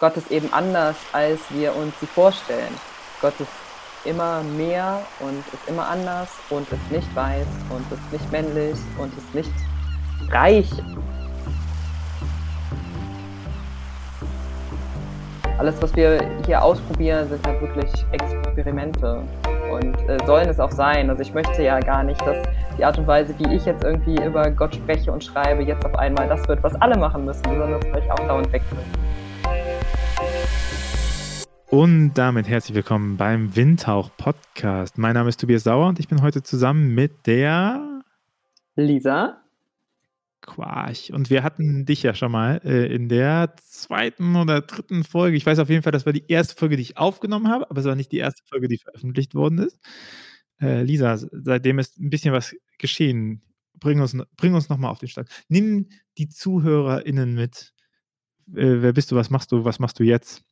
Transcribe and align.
Gott 0.00 0.16
ist 0.16 0.30
eben 0.32 0.52
anders, 0.52 0.96
als 1.12 1.40
wir 1.50 1.74
uns 1.76 1.98
sie 2.00 2.06
vorstellen. 2.06 2.74
Gott 3.20 3.38
ist 3.38 3.52
immer 4.04 4.42
mehr 4.42 5.00
und 5.20 5.38
ist 5.52 5.68
immer 5.68 5.86
anders 5.86 6.28
und 6.50 6.70
ist 6.72 6.90
nicht 6.90 7.14
weiß 7.14 7.46
und 7.70 7.92
ist 7.92 8.12
nicht 8.12 8.32
männlich 8.32 8.76
und 8.98 9.16
ist 9.16 9.34
nicht 9.34 9.52
reich. 10.32 10.68
Alles, 15.58 15.80
was 15.80 15.94
wir 15.94 16.28
hier 16.44 16.60
ausprobieren, 16.60 17.28
sind 17.28 17.46
halt 17.46 17.60
wirklich 17.60 17.90
Experimente 18.10 19.22
und 19.70 19.96
äh, 20.08 20.18
sollen 20.26 20.48
es 20.48 20.58
auch 20.58 20.72
sein. 20.72 21.08
Also 21.08 21.22
ich 21.22 21.32
möchte 21.32 21.62
ja 21.62 21.78
gar 21.78 22.02
nicht, 22.02 22.20
dass 22.22 22.36
die 22.76 22.84
Art 22.84 22.98
und 22.98 23.06
Weise, 23.06 23.32
wie 23.38 23.54
ich 23.54 23.64
jetzt 23.64 23.84
irgendwie 23.84 24.20
über 24.20 24.50
Gott 24.50 24.74
spreche 24.74 25.12
und 25.12 25.22
schreibe, 25.22 25.62
jetzt 25.62 25.86
auf 25.86 25.94
einmal 25.94 26.28
das 26.28 26.46
wird, 26.48 26.60
was 26.64 26.74
alle 26.82 26.98
machen 26.98 27.24
müssen, 27.24 27.44
sondern 27.44 27.80
soll 27.80 28.02
ich 28.04 28.10
auch 28.10 28.26
dauernd 28.26 28.52
wechseln. 28.52 29.03
Und 31.76 32.14
damit 32.14 32.46
herzlich 32.46 32.76
willkommen 32.76 33.16
beim 33.16 33.56
Windhauch 33.56 34.16
Podcast. 34.16 34.96
Mein 34.96 35.14
Name 35.14 35.28
ist 35.28 35.40
Tobias 35.40 35.64
Sauer 35.64 35.88
und 35.88 35.98
ich 35.98 36.06
bin 36.06 36.22
heute 36.22 36.44
zusammen 36.44 36.94
mit 36.94 37.26
der 37.26 38.04
Lisa. 38.76 39.42
Quarch. 40.40 41.12
Und 41.12 41.30
wir 41.30 41.42
hatten 41.42 41.84
dich 41.84 42.04
ja 42.04 42.14
schon 42.14 42.30
mal 42.30 42.60
äh, 42.64 42.94
in 42.94 43.08
der 43.08 43.56
zweiten 43.56 44.36
oder 44.36 44.60
dritten 44.60 45.02
Folge. 45.02 45.36
Ich 45.36 45.44
weiß 45.44 45.58
auf 45.58 45.68
jeden 45.68 45.82
Fall, 45.82 45.90
das 45.90 46.06
war 46.06 46.12
die 46.12 46.24
erste 46.28 46.54
Folge, 46.54 46.76
die 46.76 46.82
ich 46.82 46.96
aufgenommen 46.96 47.48
habe, 47.48 47.68
aber 47.68 47.80
es 47.80 47.86
war 47.86 47.96
nicht 47.96 48.12
die 48.12 48.18
erste 48.18 48.44
Folge, 48.48 48.68
die 48.68 48.78
veröffentlicht 48.78 49.34
worden 49.34 49.58
ist. 49.58 49.80
Äh, 50.60 50.84
Lisa, 50.84 51.18
seitdem 51.18 51.80
ist 51.80 51.98
ein 51.98 52.08
bisschen 52.08 52.32
was 52.32 52.54
geschehen. 52.78 53.42
Bring 53.80 54.00
uns, 54.00 54.16
bring 54.36 54.54
uns 54.54 54.68
nochmal 54.68 54.92
auf 54.92 55.00
den 55.00 55.08
Stand. 55.08 55.28
Nimm 55.48 55.88
die 56.18 56.28
ZuhörerInnen 56.28 57.34
mit. 57.34 57.74
Äh, 58.54 58.80
wer 58.80 58.92
bist 58.92 59.10
du? 59.10 59.16
Was 59.16 59.30
machst 59.30 59.50
du? 59.50 59.64
Was 59.64 59.80
machst 59.80 59.98
du 59.98 60.04
jetzt? 60.04 60.44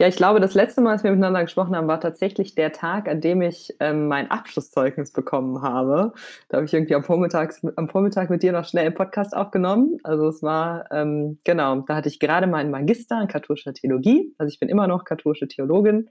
Ja, 0.00 0.08
ich 0.08 0.16
glaube, 0.16 0.40
das 0.40 0.54
letzte 0.54 0.80
Mal, 0.80 0.92
als 0.92 1.04
wir 1.04 1.10
miteinander 1.10 1.42
gesprochen 1.42 1.76
haben, 1.76 1.86
war 1.86 2.00
tatsächlich 2.00 2.54
der 2.54 2.72
Tag, 2.72 3.06
an 3.06 3.20
dem 3.20 3.42
ich 3.42 3.76
ähm, 3.80 4.08
mein 4.08 4.30
Abschlusszeugnis 4.30 5.12
bekommen 5.12 5.60
habe. 5.60 6.14
Da 6.48 6.56
habe 6.56 6.64
ich 6.64 6.72
irgendwie 6.72 6.94
am 6.94 7.04
Vormittag, 7.04 7.54
am 7.76 7.86
Vormittag 7.90 8.30
mit 8.30 8.42
dir 8.42 8.52
noch 8.52 8.64
schnell 8.64 8.86
einen 8.86 8.94
Podcast 8.94 9.36
aufgenommen. 9.36 9.98
Also 10.02 10.26
es 10.28 10.42
war, 10.42 10.90
ähm, 10.90 11.38
genau, 11.44 11.82
da 11.82 11.96
hatte 11.96 12.08
ich 12.08 12.18
gerade 12.18 12.46
meinen 12.46 12.70
Magister 12.70 13.20
in 13.20 13.28
katholischer 13.28 13.74
Theologie. 13.74 14.34
Also 14.38 14.50
ich 14.50 14.58
bin 14.58 14.70
immer 14.70 14.86
noch 14.86 15.04
katholische 15.04 15.48
Theologin. 15.48 16.08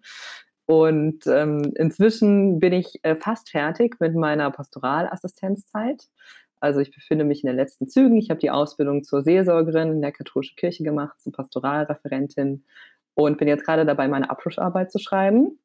Und 0.67 1.25
ähm, 1.25 1.73
inzwischen 1.75 2.59
bin 2.59 2.73
ich 2.73 3.00
äh, 3.02 3.16
fast 3.16 3.50
fertig 3.50 3.95
mit 4.00 4.13
meiner 4.13 4.52
Pastoralassistenzzeit. 4.52 6.03
Also 6.59 6.80
ich 6.80 6.91
befinde 6.91 7.25
mich 7.25 7.44
in 7.44 7.47
den 7.47 7.56
letzten 7.56 7.88
Zügen. 7.88 8.17
Ich 8.17 8.30
habe 8.30 8.39
die 8.39 8.52
Ausbildung 8.52 9.03
zur 9.03 9.23
Seelsorgerin 9.23 9.94
in 9.94 10.02
der 10.03 10.11
katholischen 10.11 10.58
Kirche 10.58 10.83
gemacht, 10.83 11.19
zur 11.19 11.33
Pastoralreferentin 11.33 12.66
und 13.20 13.38
bin 13.38 13.48
jetzt 13.48 13.66
gerade 13.66 13.86
dabei, 13.86 14.08
meine 14.08 14.30
Abschlussarbeit 14.30 14.92
zu 14.92 15.00
schreiben 15.00 15.59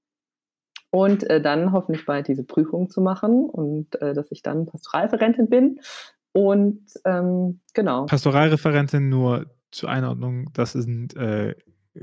und 0.91 1.29
äh, 1.31 1.41
dann 1.41 1.73
hoffentlich 1.73 2.05
bald 2.05 2.29
diese 2.29 2.45
Prüfung 2.45 2.91
zu 2.91 3.01
machen 3.01 3.49
und 3.49 4.01
äh, 4.01 4.13
dass 4.15 4.33
ich 4.33 4.43
dann 4.43 4.67
Pastoralreferentin 4.67 5.49
bin. 5.49 5.81
Und 6.33 6.83
ähm, 7.05 7.61
genau. 7.73 8.07
Pastoralreferentin 8.07 9.09
nur 9.09 9.47
zur 9.71 9.89
Einordnung, 9.89 10.51
das 10.53 10.73
sind 10.73 11.17
äh, 11.17 11.55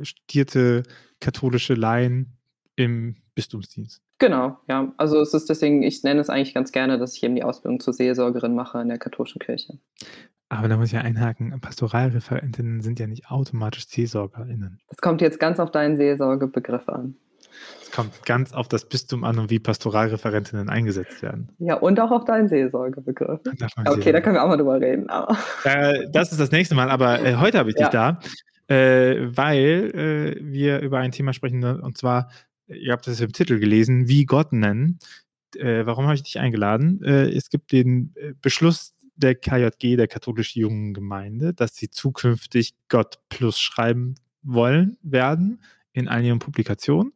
studierte 0.02 0.84
katholische 1.20 1.74
Laien 1.74 2.38
im 2.78 3.18
Bistumsdienst. 3.36 4.02
Genau, 4.20 4.58
ja. 4.70 4.94
Also 4.98 5.20
es 5.20 5.34
ist 5.34 5.50
deswegen, 5.50 5.84
ich 5.84 6.04
nenne 6.04 6.22
es 6.22 6.30
eigentlich 6.30 6.54
ganz 6.54 6.72
gerne, 6.72 6.98
dass 6.98 7.16
ich 7.16 7.24
eben 7.24 7.36
die 7.36 7.44
Ausbildung 7.44 7.80
zur 7.80 7.94
Seelsorgerin 7.94 8.56
mache 8.56 8.80
in 8.82 8.88
der 8.88 9.00
katholischen 9.00 9.40
Kirche. 9.40 9.80
Aber 10.52 10.68
da 10.68 10.76
muss 10.76 10.88
ich 10.88 10.92
ja 10.92 11.00
einhaken, 11.02 11.58
Pastoralreferentinnen 11.62 12.82
sind 12.82 13.00
ja 13.00 13.08
nicht 13.08 13.32
automatisch 13.32 13.88
SeelsorgerInnen. 13.88 14.82
Das 14.90 14.98
kommt 14.98 15.22
jetzt 15.22 15.40
ganz 15.40 15.60
auf 15.62 15.72
deinen 15.72 15.96
Seelsorgebegriff 15.96 16.90
an. 16.90 17.16
Es 17.82 17.90
kommt 17.92 18.26
ganz 18.26 18.52
auf 18.52 18.68
das 18.68 18.84
Bistum 18.88 19.24
an 19.24 19.40
und 19.40 19.50
wie 19.50 19.60
Pastoralreferentinnen 19.60 20.68
eingesetzt 20.70 21.22
werden. 21.22 21.48
Ja, 21.60 21.76
und 21.76 21.98
auch 22.02 22.12
auf 22.12 22.26
deinen 22.26 22.50
Seelsorgebegriff. 22.50 23.40
Okay, 23.86 24.12
da 24.12 24.20
können 24.20 24.36
wir 24.36 24.44
auch 24.44 24.50
mal 24.50 24.58
drüber 24.58 24.82
reden. 24.82 25.08
Äh, 25.64 26.10
das 26.12 26.34
ist 26.34 26.42
das 26.42 26.52
nächste 26.52 26.76
Mal, 26.76 26.90
aber 26.90 27.24
äh, 27.24 27.36
heute 27.36 27.58
habe 27.58 27.70
ich 27.70 27.78
ja. 27.78 27.86
dich 27.86 27.94
da, 27.94 28.20
äh, 28.68 29.30
weil 29.34 30.36
äh, 30.38 30.38
wir 30.42 30.82
über 30.82 31.00
ein 31.00 31.14
Thema 31.14 31.32
sprechen, 31.32 31.60
ne, 31.60 31.80
und 31.82 31.98
zwar, 31.98 32.30
ihr 32.68 32.92
habt 32.92 33.08
das 33.08 33.22
im 33.22 33.32
Titel 33.32 33.58
gelesen, 33.58 34.10
wie 34.10 34.26
Gott 34.26 34.52
nennen. 34.52 35.00
Äh, 35.56 35.86
warum 35.86 36.06
habe 36.06 36.16
ich 36.16 36.24
dich 36.24 36.40
eingeladen? 36.40 37.02
Äh, 37.04 37.30
es 37.30 37.50
gibt 37.50 37.72
den 37.72 38.14
Beschluss 38.42 38.96
der 39.22 39.36
KJG, 39.36 39.96
der 39.96 40.08
katholischen 40.08 40.62
jungen 40.62 40.94
Gemeinde, 40.94 41.54
dass 41.54 41.76
sie 41.76 41.90
zukünftig 41.90 42.74
Gott 42.90 43.20
plus 43.30 43.60
schreiben 43.60 44.16
wollen 44.42 44.98
werden 45.02 45.62
in 45.94 46.08
all 46.08 46.24
ihren 46.24 46.40
Publikationen. 46.40 47.14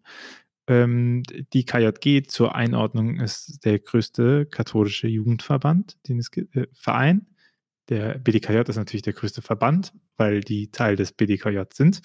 Ähm, 0.67 1.23
die 1.53 1.65
KJG 1.65 2.27
zur 2.27 2.55
Einordnung 2.55 3.19
ist 3.19 3.65
der 3.65 3.79
größte 3.79 4.45
katholische 4.47 5.07
Jugendverband, 5.07 5.97
den 6.07 6.19
es 6.19 6.29
äh, 6.35 6.67
Verein. 6.73 7.27
Der 7.89 8.17
BDKJ 8.17 8.67
ist 8.67 8.77
natürlich 8.77 9.03
der 9.03 9.13
größte 9.13 9.43
Verband, 9.43 9.93
weil 10.17 10.41
die 10.41 10.71
Teil 10.71 10.95
des 10.95 11.11
BDKJ 11.11 11.61
sind. 11.71 12.01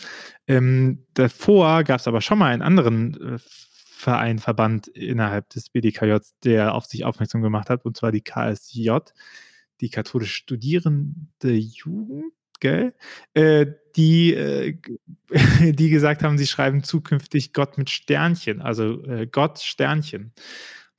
Ähm, 0.46 1.06
davor 1.14 1.84
gab 1.84 2.00
es 2.00 2.06
aber 2.06 2.20
schon 2.20 2.38
mal 2.38 2.52
einen 2.52 2.62
anderen 2.62 3.34
äh, 3.34 3.38
Verein, 4.00 4.38
Verband 4.38 4.88
innerhalb 4.88 5.48
des 5.50 5.70
BDKJ, 5.70 6.16
der 6.44 6.74
auf 6.74 6.84
sich 6.84 7.04
aufmerksam 7.04 7.42
gemacht 7.42 7.70
hat, 7.70 7.84
und 7.84 7.96
zwar 7.96 8.12
die 8.12 8.22
KSJ 8.22 8.90
die 9.80 9.90
katholische 9.90 10.34
Studierende 10.34 11.52
Jugend, 11.52 12.32
gell? 12.60 12.94
Äh, 13.34 13.66
die, 13.96 14.34
äh, 14.34 14.76
die 15.72 15.90
gesagt 15.90 16.22
haben, 16.22 16.38
sie 16.38 16.46
schreiben 16.46 16.82
zukünftig 16.82 17.52
Gott 17.52 17.78
mit 17.78 17.90
Sternchen, 17.90 18.60
also 18.60 19.04
äh, 19.04 19.26
Gott 19.26 19.58
Sternchen. 19.60 20.32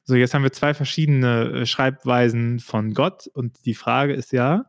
So, 0.03 0.15
jetzt 0.15 0.33
haben 0.33 0.43
wir 0.43 0.51
zwei 0.51 0.73
verschiedene 0.73 1.61
äh, 1.61 1.65
Schreibweisen 1.65 2.59
von 2.59 2.93
Gott 2.93 3.27
und 3.27 3.65
die 3.65 3.75
Frage 3.75 4.13
ist 4.13 4.31
ja, 4.31 4.65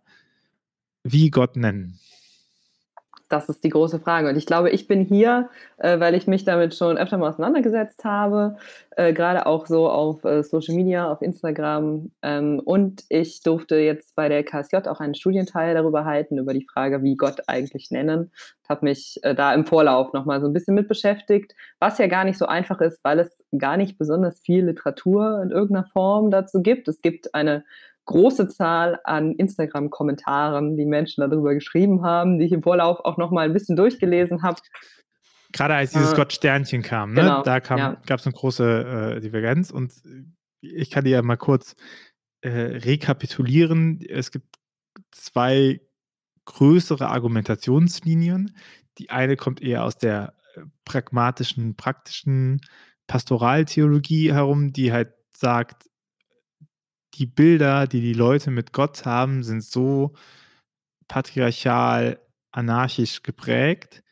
wie 1.02 1.30
Gott 1.30 1.56
nennen. 1.56 1.98
Das 3.32 3.48
ist 3.48 3.64
die 3.64 3.70
große 3.70 3.98
Frage. 3.98 4.28
Und 4.28 4.36
ich 4.36 4.44
glaube, 4.44 4.68
ich 4.68 4.86
bin 4.86 5.00
hier, 5.00 5.48
äh, 5.78 5.98
weil 5.98 6.14
ich 6.14 6.26
mich 6.26 6.44
damit 6.44 6.74
schon 6.74 6.98
öfter 6.98 7.16
mal 7.16 7.30
auseinandergesetzt 7.30 8.04
habe, 8.04 8.58
äh, 8.90 9.14
gerade 9.14 9.46
auch 9.46 9.64
so 9.64 9.88
auf 9.88 10.22
äh, 10.24 10.42
Social 10.42 10.74
Media, 10.74 11.10
auf 11.10 11.22
Instagram. 11.22 12.10
Ähm, 12.20 12.60
und 12.62 13.04
ich 13.08 13.42
durfte 13.42 13.76
jetzt 13.76 14.16
bei 14.16 14.28
der 14.28 14.44
KSJ 14.44 14.86
auch 14.86 15.00
einen 15.00 15.14
Studienteil 15.14 15.72
darüber 15.72 16.04
halten, 16.04 16.36
über 16.36 16.52
die 16.52 16.66
Frage, 16.70 17.02
wie 17.02 17.16
Gott 17.16 17.40
eigentlich 17.46 17.90
nennen. 17.90 18.30
Ich 18.64 18.68
habe 18.68 18.84
mich 18.84 19.18
äh, 19.22 19.34
da 19.34 19.54
im 19.54 19.64
Vorlauf 19.64 20.12
nochmal 20.12 20.42
so 20.42 20.46
ein 20.46 20.52
bisschen 20.52 20.74
mit 20.74 20.86
beschäftigt, 20.86 21.54
was 21.78 21.96
ja 21.96 22.08
gar 22.08 22.24
nicht 22.24 22.36
so 22.36 22.44
einfach 22.44 22.82
ist, 22.82 23.02
weil 23.02 23.18
es 23.18 23.42
gar 23.56 23.78
nicht 23.78 23.96
besonders 23.96 24.40
viel 24.40 24.66
Literatur 24.66 25.40
in 25.42 25.52
irgendeiner 25.52 25.86
Form 25.86 26.30
dazu 26.30 26.60
gibt. 26.60 26.86
Es 26.86 27.00
gibt 27.00 27.34
eine 27.34 27.64
große 28.06 28.48
Zahl 28.48 28.98
an 29.04 29.32
Instagram-Kommentaren, 29.32 30.76
die 30.76 30.86
Menschen 30.86 31.20
darüber 31.20 31.54
geschrieben 31.54 32.02
haben, 32.02 32.38
die 32.38 32.46
ich 32.46 32.52
im 32.52 32.62
Vorlauf 32.62 33.00
auch 33.00 33.16
noch 33.16 33.30
mal 33.30 33.46
ein 33.46 33.52
bisschen 33.52 33.76
durchgelesen 33.76 34.42
habe. 34.42 34.60
Gerade 35.52 35.74
als 35.74 35.92
dieses 35.92 36.12
äh, 36.12 36.16
Gott-Sternchen 36.16 36.82
kam, 36.82 37.12
ne? 37.12 37.20
Genau, 37.20 37.42
da 37.42 37.58
ja. 37.58 38.00
gab 38.06 38.20
es 38.20 38.26
eine 38.26 38.34
große 38.34 39.16
äh, 39.16 39.20
Divergenz 39.20 39.70
und 39.70 39.92
ich 40.60 40.90
kann 40.90 41.04
dir 41.04 41.10
ja 41.10 41.22
mal 41.22 41.36
kurz 41.36 41.76
äh, 42.40 42.48
rekapitulieren. 42.48 44.00
Es 44.08 44.30
gibt 44.30 44.56
zwei 45.10 45.80
größere 46.44 47.08
Argumentationslinien. 47.08 48.56
Die 48.98 49.10
eine 49.10 49.36
kommt 49.36 49.62
eher 49.62 49.84
aus 49.84 49.96
der 49.96 50.34
äh, 50.54 50.62
pragmatischen, 50.84 51.76
praktischen 51.76 52.60
Pastoraltheologie 53.06 54.32
herum, 54.32 54.72
die 54.72 54.92
halt 54.92 55.12
sagt, 55.30 55.88
die 57.14 57.26
Bilder, 57.26 57.86
die 57.86 58.00
die 58.00 58.14
Leute 58.14 58.50
mit 58.50 58.72
Gott 58.72 59.04
haben, 59.04 59.42
sind 59.42 59.62
so 59.64 60.14
patriarchal, 61.08 62.18
anarchisch 62.52 63.22
geprägt, 63.22 64.02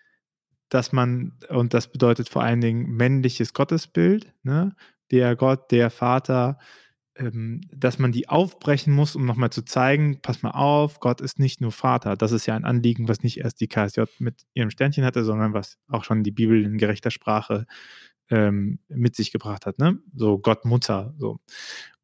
dass 0.71 0.93
man, 0.93 1.39
und 1.49 1.75
das 1.75 1.91
bedeutet 1.93 2.29
vor 2.29 2.43
allen 2.43 2.61
Dingen 2.61 2.91
männliches 2.91 3.53
Gottesbild, 3.55 4.33
ne? 4.43 4.75
der 5.11 5.37
Gott, 5.37 5.71
der 5.71 5.91
Vater, 5.91 6.59
ähm, 7.17 7.61
dass 7.73 7.99
man 7.99 8.13
die 8.13 8.29
aufbrechen 8.29 8.93
muss, 8.95 9.17
um 9.17 9.27
nochmal 9.27 9.51
zu 9.51 9.63
zeigen, 9.63 10.21
pass 10.23 10.43
mal 10.43 10.53
auf, 10.53 11.01
Gott 11.01 11.21
ist 11.21 11.39
nicht 11.39 11.61
nur 11.61 11.73
Vater. 11.73 12.17
Das 12.17 12.33
ist 12.33 12.47
ja 12.47 12.55
ein 12.55 12.65
Anliegen, 12.65 13.09
was 13.09 13.23
nicht 13.23 13.39
erst 13.39 13.61
die 13.61 13.69
KSJ 13.69 14.03
mit 14.19 14.47
ihrem 14.55 14.71
Sternchen 14.71 15.05
hatte, 15.05 15.25
sondern 15.25 15.53
was 15.53 15.79
auch 15.89 16.05
schon 16.05 16.23
die 16.23 16.31
Bibel 16.31 16.65
in 16.65 16.79
gerechter 16.79 17.11
Sprache 17.11 17.67
ähm, 18.31 18.79
mit 18.89 19.17
sich 19.17 19.33
gebracht 19.33 19.67
hat. 19.67 19.79
Ne? 19.79 19.99
So 20.15 20.39
Gott 20.39 20.65
Mutter. 20.65 21.15
So. 21.19 21.41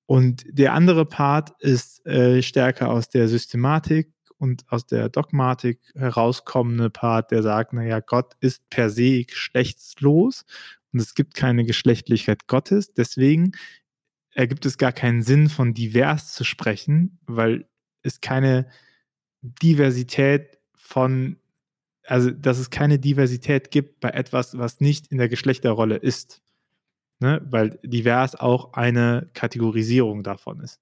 Und 0.06 0.44
der 0.48 0.72
andere 0.72 1.04
Part 1.04 1.52
ist 1.60 2.06
äh, 2.06 2.42
stärker 2.42 2.90
aus 2.90 3.08
der 3.08 3.28
Systematik 3.28 4.12
und 4.38 4.64
aus 4.68 4.86
der 4.86 5.08
Dogmatik 5.08 5.80
herauskommende 5.94 6.90
Part, 6.90 7.30
der 7.30 7.42
sagt, 7.42 7.72
naja, 7.72 8.00
Gott 8.00 8.34
ist 8.40 8.68
per 8.70 8.90
se 8.90 9.24
geschlechtslos 9.24 10.44
und 10.92 11.00
es 11.00 11.14
gibt 11.14 11.34
keine 11.34 11.64
Geschlechtlichkeit 11.64 12.46
Gottes. 12.46 12.92
Deswegen 12.92 13.52
ergibt 14.30 14.66
es 14.66 14.78
gar 14.78 14.92
keinen 14.92 15.22
Sinn, 15.22 15.48
von 15.48 15.74
divers 15.74 16.32
zu 16.34 16.44
sprechen, 16.44 17.18
weil 17.26 17.66
es 18.02 18.20
keine 18.20 18.68
Diversität 19.42 20.58
von 20.76 21.38
also 22.06 22.30
dass 22.30 22.58
es 22.58 22.70
keine 22.70 22.98
Diversität 22.98 23.70
gibt 23.70 24.00
bei 24.00 24.10
etwas, 24.10 24.56
was 24.56 24.80
nicht 24.80 25.08
in 25.08 25.18
der 25.18 25.28
Geschlechterrolle 25.28 25.96
ist. 25.96 26.40
Ne? 27.18 27.40
Weil 27.48 27.78
divers 27.82 28.34
auch 28.34 28.74
eine 28.74 29.28
Kategorisierung 29.34 30.22
davon 30.22 30.60
ist. 30.60 30.80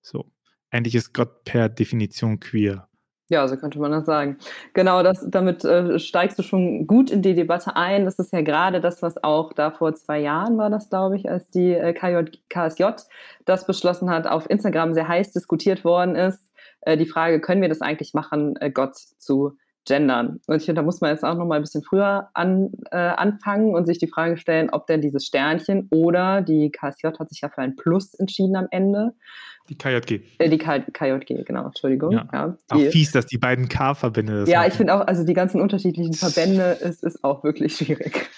So. 0.00 0.26
Eigentlich 0.70 0.94
ist 0.94 1.12
Gott 1.12 1.44
per 1.44 1.68
Definition 1.68 2.40
queer. 2.40 2.88
Ja, 3.28 3.48
so 3.48 3.56
könnte 3.56 3.78
man 3.78 3.92
das 3.92 4.04
sagen. 4.04 4.36
Genau, 4.74 5.02
das, 5.02 5.24
damit 5.26 5.64
äh, 5.64 5.98
steigst 5.98 6.38
du 6.38 6.42
schon 6.42 6.86
gut 6.86 7.10
in 7.10 7.22
die 7.22 7.34
Debatte 7.34 7.76
ein. 7.76 8.04
Das 8.04 8.18
ist 8.18 8.32
ja 8.32 8.42
gerade 8.42 8.80
das, 8.80 9.00
was 9.00 9.22
auch 9.24 9.54
da 9.54 9.70
vor 9.70 9.94
zwei 9.94 10.18
Jahren 10.20 10.58
war, 10.58 10.68
das 10.68 10.90
glaube 10.90 11.16
ich, 11.16 11.30
als 11.30 11.48
die 11.48 11.72
äh, 11.72 11.94
KSJ 11.94 12.84
das 13.46 13.66
beschlossen 13.66 14.10
hat, 14.10 14.26
auf 14.26 14.50
Instagram 14.50 14.92
sehr 14.92 15.08
heiß 15.08 15.32
diskutiert 15.32 15.82
worden 15.82 16.14
ist. 16.14 16.52
Äh, 16.82 16.98
die 16.98 17.06
Frage, 17.06 17.40
können 17.40 17.62
wir 17.62 17.70
das 17.70 17.80
eigentlich 17.80 18.12
machen, 18.12 18.56
äh, 18.56 18.70
Gott 18.70 18.96
zu 18.96 19.56
gendern. 19.86 20.40
Und 20.46 20.56
ich 20.56 20.64
finde, 20.64 20.80
da 20.80 20.84
muss 20.84 21.00
man 21.00 21.10
jetzt 21.10 21.24
auch 21.24 21.36
noch 21.36 21.46
mal 21.46 21.56
ein 21.56 21.62
bisschen 21.62 21.82
früher 21.82 22.28
an, 22.34 22.70
äh, 22.90 22.96
anfangen 22.96 23.74
und 23.74 23.86
sich 23.86 23.98
die 23.98 24.06
Frage 24.06 24.36
stellen, 24.36 24.70
ob 24.70 24.86
denn 24.86 25.00
dieses 25.00 25.26
Sternchen 25.26 25.88
oder 25.90 26.40
die 26.42 26.70
KSJ 26.70 27.08
hat 27.18 27.28
sich 27.28 27.40
ja 27.40 27.48
für 27.48 27.62
ein 27.62 27.76
Plus 27.76 28.14
entschieden 28.14 28.56
am 28.56 28.68
Ende. 28.70 29.14
Die 29.68 29.78
KJG. 29.78 30.20
Äh, 30.38 30.48
die 30.48 30.58
K 30.58 30.80
KJG, 30.80 31.44
genau, 31.44 31.66
Entschuldigung. 31.66 32.12
Ja. 32.12 32.28
Ja, 32.32 32.56
auch 32.68 32.80
fies, 32.90 33.12
dass 33.12 33.26
die 33.26 33.38
beiden 33.38 33.68
K 33.68 33.94
verbindet. 33.94 34.48
Ja, 34.48 34.66
ich 34.66 34.74
finde 34.74 34.94
auch, 34.94 35.06
also 35.06 35.24
die 35.24 35.34
ganzen 35.34 35.60
unterschiedlichen 35.60 36.14
Verbände 36.14 36.78
ist, 36.80 37.04
ist 37.04 37.22
auch 37.22 37.44
wirklich 37.44 37.76
schwierig. 37.76 38.28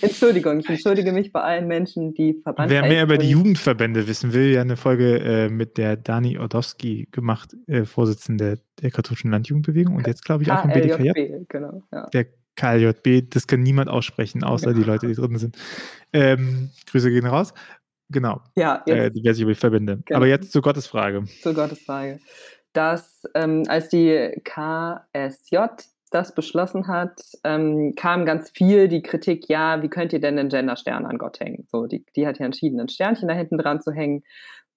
Entschuldigung, 0.00 0.60
ich 0.60 0.68
entschuldige 0.68 1.12
mich 1.12 1.32
bei 1.32 1.40
allen 1.40 1.66
Menschen, 1.66 2.14
die 2.14 2.34
Verband 2.34 2.70
Wer 2.70 2.82
mehr 2.82 3.02
über 3.02 3.18
die 3.18 3.30
Jugendverbände 3.30 4.06
wissen 4.06 4.32
will, 4.32 4.52
ja 4.52 4.60
eine 4.60 4.76
Folge 4.76 5.18
äh, 5.18 5.48
mit 5.48 5.78
der 5.78 5.96
Dani 5.96 6.38
Ordowski 6.38 7.08
gemacht, 7.10 7.56
äh, 7.66 7.84
Vorsitzende 7.84 8.60
der 8.80 8.90
katholischen 8.90 9.30
Landjugendbewegung 9.30 9.96
und 9.96 10.06
jetzt 10.06 10.24
glaube 10.24 10.42
ich 10.42 10.52
auch 10.52 10.64
im 10.64 10.72
BDKJ. 10.72 11.44
Genau, 11.48 11.82
ja. 11.92 12.06
Der 12.12 12.26
KLJB, 12.56 13.30
das 13.30 13.46
kann 13.46 13.62
niemand 13.62 13.88
aussprechen, 13.88 14.42
außer 14.44 14.70
ja. 14.70 14.76
die 14.76 14.82
Leute, 14.82 15.06
die 15.06 15.14
drin 15.14 15.38
sind. 15.38 15.56
Ähm, 16.12 16.70
Grüße 16.90 17.10
gehen 17.10 17.26
raus. 17.26 17.54
Genau. 18.10 18.40
Ja, 18.56 18.82
jetzt, 18.86 19.16
äh, 19.16 19.20
wer 19.22 19.34
sich 19.34 19.42
über 19.42 19.52
die 19.52 19.58
Verbände. 19.58 20.00
Genau. 20.04 20.16
Aber 20.16 20.26
jetzt 20.26 20.52
zur 20.52 20.62
Gottesfrage. 20.62 21.24
Zur 21.42 21.54
Gottesfrage. 21.54 22.20
Dass 22.72 23.22
ähm, 23.34 23.64
als 23.68 23.88
die 23.88 24.40
KSJ 24.44 25.56
das 26.10 26.34
beschlossen 26.34 26.88
hat, 26.88 27.20
ähm, 27.44 27.94
kam 27.96 28.24
ganz 28.24 28.50
viel 28.50 28.88
die 28.88 29.02
Kritik, 29.02 29.48
ja, 29.48 29.82
wie 29.82 29.88
könnt 29.88 30.12
ihr 30.12 30.20
denn 30.20 30.36
den 30.36 30.48
Genderstern 30.48 31.06
an 31.06 31.18
Gott 31.18 31.40
hängen? 31.40 31.66
So, 31.70 31.86
die, 31.86 32.04
die 32.16 32.26
hat 32.26 32.38
ja 32.38 32.46
entschieden, 32.46 32.80
ein 32.80 32.88
Sternchen 32.88 33.28
da 33.28 33.34
hinten 33.34 33.58
dran 33.58 33.80
zu 33.80 33.92
hängen. 33.92 34.22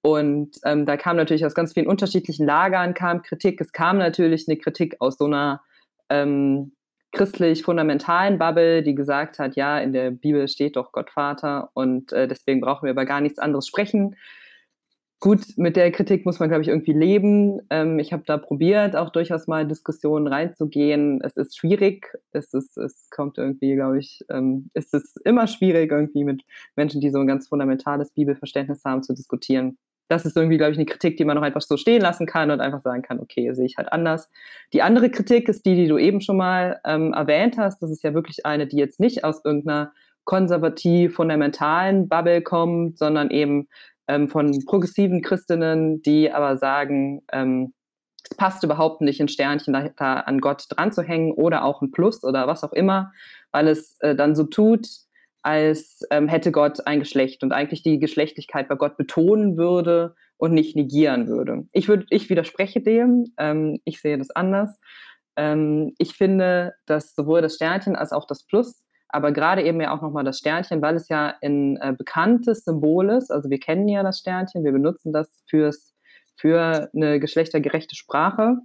Und 0.02 0.58
ähm, 0.66 0.86
da 0.86 0.98
kam 0.98 1.16
natürlich 1.16 1.46
aus 1.46 1.54
ganz 1.54 1.74
vielen 1.74 1.88
unterschiedlichen 1.88 2.46
Lagern 2.46 2.94
kam 2.94 3.22
Kritik. 3.22 3.62
Es 3.62 3.72
kam 3.72 3.98
natürlich 3.98 4.48
eine 4.48 4.58
Kritik 4.58 4.96
aus 5.00 5.18
so 5.18 5.26
einer 5.26 5.62
ähm, 6.10 6.74
christlich-fundamentalen 7.12 8.40
Bubble, 8.40 8.84
die 8.84 8.96
gesagt 8.96 9.38
hat, 9.38 9.56
ja, 9.56 9.80
in 9.80 9.94
der 9.94 10.12
Bibel 10.12 10.48
steht 10.48 10.76
doch 10.76 10.92
Gott 10.92 11.12
Vater 11.12 11.70
und 11.74 12.14
äh, 12.14 12.28
deswegen 12.28 12.62
brauchen 12.62 12.86
wir 12.86 12.92
über 12.92 13.06
gar 13.06 13.22
nichts 13.22 13.38
anderes 13.38 13.68
sprechen 13.68 14.16
gut, 15.22 15.56
mit 15.56 15.78
der 15.78 15.92
Kritik 15.92 16.26
muss 16.26 16.40
man, 16.40 16.50
glaube 16.50 16.64
ich, 16.64 16.68
irgendwie 16.68 16.94
leben. 16.94 17.62
Ähm, 17.70 18.00
ich 18.00 18.12
habe 18.12 18.24
da 18.26 18.38
probiert, 18.38 18.96
auch 18.96 19.12
durchaus 19.12 19.48
mal 19.48 19.62
in 19.62 19.70
Diskussionen 19.70 20.28
reinzugehen. 20.28 21.22
Es 21.24 21.38
ist 21.38 21.58
schwierig. 21.58 22.08
Es, 22.34 22.54
ist, 22.54 22.76
es 22.78 23.10
kommt 23.12 23.38
irgendwie, 23.38 23.76
glaube 23.76 24.00
ich, 24.00 24.26
ähm, 24.30 24.70
es 24.74 24.92
ist 24.92 25.22
immer 25.24 25.48
schwierig, 25.48 25.92
irgendwie 25.92 26.24
mit 26.24 26.42
Menschen, 26.76 27.00
die 27.00 27.12
so 27.12 27.20
ein 27.20 27.28
ganz 27.28 27.48
fundamentales 27.48 28.12
Bibelverständnis 28.12 28.84
haben, 28.84 29.04
zu 29.04 29.14
diskutieren. 29.14 29.78
Das 30.10 30.26
ist 30.26 30.36
irgendwie, 30.36 30.58
glaube 30.58 30.72
ich, 30.72 30.78
eine 30.78 30.88
Kritik, 30.88 31.18
die 31.18 31.24
man 31.24 31.38
noch 31.38 31.44
einfach 31.44 31.62
so 31.62 31.78
stehen 31.78 32.02
lassen 32.02 32.26
kann 32.26 32.50
und 32.50 32.60
einfach 32.60 32.82
sagen 32.82 33.04
kann, 33.04 33.20
okay, 33.20 33.54
sehe 33.54 33.66
ich 33.66 33.78
halt 33.78 33.94
anders. 33.94 34.30
Die 34.74 34.82
andere 34.82 35.10
Kritik 35.12 35.48
ist 35.48 35.66
die, 35.66 35.76
die 35.76 35.88
du 35.88 36.00
eben 36.00 36.20
schon 36.20 36.36
mal 36.36 36.82
ähm, 36.84 37.14
erwähnt 37.14 37.58
hast. 37.58 37.82
Das 37.82 37.92
ist 37.92 38.04
ja 38.04 38.14
wirklich 38.16 38.46
eine, 38.46 38.66
die 38.66 38.78
jetzt 38.78 39.00
nicht 39.00 39.24
aus 39.24 39.46
irgendeiner 39.46 39.94
konservativ 40.24 41.16
fundamentalen 41.16 42.08
Bubble 42.08 42.42
kommt, 42.42 42.98
sondern 42.98 43.32
eben 43.32 43.68
ähm, 44.08 44.30
von 44.30 44.64
progressiven 44.66 45.22
Christinnen, 45.22 46.02
die 46.02 46.32
aber 46.32 46.58
sagen, 46.58 47.22
ähm, 47.32 47.74
es 48.30 48.38
passt 48.38 48.64
überhaupt 48.64 49.02
nicht, 49.02 49.20
ein 49.20 49.28
Sternchen 49.28 49.74
da, 49.74 49.90
da, 49.90 50.14
an 50.22 50.40
Gott 50.40 50.66
dran 50.70 50.92
zu 50.92 51.02
hängen 51.02 51.34
oder 51.34 51.64
auch 51.64 51.82
ein 51.82 51.92
Plus 51.92 52.24
oder 52.24 52.48
was 52.48 52.64
auch 52.64 52.74
immer, 52.74 53.12
weil 53.52 53.68
es 53.68 53.98
äh, 54.00 54.16
dann 54.16 54.36
so 54.36 54.44
tut, 54.44 54.88
als 55.42 56.02
ähm, 56.12 56.28
hätte 56.28 56.52
Gott 56.52 56.86
ein 56.86 57.00
Geschlecht 57.00 57.44
und 57.44 57.52
eigentlich 57.52 57.84
die 57.84 58.00
Geschlechtlichkeit 58.00 58.68
bei 58.68 58.76
Gott 58.76 58.98
betonen 58.98 59.58
würde 59.58 60.16
und 60.38 60.54
nicht 60.54 60.76
negieren 60.76 61.28
würde. 61.28 61.68
Ich, 61.72 61.88
würd, 61.88 62.06
ich 62.10 62.30
widerspreche 62.30 62.82
dem, 62.82 63.26
ähm, 63.38 63.80
ich 63.86 64.02
sehe 64.02 64.18
das 64.18 64.32
anders. 64.32 64.80
Ähm, 65.36 65.94
ich 65.98 66.14
finde, 66.14 66.74
dass 66.86 67.16
sowohl 67.16 67.42
das 67.42 67.56
Sternchen 67.56 67.96
als 67.96 68.12
auch 68.12 68.26
das 68.28 68.44
Plus 68.44 68.81
aber 69.12 69.32
gerade 69.32 69.64
eben 69.64 69.82
ja 69.82 69.94
auch 69.96 70.02
nochmal 70.02 70.24
das 70.24 70.40
Sternchen, 70.40 70.82
weil 70.82 70.96
es 70.96 71.10
ja 71.10 71.36
ein 71.42 71.78
äh, 71.78 71.94
bekanntes 71.98 72.64
Symbol 72.64 73.10
ist. 73.10 73.32
Also 73.32 73.50
wir 73.50 73.60
kennen 73.60 73.88
ja 73.88 74.04
das 74.04 74.20
Sternchen, 74.20 74.64
wir 74.64 74.72
benutzen 74.72 75.14
das 75.14 75.44
fürs, 75.50 75.94
für 76.36 76.90
eine 76.94 77.20
geschlechtergerechte 77.20 77.96
Sprache. 77.96 78.58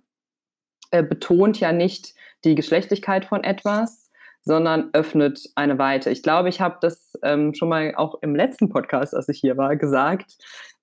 Äh, 0.90 1.02
betont 1.02 1.58
ja 1.60 1.72
nicht 1.72 2.14
die 2.44 2.54
Geschlechtlichkeit 2.54 3.24
von 3.24 3.42
etwas, 3.42 4.10
sondern 4.42 4.90
öffnet 4.92 5.50
eine 5.56 5.78
Weite. 5.78 6.10
Ich 6.10 6.22
glaube, 6.22 6.48
ich 6.48 6.60
habe 6.60 6.78
das 6.80 7.12
ähm, 7.22 7.52
schon 7.54 7.68
mal 7.68 7.94
auch 7.96 8.18
im 8.22 8.36
letzten 8.36 8.68
Podcast, 8.68 9.14
als 9.14 9.28
ich 9.28 9.40
hier 9.40 9.56
war, 9.56 9.74
gesagt, 9.76 10.36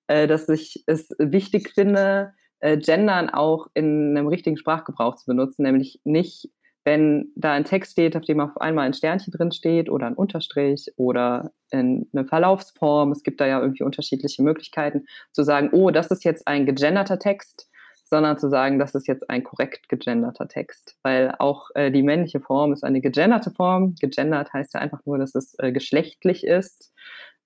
äh, 0.06 0.26
dass 0.26 0.48
ich 0.48 0.84
es 0.86 1.08
wichtig 1.18 1.70
finde, 1.70 2.34
äh, 2.60 2.76
Gendern 2.76 3.30
auch 3.30 3.68
in 3.72 4.16
einem 4.16 4.28
richtigen 4.28 4.58
Sprachgebrauch 4.58 5.16
zu 5.16 5.26
benutzen, 5.26 5.62
nämlich 5.62 6.00
nicht 6.04 6.50
wenn 6.84 7.32
da 7.34 7.52
ein 7.52 7.64
Text 7.64 7.92
steht, 7.92 8.16
auf 8.16 8.24
dem 8.24 8.40
auf 8.40 8.60
einmal 8.60 8.86
ein 8.86 8.92
Sternchen 8.94 9.32
drin 9.32 9.52
steht 9.52 9.88
oder 9.88 10.06
ein 10.06 10.14
Unterstrich 10.14 10.92
oder 10.96 11.50
in 11.70 12.08
eine 12.12 12.26
Verlaufsform, 12.26 13.10
es 13.10 13.22
gibt 13.22 13.40
da 13.40 13.46
ja 13.46 13.60
irgendwie 13.60 13.84
unterschiedliche 13.84 14.42
Möglichkeiten, 14.42 15.06
zu 15.32 15.42
sagen, 15.42 15.70
oh, 15.72 15.90
das 15.90 16.08
ist 16.08 16.24
jetzt 16.24 16.46
ein 16.46 16.66
gegenderter 16.66 17.18
Text, 17.18 17.68
sondern 18.04 18.38
zu 18.38 18.50
sagen, 18.50 18.78
das 18.78 18.94
ist 18.94 19.08
jetzt 19.08 19.28
ein 19.30 19.42
korrekt 19.42 19.88
gegenderter 19.88 20.46
Text. 20.46 20.96
Weil 21.02 21.34
auch 21.38 21.70
äh, 21.74 21.90
die 21.90 22.02
männliche 22.02 22.40
Form 22.40 22.72
ist 22.72 22.84
eine 22.84 23.00
gegenderte 23.00 23.50
Form. 23.50 23.94
Gegendert 23.98 24.52
heißt 24.52 24.74
ja 24.74 24.80
einfach 24.80 25.00
nur, 25.06 25.18
dass 25.18 25.34
es 25.34 25.58
äh, 25.58 25.72
geschlechtlich 25.72 26.44
ist. 26.44 26.92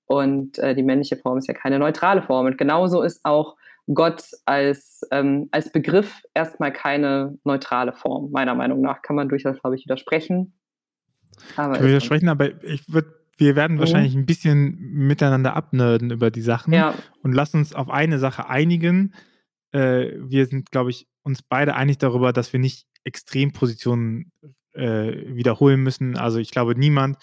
Und 0.07 0.59
äh, 0.59 0.75
die 0.75 0.83
männliche 0.83 1.17
Form 1.17 1.39
ist 1.39 1.47
ja 1.47 1.55
keine 1.55 1.79
neutrale 1.79 2.23
Form. 2.23 2.47
Und 2.47 2.59
genauso 2.59 3.03
ist 3.03 3.25
auch 3.25 3.57
Gott 3.93 4.23
als, 4.45 5.01
ähm, 5.11 5.49
als 5.51 5.73
Begriff 5.73 6.23
erstmal 6.35 6.73
keine 6.73 7.39
neutrale 7.45 7.93
Form. 7.93 8.31
Meiner 8.31 8.55
Meinung 8.55 8.81
nach 8.81 9.03
kann 9.03 9.17
man 9.17 9.29
durchaus, 9.29 9.59
glaube 9.61 9.77
ich, 9.77 9.85
widersprechen. 9.85 10.55
Aber 11.57 11.83
widersprechen, 11.83 12.29
aber 12.29 12.63
ich 12.65 12.93
würde 12.93 13.19
wir 13.39 13.55
werden 13.55 13.77
mhm. 13.77 13.81
wahrscheinlich 13.81 14.15
ein 14.15 14.27
bisschen 14.27 14.77
miteinander 14.81 15.55
abnörden 15.55 16.11
über 16.11 16.31
die 16.31 16.43
Sachen 16.43 16.75
ja. 16.75 16.95
und 17.23 17.33
lass 17.33 17.55
uns 17.55 17.73
auf 17.73 17.89
eine 17.89 18.19
Sache 18.19 18.49
einigen. 18.49 19.15
Äh, 19.71 20.11
wir 20.19 20.47
sind, 20.47 20.73
glaube 20.73 20.91
ich, 20.91 21.07
uns 21.23 21.43
beide 21.43 21.77
einig 21.77 21.99
darüber, 21.99 22.33
dass 22.33 22.53
wir 22.53 22.59
nicht 22.59 22.87
Extrempositionen 23.05 24.33
äh, 24.73 25.35
wiederholen 25.35 25.81
müssen. 25.81 26.17
Also 26.17 26.39
ich 26.39 26.51
glaube, 26.51 26.75
niemand 26.75 27.17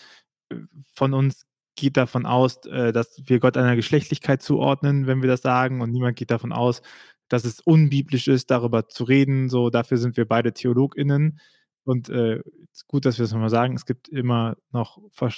äh, 0.50 0.55
von 0.93 1.13
uns 1.13 1.45
geht 1.75 1.98
davon 1.98 2.25
aus, 2.25 2.65
äh, 2.65 2.91
dass 2.91 3.22
wir 3.25 3.39
Gott 3.39 3.58
einer 3.58 3.75
Geschlechtlichkeit 3.75 4.41
zuordnen, 4.41 5.08
wenn 5.08 5.22
wir 5.22 5.29
das 5.29 5.41
sagen, 5.41 5.82
und 5.82 5.91
niemand 5.91 6.17
geht 6.17 6.32
davon 6.32 6.51
aus, 6.51 6.82
dass 7.29 7.46
es 7.46 7.60
unbiblisch 7.60 8.27
ist, 8.27 8.51
darüber 8.51 8.88
zu 8.88 9.03
reden. 9.03 9.50
So, 9.50 9.70
dafür 9.70 9.98
sind 9.98 10.17
wir 10.17 10.25
beide 10.27 10.53
TheologInnen. 10.53 11.39
Und 11.84 12.10
äh, 12.10 12.41
gut, 12.88 13.05
dass 13.05 13.20
wir 13.20 13.25
es 13.25 13.32
nochmal 13.32 13.50
sagen, 13.50 13.75
es 13.75 13.86
gibt 13.86 14.10
immer 14.10 14.58
noch, 14.72 15.00
äh, 15.22 15.29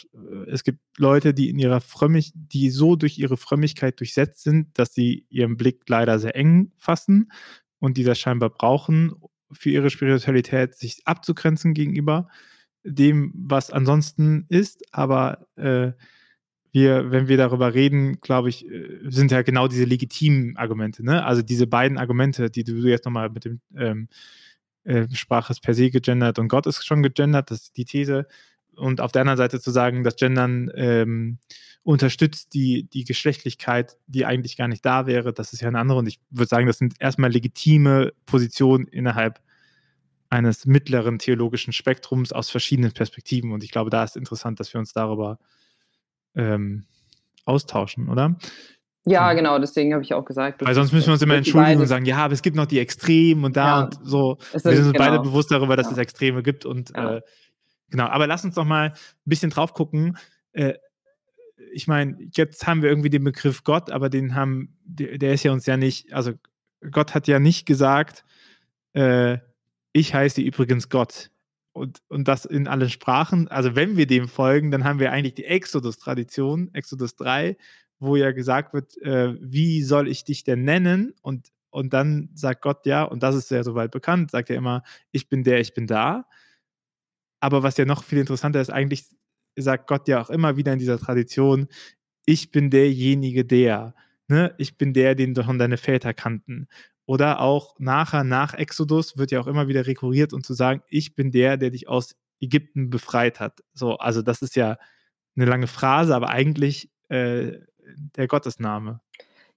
es 0.50 0.64
gibt 0.64 0.80
Leute, 0.98 1.34
die 1.34 1.50
in 1.50 1.60
ihrer 1.60 1.82
Frömmig, 1.82 2.32
die 2.36 2.70
so 2.70 2.96
durch 2.96 3.18
ihre 3.20 3.38
Frömmigkeit 3.38 4.00
durchsetzt 4.00 4.44
sind, 4.44 4.78
dass 4.80 4.94
sie 4.94 5.26
ihren 5.30 5.58
Blick 5.58 5.84
leider 5.88 6.20
sehr 6.20 6.36
eng 6.36 6.72
fassen 6.78 7.32
und 7.80 7.98
die 7.98 8.04
das 8.04 8.18
scheinbar 8.18 8.50
brauchen, 8.50 9.14
für 9.52 9.70
ihre 9.70 9.90
Spiritualität 9.90 10.76
sich 10.76 11.02
abzugrenzen 11.06 11.74
gegenüber 11.74 12.30
dem, 12.84 13.34
was 13.36 13.72
ansonsten 13.72 14.46
ist. 14.50 14.84
Aber 14.94 15.48
äh, 15.58 15.92
wir, 16.78 17.12
wenn 17.12 17.28
wir 17.28 17.38
darüber 17.38 17.74
reden, 17.74 18.22
glaube 18.22 18.50
ich, 18.50 18.70
äh, 18.70 19.00
sind 19.06 19.32
ja 19.32 19.42
genau 19.42 19.68
diese 19.68 19.86
legitimen 19.86 20.56
Argumente. 20.58 21.04
Ne? 21.04 21.26
Also 21.26 21.42
diese 21.42 21.66
beiden 21.66 21.98
Argumente, 21.98 22.52
die 22.52 22.64
du 22.64 22.76
jetzt 22.88 23.06
nochmal 23.06 23.30
mit 23.30 23.46
dem 23.46 23.62
ähm, 23.76 24.08
äh, 24.84 25.08
Sprache 25.12 25.52
ist 25.52 25.62
per 25.62 25.74
se 25.74 25.90
gegendert 25.90 26.40
und 26.40 26.48
Gott 26.50 26.68
ist 26.68 26.86
schon 26.86 27.02
gegendert, 27.04 27.52
das 27.52 27.64
ist 27.64 27.78
die 27.78 27.86
These. 27.86 28.28
Und 28.76 29.02
auf 29.02 29.12
der 29.12 29.22
anderen 29.22 29.38
Seite 29.38 29.60
zu 29.60 29.72
sagen, 29.72 30.04
das 30.04 30.18
Gendern 30.18 30.72
ähm, 30.76 31.40
unterstützt 31.82 32.54
die, 32.54 32.84
die 32.84 33.06
Geschlechtlichkeit, 33.06 33.98
die 34.06 34.26
eigentlich 34.26 34.56
gar 34.56 34.68
nicht 34.68 34.86
da 34.86 35.08
wäre, 35.08 35.34
das 35.34 35.54
ist 35.54 35.62
ja 35.62 35.68
eine 35.68 35.80
andere. 35.80 35.98
Und 35.98 36.08
ich 36.08 36.20
würde 36.30 36.50
sagen, 36.50 36.68
das 36.68 36.78
sind 36.78 36.94
erstmal 37.00 37.32
legitime 37.32 38.14
Positionen 38.28 38.86
innerhalb 38.86 39.42
eines 40.30 40.66
mittleren 40.66 41.18
theologischen 41.18 41.74
Spektrums 41.74 42.32
aus 42.34 42.52
verschiedenen 42.52 42.92
Perspektiven. 42.92 43.52
Und 43.52 43.64
ich 43.64 43.72
glaube, 43.72 43.90
da 43.90 44.04
ist 44.04 44.16
interessant, 44.16 44.60
dass 44.60 44.74
wir 44.74 44.80
uns 44.80 44.94
darüber 44.94 45.40
ähm, 46.38 46.86
austauschen, 47.46 48.08
oder? 48.10 48.38
Ja, 49.06 49.34
genau, 49.34 49.58
deswegen 49.58 49.94
habe 49.94 50.04
ich 50.04 50.14
auch 50.14 50.26
gesagt. 50.26 50.64
Weil 50.66 50.76
sonst 50.76 50.92
müssen 50.92 51.08
wir 51.08 51.14
uns 51.14 51.22
immer 51.22 51.36
entschuldigen 51.36 51.80
und 51.80 51.88
sagen, 51.88 52.06
ja, 52.06 52.18
aber 52.18 52.34
es 52.34 52.42
gibt 52.42 52.58
noch 52.58 52.66
die 52.66 52.80
Extremen 52.80 53.46
und 53.46 53.56
da 53.56 53.80
ja, 53.80 53.84
und 53.86 54.00
so. 54.04 54.38
Wir 54.52 54.60
sind 54.60 54.78
uns 54.78 54.94
genau. 54.94 54.98
beide 54.98 55.20
bewusst 55.20 55.50
darüber, 55.50 55.78
dass 55.78 55.88
ja. 55.88 55.94
es 55.94 55.98
Extreme 55.98 56.44
gibt 56.44 56.66
und 56.66 56.92
ja. 56.96 57.18
äh, 57.18 57.22
genau. 57.90 58.08
Aber 58.08 58.28
lass 58.28 58.44
uns 58.44 58.56
doch 58.56 58.66
mal 58.66 58.90
ein 58.90 58.94
bisschen 59.24 59.50
drauf 59.50 59.74
gucken. 59.74 60.18
Äh, 60.52 60.74
ich 61.72 61.88
meine, 61.88 62.18
jetzt 62.34 62.68
haben 62.68 62.82
wir 62.82 62.90
irgendwie 62.90 63.10
den 63.10 63.24
Begriff 63.24 63.64
Gott, 63.64 63.92
aber 63.92 64.10
den 64.10 64.36
haben, 64.36 64.78
der 64.84 65.34
ist 65.34 65.44
ja 65.44 65.52
uns 65.54 65.66
ja 65.66 65.78
nicht, 65.78 66.14
also 66.14 66.34
Gott 66.92 67.16
hat 67.16 67.28
ja 67.28 67.40
nicht 67.40 67.66
gesagt, 67.66 68.26
äh, 68.94 69.38
ich 69.94 70.14
heiße 70.14 70.42
übrigens 70.42 70.90
Gott. 70.90 71.30
Und, 71.78 72.02
und 72.08 72.28
das 72.28 72.46
in 72.46 72.68
allen 72.68 72.90
Sprachen. 72.90 73.48
Also 73.48 73.76
wenn 73.76 73.98
wir 73.98 74.08
dem 74.08 74.28
folgen, 74.28 74.72
dann 74.72 74.84
haben 74.84 75.00
wir 75.00 75.12
eigentlich 75.12 75.36
die 75.36 75.46
Exodus-Tradition, 75.46 76.74
Exodus 76.74 77.16
3, 77.16 77.56
wo 78.00 78.16
ja 78.16 78.32
gesagt 78.32 78.74
wird, 78.74 78.98
äh, 79.02 79.36
wie 79.40 79.84
soll 79.84 80.08
ich 80.08 80.24
dich 80.24 80.44
denn 80.44 80.64
nennen? 80.64 81.14
Und, 81.22 81.52
und 81.70 81.94
dann 81.94 82.30
sagt 82.34 82.62
Gott 82.62 82.86
ja, 82.86 83.04
und 83.04 83.24
das 83.24 83.36
ist 83.36 83.52
ja 83.52 83.64
soweit 83.64 83.92
bekannt, 83.92 84.32
sagt 84.32 84.50
er 84.50 84.56
immer, 84.56 84.84
ich 85.12 85.30
bin 85.30 85.44
der, 85.44 85.60
ich 85.60 85.74
bin 85.74 85.88
da. 85.88 86.26
Aber 87.40 87.64
was 87.64 87.78
ja 87.78 87.86
noch 87.86 88.04
viel 88.04 88.20
interessanter 88.20 88.60
ist, 88.60 88.72
eigentlich 88.72 89.06
sagt 89.56 89.88
Gott 89.88 90.08
ja 90.08 90.22
auch 90.22 90.30
immer 90.30 90.58
wieder 90.58 90.74
in 90.74 90.80
dieser 90.80 91.00
Tradition, 91.00 91.68
ich 92.26 92.52
bin 92.52 92.70
derjenige, 92.70 93.46
der. 93.46 93.96
Ne? 94.28 94.54
Ich 94.58 94.78
bin 94.78 94.94
der, 94.94 95.16
den 95.16 95.36
schon 95.36 95.60
deine 95.60 95.78
Väter 95.78 96.14
kannten. 96.14 96.68
Oder 97.08 97.40
auch 97.40 97.74
nachher, 97.80 98.26
nach 98.26 98.54
Exodus, 98.54 99.18
wird 99.18 99.32
ja 99.32 99.40
auch 99.40 99.48
immer 99.48 99.70
wieder 99.70 99.88
rekurriert 99.88 100.34
und 100.34 100.46
zu 100.46 100.54
sagen, 100.54 100.84
ich 100.90 101.16
bin 101.16 101.32
der, 101.32 101.56
der 101.56 101.70
dich 101.70 101.88
aus 101.88 102.16
Ägypten 102.42 102.90
befreit 102.90 103.40
hat. 103.40 103.64
So, 103.74 103.98
also 103.98 104.22
das 104.22 104.42
ist 104.42 104.58
ja 104.58 104.78
eine 105.38 105.46
lange 105.46 105.68
Phrase, 105.68 106.14
aber 106.14 106.28
eigentlich 106.30 106.92
äh, 107.08 107.54
der 108.18 108.28
Gottesname. 108.28 109.00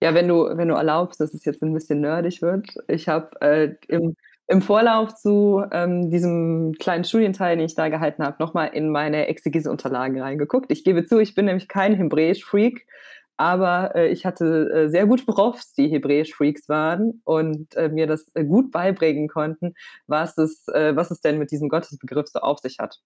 Ja, 0.00 0.14
wenn 0.14 0.28
du, 0.28 0.48
wenn 0.56 0.68
du 0.68 0.74
erlaubst, 0.74 1.20
dass 1.20 1.34
es 1.34 1.44
jetzt 1.44 1.60
ein 1.62 1.74
bisschen 1.74 2.00
nerdig 2.00 2.40
wird. 2.40 2.68
Ich 2.86 3.08
habe 3.08 3.28
äh, 3.40 3.74
im, 3.88 4.14
im 4.46 4.62
Vorlauf 4.62 5.16
zu 5.16 5.64
ähm, 5.72 6.08
diesem 6.08 6.74
kleinen 6.78 7.02
Studienteil, 7.02 7.56
den 7.56 7.66
ich 7.66 7.74
da 7.74 7.88
gehalten 7.88 8.22
habe, 8.22 8.36
nochmal 8.38 8.68
in 8.68 8.90
meine 8.90 9.26
Exegese-Unterlagen 9.26 10.20
reingeguckt. 10.20 10.70
Ich 10.70 10.84
gebe 10.84 11.04
zu, 11.04 11.18
ich 11.18 11.34
bin 11.34 11.46
nämlich 11.46 11.66
kein 11.66 11.96
Hebräisch-Freak, 11.96 12.86
aber 13.40 13.96
äh, 13.96 14.08
ich 14.08 14.26
hatte 14.26 14.70
äh, 14.70 14.88
sehr 14.90 15.06
gute 15.06 15.24
Profs, 15.24 15.72
die 15.72 15.88
Hebräisch-Freaks 15.88 16.68
waren 16.68 17.22
und 17.24 17.74
äh, 17.74 17.88
mir 17.88 18.06
das 18.06 18.30
äh, 18.34 18.44
gut 18.44 18.70
beibringen 18.70 19.28
konnten, 19.28 19.72
was 20.06 20.36
es, 20.36 20.68
äh, 20.68 20.94
was 20.94 21.10
es 21.10 21.22
denn 21.22 21.38
mit 21.38 21.50
diesem 21.50 21.70
Gottesbegriff 21.70 22.28
so 22.28 22.40
auf 22.40 22.58
sich 22.58 22.78
hat. 22.78 23.00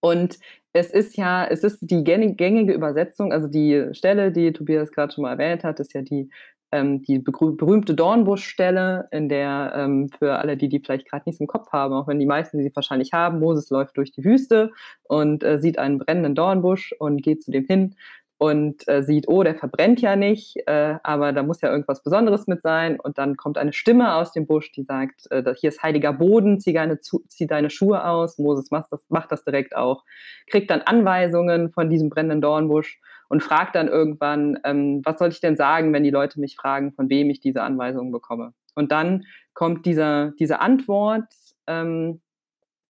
Und 0.00 0.38
es 0.72 0.90
ist 0.90 1.16
ja, 1.16 1.44
es 1.46 1.62
ist 1.62 1.78
die 1.82 2.02
gängige 2.02 2.72
Übersetzung, 2.72 3.32
also 3.32 3.46
die 3.46 3.88
Stelle, 3.92 4.32
die 4.32 4.52
Tobias 4.52 4.90
gerade 4.90 5.12
schon 5.12 5.22
mal 5.22 5.32
erwähnt 5.32 5.62
hat, 5.62 5.78
ist 5.78 5.94
ja 5.94 6.02
die, 6.02 6.30
ähm, 6.72 7.02
die 7.02 7.20
berühmte 7.20 7.94
Dornbuschstelle, 7.94 9.06
in 9.12 9.28
der 9.28 9.72
ähm, 9.76 10.08
für 10.18 10.34
alle, 10.38 10.56
die 10.56 10.68
die 10.68 10.80
vielleicht 10.80 11.08
gerade 11.08 11.28
nicht 11.28 11.40
im 11.40 11.46
Kopf 11.46 11.70
haben, 11.70 11.94
auch 11.94 12.08
wenn 12.08 12.18
die 12.18 12.26
meisten 12.26 12.58
sie 12.60 12.74
wahrscheinlich 12.74 13.12
haben, 13.12 13.38
Moses 13.38 13.70
läuft 13.70 13.96
durch 13.98 14.10
die 14.10 14.24
Wüste 14.24 14.72
und 15.04 15.44
äh, 15.44 15.60
sieht 15.60 15.78
einen 15.78 15.98
brennenden 15.98 16.34
Dornbusch 16.34 16.92
und 16.98 17.22
geht 17.22 17.44
zu 17.44 17.52
dem 17.52 17.66
hin 17.66 17.94
und 18.38 18.86
äh, 18.86 19.02
sieht, 19.02 19.26
oh, 19.26 19.42
der 19.42 19.56
verbrennt 19.56 20.00
ja 20.00 20.14
nicht, 20.14 20.56
äh, 20.66 20.96
aber 21.02 21.32
da 21.32 21.42
muss 21.42 21.60
ja 21.60 21.70
irgendwas 21.70 22.04
Besonderes 22.04 22.46
mit 22.46 22.62
sein. 22.62 22.98
Und 23.00 23.18
dann 23.18 23.36
kommt 23.36 23.58
eine 23.58 23.72
Stimme 23.72 24.14
aus 24.14 24.32
dem 24.32 24.46
Busch, 24.46 24.70
die 24.70 24.84
sagt, 24.84 25.30
äh, 25.30 25.42
hier 25.56 25.68
ist 25.68 25.82
heiliger 25.82 26.12
Boden, 26.12 26.60
zieh 26.60 26.72
deine, 26.72 27.00
zieh 27.00 27.46
deine 27.48 27.68
Schuhe 27.68 28.04
aus. 28.04 28.38
Moses 28.38 28.70
macht 28.70 28.92
das, 28.92 29.04
macht 29.08 29.32
das 29.32 29.44
direkt 29.44 29.74
auch, 29.76 30.04
kriegt 30.46 30.70
dann 30.70 30.82
Anweisungen 30.82 31.72
von 31.72 31.90
diesem 31.90 32.10
brennenden 32.10 32.40
Dornbusch 32.40 33.00
und 33.28 33.42
fragt 33.42 33.74
dann 33.74 33.88
irgendwann, 33.88 34.58
ähm, 34.64 35.02
was 35.04 35.18
soll 35.18 35.30
ich 35.30 35.40
denn 35.40 35.56
sagen, 35.56 35.92
wenn 35.92 36.04
die 36.04 36.10
Leute 36.10 36.38
mich 36.38 36.54
fragen, 36.54 36.92
von 36.92 37.10
wem 37.10 37.30
ich 37.30 37.40
diese 37.40 37.62
Anweisungen 37.62 38.12
bekomme. 38.12 38.54
Und 38.76 38.92
dann 38.92 39.24
kommt 39.52 39.84
dieser, 39.84 40.30
diese 40.38 40.60
Antwort, 40.60 41.24
ähm, 41.66 42.20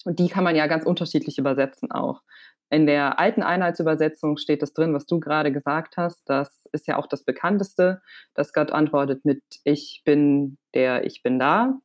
und 0.05 0.19
die 0.19 0.29
kann 0.29 0.45
man 0.45 0.57
ja 0.57 0.67
ganz 0.69 0.87
unterschiedlich 0.87 1.39
übersetzen 1.39 1.91
auch. 1.91 2.23
In 2.71 2.87
der 2.87 3.19
alten 3.19 3.43
Einheitsübersetzung 3.43 4.37
steht 4.37 4.61
das 4.61 4.75
drin, 4.75 4.93
was 4.93 5.07
du 5.07 5.21
gerade 5.21 5.53
gesagt 5.53 5.97
hast. 5.97 6.29
Das 6.29 6.67
ist 6.73 6.87
ja 6.87 6.99
auch 6.99 7.07
das 7.07 7.25
bekannteste, 7.25 8.03
dass 8.35 8.53
Gott 8.53 8.73
antwortet 8.73 9.25
mit 9.25 9.43
Ich 9.65 10.03
bin 10.05 10.59
der, 10.75 11.05
ich 11.05 11.23
bin 11.23 11.39
da. 11.39 11.79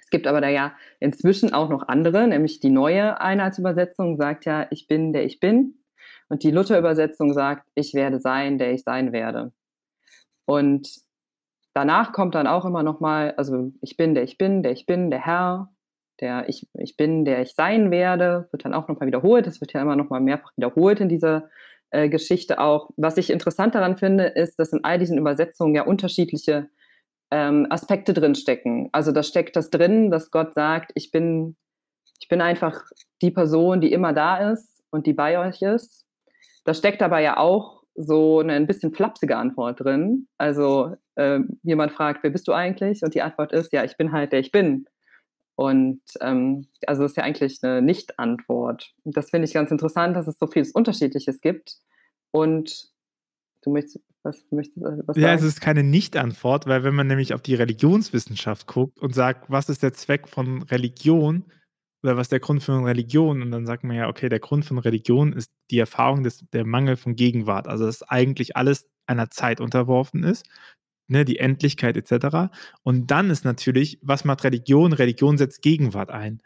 Es 0.00 0.10
gibt 0.10 0.26
aber 0.26 0.40
da 0.40 0.48
ja 0.48 0.74
inzwischen 1.00 1.52
auch 1.52 1.68
noch 1.68 1.88
andere, 1.88 2.26
nämlich 2.26 2.60
die 2.60 2.70
neue 2.70 3.20
Einheitsübersetzung 3.20 4.16
sagt 4.16 4.46
ja 4.46 4.66
Ich 4.70 4.86
bin 4.86 5.12
der, 5.12 5.24
ich 5.24 5.38
bin. 5.38 5.84
Und 6.28 6.42
die 6.42 6.50
Luther-Übersetzung 6.50 7.34
sagt 7.34 7.68
Ich 7.74 7.92
werde 7.92 8.20
sein, 8.20 8.56
der 8.58 8.72
ich 8.72 8.84
sein 8.84 9.12
werde. 9.12 9.52
Und 10.46 10.88
danach 11.74 12.12
kommt 12.12 12.34
dann 12.34 12.46
auch 12.46 12.64
immer 12.64 12.82
noch 12.82 13.00
mal, 13.00 13.34
also 13.36 13.72
ich 13.82 13.96
bin 13.98 14.14
der, 14.14 14.22
ich 14.24 14.38
bin, 14.38 14.62
der 14.62 14.72
ich 14.72 14.86
bin, 14.86 15.10
der 15.10 15.20
Herr, 15.20 15.73
der 16.20 16.48
ich, 16.48 16.68
ich 16.74 16.96
bin, 16.96 17.24
der 17.24 17.42
ich 17.42 17.54
sein 17.54 17.90
werde, 17.90 18.48
wird 18.50 18.64
dann 18.64 18.74
auch 18.74 18.88
nochmal 18.88 19.06
wiederholt. 19.06 19.46
Das 19.46 19.60
wird 19.60 19.72
ja 19.72 19.82
immer 19.82 19.96
nochmal 19.96 20.20
mehrfach 20.20 20.52
wiederholt 20.56 21.00
in 21.00 21.08
dieser 21.08 21.48
äh, 21.90 22.08
Geschichte 22.08 22.58
auch. 22.58 22.90
Was 22.96 23.16
ich 23.16 23.30
interessant 23.30 23.74
daran 23.74 23.96
finde, 23.96 24.24
ist, 24.24 24.58
dass 24.58 24.72
in 24.72 24.84
all 24.84 24.98
diesen 24.98 25.18
Übersetzungen 25.18 25.74
ja 25.74 25.84
unterschiedliche 25.84 26.68
ähm, 27.30 27.66
Aspekte 27.70 28.14
drinstecken. 28.14 28.88
Also 28.92 29.12
da 29.12 29.22
steckt 29.22 29.56
das 29.56 29.70
drin, 29.70 30.10
dass 30.10 30.30
Gott 30.30 30.54
sagt, 30.54 30.92
ich 30.94 31.10
bin, 31.10 31.56
ich 32.20 32.28
bin 32.28 32.40
einfach 32.40 32.82
die 33.22 33.30
Person, 33.30 33.80
die 33.80 33.92
immer 33.92 34.12
da 34.12 34.52
ist 34.52 34.82
und 34.90 35.06
die 35.06 35.12
bei 35.12 35.38
euch 35.38 35.62
ist. 35.62 36.04
Da 36.64 36.74
steckt 36.74 37.02
aber 37.02 37.18
ja 37.18 37.36
auch 37.36 37.82
so 37.96 38.40
eine 38.40 38.54
ein 38.54 38.66
bisschen 38.66 38.92
flapsige 38.92 39.36
Antwort 39.36 39.80
drin. 39.80 40.26
Also 40.38 40.96
äh, 41.14 41.40
jemand 41.62 41.92
fragt, 41.92 42.22
wer 42.22 42.30
bist 42.30 42.48
du 42.48 42.52
eigentlich? 42.52 43.02
Und 43.02 43.14
die 43.14 43.22
Antwort 43.22 43.52
ist, 43.52 43.72
ja, 43.72 43.84
ich 43.84 43.96
bin 43.96 44.12
halt 44.12 44.32
der 44.32 44.40
ich 44.40 44.50
bin. 44.50 44.86
Und 45.56 46.00
ähm, 46.20 46.66
also 46.86 47.02
das 47.02 47.12
ist 47.12 47.16
ja 47.16 47.22
eigentlich 47.22 47.62
eine 47.62 47.80
Nicht-Antwort. 47.80 48.92
Das 49.04 49.30
finde 49.30 49.46
ich 49.46 49.54
ganz 49.54 49.70
interessant, 49.70 50.16
dass 50.16 50.26
es 50.26 50.36
so 50.38 50.46
vieles 50.46 50.72
Unterschiedliches 50.72 51.40
gibt. 51.40 51.76
Und 52.32 52.88
du 53.62 53.70
möchtest, 53.72 54.00
was 54.24 54.44
möchtest 54.50 54.78
du 54.78 55.02
was 55.06 55.16
Ja, 55.16 55.28
sagen? 55.28 55.38
es 55.38 55.44
ist 55.44 55.60
keine 55.60 55.84
Nicht-Antwort, 55.84 56.66
weil 56.66 56.82
wenn 56.82 56.94
man 56.94 57.06
nämlich 57.06 57.34
auf 57.34 57.42
die 57.42 57.54
Religionswissenschaft 57.54 58.66
guckt 58.66 58.98
und 58.98 59.14
sagt, 59.14 59.50
was 59.50 59.68
ist 59.68 59.82
der 59.82 59.92
Zweck 59.92 60.28
von 60.28 60.62
Religion 60.62 61.44
oder 62.02 62.16
was 62.16 62.26
ist 62.26 62.32
der 62.32 62.40
Grund 62.40 62.62
von 62.62 62.84
Religion, 62.84 63.40
und 63.40 63.50
dann 63.50 63.64
sagt 63.64 63.84
man 63.84 63.96
ja, 63.96 64.08
okay, 64.08 64.28
der 64.28 64.40
Grund 64.40 64.64
von 64.64 64.78
Religion 64.78 65.32
ist 65.32 65.50
die 65.70 65.78
Erfahrung 65.78 66.22
des, 66.22 66.44
der 66.52 66.66
Mangel 66.66 66.96
von 66.96 67.16
Gegenwart. 67.16 67.68
Also 67.68 67.86
dass 67.86 68.02
eigentlich 68.02 68.56
alles 68.56 68.90
einer 69.06 69.30
Zeit 69.30 69.60
unterworfen 69.60 70.24
ist, 70.24 70.46
ne, 71.06 71.24
die 71.24 71.38
Endlichkeit 71.38 71.96
etc. 71.96 72.54
Und 72.82 73.10
dann 73.10 73.30
ist 73.30 73.44
natürlich, 73.44 73.98
was 74.02 74.24
macht 74.24 74.44
Religion? 74.44 74.92
Religion 74.92 75.38
setzt 75.38 75.62
Gegenwart 75.62 76.10
ein. 76.10 76.40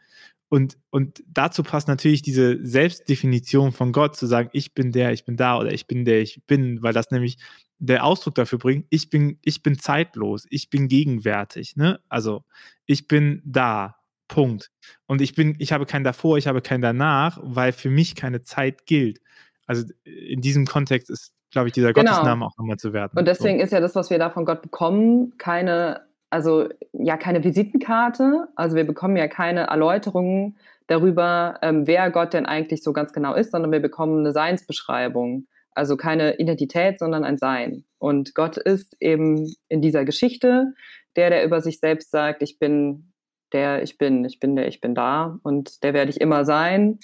Und, 0.49 0.79
und 0.91 1.23
dazu 1.29 1.63
passt 1.63 1.89
natürlich 1.89 2.23
diese 2.23 2.59
Selbstdefinition 2.65 3.73
von 3.73 3.93
Gott, 3.93 4.17
zu 4.17 4.27
sagen, 4.27 4.49
ich 4.53 4.73
bin 4.75 4.93
der, 4.93 5.13
ich 5.13 5.25
bin 5.25 5.37
da 5.37 5.59
oder 5.59 5.73
ich 5.73 5.87
bin 5.87 6.05
der, 6.05 6.23
ich 6.23 6.43
bin, 6.47 6.83
weil 6.83 6.95
das 6.95 7.11
nämlich 7.11 7.37
der 7.79 8.05
Ausdruck 8.05 8.35
dafür 8.35 8.59
bringt, 8.59 8.87
ich 8.91 9.11
bin, 9.11 9.39
ich 9.43 9.63
bin 9.63 9.79
zeitlos, 9.79 10.47
ich 10.51 10.71
bin 10.71 10.89
gegenwärtig, 10.89 11.77
ne? 11.77 12.01
Also 12.09 12.45
ich 12.87 13.09
bin 13.09 13.43
da, 13.45 13.97
Punkt. 14.29 14.71
Und 15.07 15.21
ich 15.21 15.35
bin, 15.35 15.57
ich 15.59 15.73
habe 15.73 15.87
kein 15.87 16.05
davor, 16.05 16.39
ich 16.39 16.47
habe 16.47 16.63
kein 16.63 16.83
danach, 16.83 17.39
weil 17.43 17.73
für 17.73 17.91
mich 17.91 18.15
keine 18.15 18.43
Zeit 18.43 18.87
gilt. 18.87 19.21
Also 19.67 19.85
in 20.05 20.41
diesem 20.41 20.67
Kontext 20.67 21.11
ist 21.11 21.35
glaube 21.51 21.69
ich, 21.69 21.75
dieser 21.75 21.93
genau. 21.93 22.11
Gottesname 22.11 22.47
auch 22.47 22.57
nochmal 22.59 22.77
zu 22.77 22.93
werten. 22.93 23.19
Und 23.19 23.27
deswegen 23.27 23.59
so. 23.59 23.65
ist 23.65 23.73
ja 23.73 23.81
das, 23.81 23.95
was 23.95 24.11
wir 24.11 24.19
da 24.19 24.31
von 24.31 24.45
Gott 24.45 24.63
bekommen, 24.63 25.35
keine, 25.39 26.03
also 26.31 26.69
ja, 26.93 27.17
keine 27.17 27.43
Visitenkarte. 27.43 28.49
Also 28.57 28.77
wir 28.77 28.85
bekommen 28.85 29.17
ja 29.17 29.29
keine 29.29 29.69
Erläuterungen 29.69 30.57
darüber, 30.87 31.59
ähm, 31.63 31.87
wer 31.87 32.11
Gott 32.11 32.33
denn 32.33 32.47
eigentlich 32.47 32.83
so 32.83 32.93
ganz 32.93 33.13
genau 33.13 33.35
ist, 33.35 33.53
sondern 33.53 33.73
wir 33.73 33.81
bekommen 33.81 34.21
eine 34.21 34.33
Seinsbeschreibung. 34.33 35.47
Also 35.75 35.97
keine 35.97 36.39
Identität, 36.39 36.99
sondern 36.99 37.25
ein 37.25 37.37
Sein. 37.37 37.85
Und 37.99 38.35
Gott 38.35 38.57
ist 38.57 38.97
eben 39.01 39.55
in 39.69 39.81
dieser 39.81 40.05
Geschichte 40.05 40.73
der, 41.19 41.31
der 41.31 41.45
über 41.45 41.61
sich 41.61 41.81
selbst 41.81 42.13
sagt, 42.13 42.43
ich 42.43 42.61
bin 42.61 43.13
der, 43.53 43.83
ich 43.83 43.99
bin, 43.99 44.25
ich 44.25 44.39
bin 44.39 44.55
der, 44.55 44.69
ich 44.69 44.81
bin 44.81 44.95
da 44.95 45.39
und 45.43 45.83
der 45.83 45.93
werde 45.93 46.11
ich 46.11 46.21
immer 46.21 46.45
sein. 46.45 47.01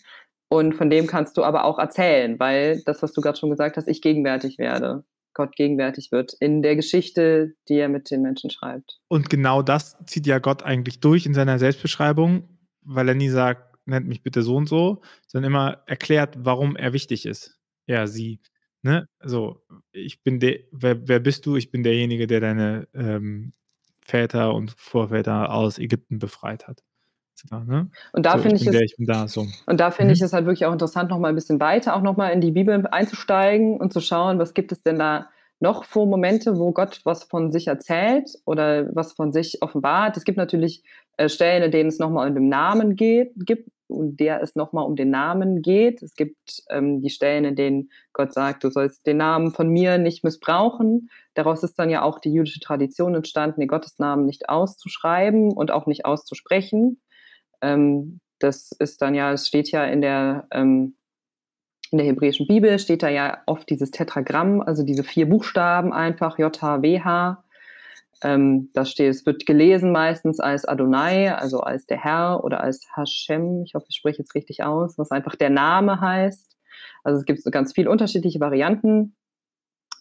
Und 0.48 0.74
von 0.74 0.90
dem 0.90 1.06
kannst 1.06 1.36
du 1.36 1.42
aber 1.42 1.64
auch 1.64 1.78
erzählen, 1.78 2.38
weil 2.38 2.82
das, 2.84 3.02
was 3.02 3.12
du 3.12 3.20
gerade 3.20 3.38
schon 3.38 3.50
gesagt 3.50 3.76
hast, 3.76 3.88
ich 3.88 4.02
gegenwärtig 4.02 4.58
werde. 4.58 5.04
Gott 5.32 5.56
gegenwärtig 5.56 6.12
wird 6.12 6.32
in 6.38 6.62
der 6.62 6.76
Geschichte, 6.76 7.54
die 7.68 7.74
er 7.74 7.88
mit 7.88 8.10
den 8.10 8.22
Menschen 8.22 8.50
schreibt. 8.50 9.00
Und 9.08 9.28
genau 9.28 9.62
das 9.62 9.96
zieht 10.06 10.26
ja 10.26 10.38
Gott 10.38 10.62
eigentlich 10.62 11.00
durch 11.00 11.26
in 11.26 11.34
seiner 11.34 11.58
Selbstbeschreibung, 11.58 12.48
weil 12.82 13.08
er 13.08 13.14
nie 13.14 13.28
sagt, 13.28 13.76
nennt 13.86 14.06
mich 14.06 14.22
bitte 14.22 14.42
so 14.42 14.56
und 14.56 14.68
so, 14.68 15.02
sondern 15.26 15.50
immer 15.50 15.82
erklärt, 15.86 16.36
warum 16.38 16.76
er 16.76 16.92
wichtig 16.92 17.26
ist. 17.26 17.58
Ja, 17.86 18.06
sie. 18.06 18.40
Ne? 18.82 19.08
So, 19.22 19.62
ich 19.92 20.22
bin 20.22 20.40
der, 20.40 20.60
wer, 20.70 21.08
wer 21.08 21.20
bist 21.20 21.46
du? 21.46 21.56
Ich 21.56 21.70
bin 21.70 21.82
derjenige, 21.82 22.26
der 22.26 22.40
deine 22.40 22.88
ähm, 22.94 23.52
Väter 24.00 24.54
und 24.54 24.72
Vorväter 24.76 25.52
aus 25.52 25.78
Ägypten 25.78 26.18
befreit 26.18 26.68
hat. 26.68 26.82
Ne? 27.50 27.88
Und 28.12 28.26
da 28.26 28.32
so, 28.32 28.38
finde 28.38 28.56
ich, 28.56 28.66
ich, 28.66 28.94
es, 28.98 29.06
da, 29.06 29.28
so. 29.28 29.46
und 29.66 29.80
da 29.80 29.90
finde 29.90 30.10
mhm. 30.10 30.14
ich 30.14 30.22
es 30.22 30.32
halt 30.32 30.46
wirklich 30.46 30.66
auch 30.66 30.72
interessant, 30.72 31.10
noch 31.10 31.18
mal 31.18 31.28
ein 31.28 31.34
bisschen 31.34 31.60
weiter 31.60 31.96
auch 31.96 32.02
noch 32.02 32.16
mal 32.16 32.28
in 32.28 32.40
die 32.40 32.52
Bibel 32.52 32.86
einzusteigen 32.86 33.78
und 33.78 33.92
zu 33.92 34.00
schauen, 34.00 34.38
was 34.38 34.54
gibt 34.54 34.72
es 34.72 34.82
denn 34.82 34.98
da 34.98 35.28
noch 35.60 35.84
vor 35.84 36.06
Momente, 36.06 36.58
wo 36.58 36.72
Gott 36.72 37.00
was 37.04 37.24
von 37.24 37.50
sich 37.50 37.68
erzählt 37.68 38.30
oder 38.44 38.94
was 38.94 39.12
von 39.12 39.32
sich 39.32 39.62
offenbart. 39.62 40.16
Es 40.16 40.24
gibt 40.24 40.36
natürlich 40.36 40.82
äh, 41.16 41.28
Stellen, 41.28 41.62
in 41.62 41.70
denen 41.70 41.88
es 41.88 41.98
nochmal 41.98 42.28
um 42.28 42.34
den 42.34 42.48
Namen 42.48 42.96
geht, 42.96 43.32
gibt 43.36 43.70
und 43.86 44.18
der 44.18 44.42
es 44.42 44.56
nochmal 44.56 44.86
um 44.86 44.96
den 44.96 45.10
Namen 45.10 45.62
geht. 45.62 46.02
Es 46.02 46.14
gibt 46.14 46.62
ähm, 46.70 47.00
die 47.02 47.10
Stellen, 47.10 47.44
in 47.44 47.56
denen 47.56 47.90
Gott 48.12 48.32
sagt, 48.32 48.64
du 48.64 48.70
sollst 48.70 49.06
den 49.06 49.18
Namen 49.18 49.52
von 49.52 49.68
mir 49.68 49.98
nicht 49.98 50.24
missbrauchen. 50.24 51.10
Daraus 51.34 51.62
ist 51.62 51.78
dann 51.78 51.90
ja 51.90 52.02
auch 52.02 52.18
die 52.18 52.32
jüdische 52.32 52.60
Tradition 52.60 53.14
entstanden, 53.14 53.60
den 53.60 53.68
Gottesnamen 53.68 54.26
nicht 54.26 54.48
auszuschreiben 54.48 55.52
und 55.52 55.70
auch 55.70 55.86
nicht 55.86 56.04
auszusprechen. 56.04 57.00
Ähm, 57.64 58.21
das 58.38 58.73
ist 58.73 59.00
dann 59.00 59.14
ja, 59.14 59.33
es 59.33 59.49
steht 59.49 59.71
ja 59.71 59.85
in 59.85 60.02
der, 60.02 60.47
ähm, 60.50 60.97
in 61.90 61.99
der 61.99 62.06
hebräischen 62.06 62.47
Bibel, 62.47 62.78
steht 62.78 63.02
da 63.02 63.09
ja 63.09 63.42
oft 63.47 63.71
dieses 63.71 63.90
Tetragramm, 63.90 64.61
also 64.61 64.83
diese 64.85 65.02
vier 65.02 65.28
Buchstaben 65.28 65.92
einfach, 65.92 66.38
J-H-W-H. 66.38 67.44
Ähm, 68.23 68.71
da 68.75 68.85
steht, 68.85 69.11
es 69.11 69.26
wird 69.26 69.47
gelesen 69.47 69.92
meistens 69.92 70.40
als 70.40 70.64
Adonai, 70.64 71.33
also 71.33 71.61
als 71.61 71.87
der 71.87 72.02
Herr 72.02 72.44
oder 72.44 72.61
als 72.61 72.87
Hashem. 72.94 73.62
Ich 73.64 73.75
hoffe, 73.75 73.87
ich 73.88 73.97
spreche 73.97 74.18
jetzt 74.18 74.35
richtig 74.35 74.62
aus, 74.62 74.99
was 74.99 75.11
einfach 75.11 75.37
der 75.37 75.50
Name 75.50 76.00
heißt. 76.00 76.56
Also 77.02 77.21
es 77.21 77.25
gibt 77.25 77.42
so 77.42 77.50
ganz 77.50 77.73
viele 77.73 77.90
unterschiedliche 77.90 78.40
Varianten. 78.40 79.16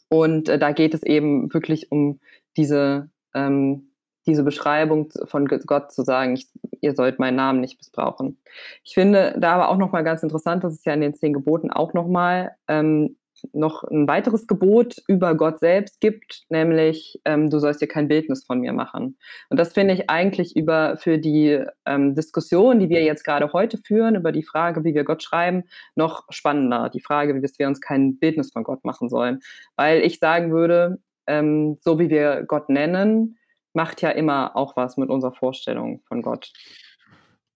Und 0.09 0.49
äh, 0.49 0.59
da 0.59 0.71
geht 0.71 0.93
es 0.93 1.03
eben 1.03 1.53
wirklich 1.53 1.91
um 1.91 2.19
diese, 2.55 3.09
ähm, 3.33 3.92
diese 4.25 4.43
Beschreibung 4.43 5.09
von 5.25 5.47
Gott 5.47 5.91
zu 5.91 6.03
sagen, 6.03 6.35
ich, 6.35 6.47
ihr 6.81 6.95
sollt 6.95 7.19
meinen 7.19 7.35
Namen 7.35 7.61
nicht 7.61 7.77
missbrauchen. 7.77 8.37
Ich 8.83 8.93
finde 8.93 9.35
da 9.37 9.53
aber 9.53 9.69
auch 9.69 9.77
nochmal 9.77 10.03
ganz 10.03 10.23
interessant, 10.23 10.63
dass 10.63 10.73
es 10.73 10.85
ja 10.85 10.93
in 10.93 11.01
den 11.01 11.13
zehn 11.13 11.33
Geboten 11.33 11.71
auch 11.71 11.93
nochmal 11.93 12.55
ähm, 12.67 13.15
noch 13.51 13.83
ein 13.83 14.07
weiteres 14.07 14.47
Gebot 14.47 14.95
über 15.07 15.35
Gott 15.35 15.59
selbst 15.59 15.99
gibt, 15.99 16.45
nämlich 16.49 17.19
ähm, 17.25 17.49
du 17.49 17.59
sollst 17.59 17.81
dir 17.81 17.87
kein 17.87 18.07
Bildnis 18.07 18.45
von 18.45 18.61
mir 18.61 18.71
machen. 18.71 19.17
Und 19.49 19.59
das 19.59 19.73
finde 19.73 19.93
ich 19.93 20.09
eigentlich 20.09 20.55
über 20.55 20.97
für 20.97 21.17
die 21.17 21.63
ähm, 21.85 22.15
Diskussion, 22.15 22.79
die 22.79 22.89
wir 22.89 23.03
jetzt 23.03 23.25
gerade 23.25 23.51
heute 23.51 23.77
führen, 23.77 24.15
über 24.15 24.31
die 24.31 24.43
Frage, 24.43 24.83
wie 24.83 24.95
wir 24.95 25.03
Gott 25.03 25.23
schreiben, 25.23 25.63
noch 25.95 26.23
spannender. 26.29 26.89
Die 26.89 27.01
Frage, 27.01 27.35
wie 27.35 27.43
wir 27.43 27.67
uns 27.67 27.81
kein 27.81 28.17
Bildnis 28.17 28.51
von 28.51 28.63
Gott 28.63 28.85
machen 28.85 29.09
sollen. 29.09 29.41
Weil 29.75 30.01
ich 30.01 30.19
sagen 30.19 30.51
würde, 30.51 30.99
ähm, 31.27 31.77
so 31.81 31.99
wie 31.99 32.09
wir 32.09 32.43
Gott 32.47 32.69
nennen, 32.69 33.37
macht 33.73 34.01
ja 34.01 34.09
immer 34.09 34.55
auch 34.55 34.75
was 34.75 34.97
mit 34.97 35.09
unserer 35.09 35.31
Vorstellung 35.31 36.01
von 36.07 36.21
Gott. 36.21 36.51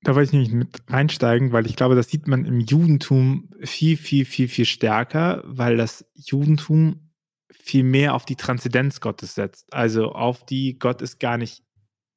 Da 0.02 0.16
wollte 0.16 0.28
ich 0.28 0.34
nämlich 0.34 0.54
mit 0.54 0.70
reinsteigen, 0.88 1.52
weil 1.52 1.66
ich 1.66 1.76
glaube, 1.76 1.96
das 1.96 2.10
sieht 2.10 2.28
man 2.28 2.46
im 2.46 2.60
Judentum 2.60 3.50
viel, 3.62 3.98
viel, 3.98 4.26
viel, 4.26 4.48
viel 4.48 4.66
stärker, 4.66 5.42
weil 5.46 5.78
das 5.78 6.06
Judentum 6.14 7.12
viel 7.52 7.84
mehr 7.84 8.14
auf 8.14 8.26
die 8.26 8.36
Transzendenz 8.36 9.02
Gottes 9.02 9.36
setzt. 9.36 9.74
Also 9.74 10.12
auf 10.12 10.46
die, 10.46 10.78
Gott 10.78 11.02
ist 11.02 11.20
gar 11.20 11.38
nicht 11.38 11.64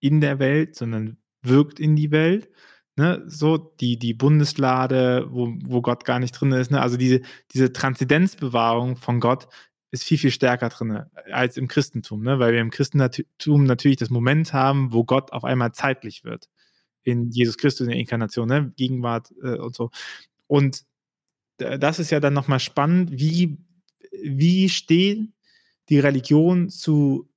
in 0.00 0.20
der 0.20 0.38
Welt, 0.38 0.76
sondern 0.76 1.16
wirkt 1.42 1.80
in 1.80 1.96
die 1.96 2.10
Welt. 2.10 2.50
Ne? 2.96 3.22
So 3.26 3.56
die, 3.56 3.98
die 3.98 4.14
Bundeslade, 4.14 5.26
wo, 5.30 5.54
wo 5.64 5.80
Gott 5.80 6.04
gar 6.04 6.18
nicht 6.18 6.32
drin 6.32 6.52
ist. 6.52 6.70
Ne? 6.70 6.80
Also 6.80 6.96
diese, 6.96 7.22
diese 7.52 7.72
Transzendenzbewahrung 7.72 8.96
von 8.96 9.20
Gott 9.20 9.48
ist 9.90 10.04
viel, 10.04 10.18
viel 10.18 10.30
stärker 10.30 10.68
drin 10.68 11.04
als 11.32 11.56
im 11.56 11.68
Christentum, 11.68 12.22
ne? 12.22 12.38
weil 12.38 12.52
wir 12.52 12.60
im 12.60 12.70
Christentum 12.70 13.64
natürlich 13.64 13.96
das 13.96 14.10
Moment 14.10 14.52
haben, 14.52 14.92
wo 14.92 15.04
Gott 15.04 15.32
auf 15.32 15.44
einmal 15.44 15.72
zeitlich 15.72 16.24
wird 16.24 16.48
in 17.02 17.30
Jesus 17.30 17.56
Christus, 17.56 17.86
in 17.86 17.90
der 17.90 17.98
Inkarnation, 17.98 18.48
ne? 18.48 18.72
Gegenwart 18.76 19.32
äh, 19.42 19.56
und 19.56 19.74
so. 19.74 19.90
Und 20.46 20.84
das 21.56 21.98
ist 21.98 22.10
ja 22.10 22.20
dann 22.20 22.34
nochmal 22.34 22.60
spannend, 22.60 23.10
wie, 23.12 23.58
wie 24.22 24.68
steht 24.68 25.28
die 25.88 25.98
Religion 25.98 26.68
zu 26.68 27.28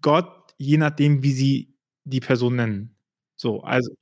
Gott, 0.00 0.54
je 0.58 0.76
nachdem, 0.76 1.22
wie 1.22 1.32
sie 1.32 1.74
die 2.04 2.20
Person 2.20 2.56
nennen. 2.56 2.96
So, 3.36 3.62
also, 3.62 3.92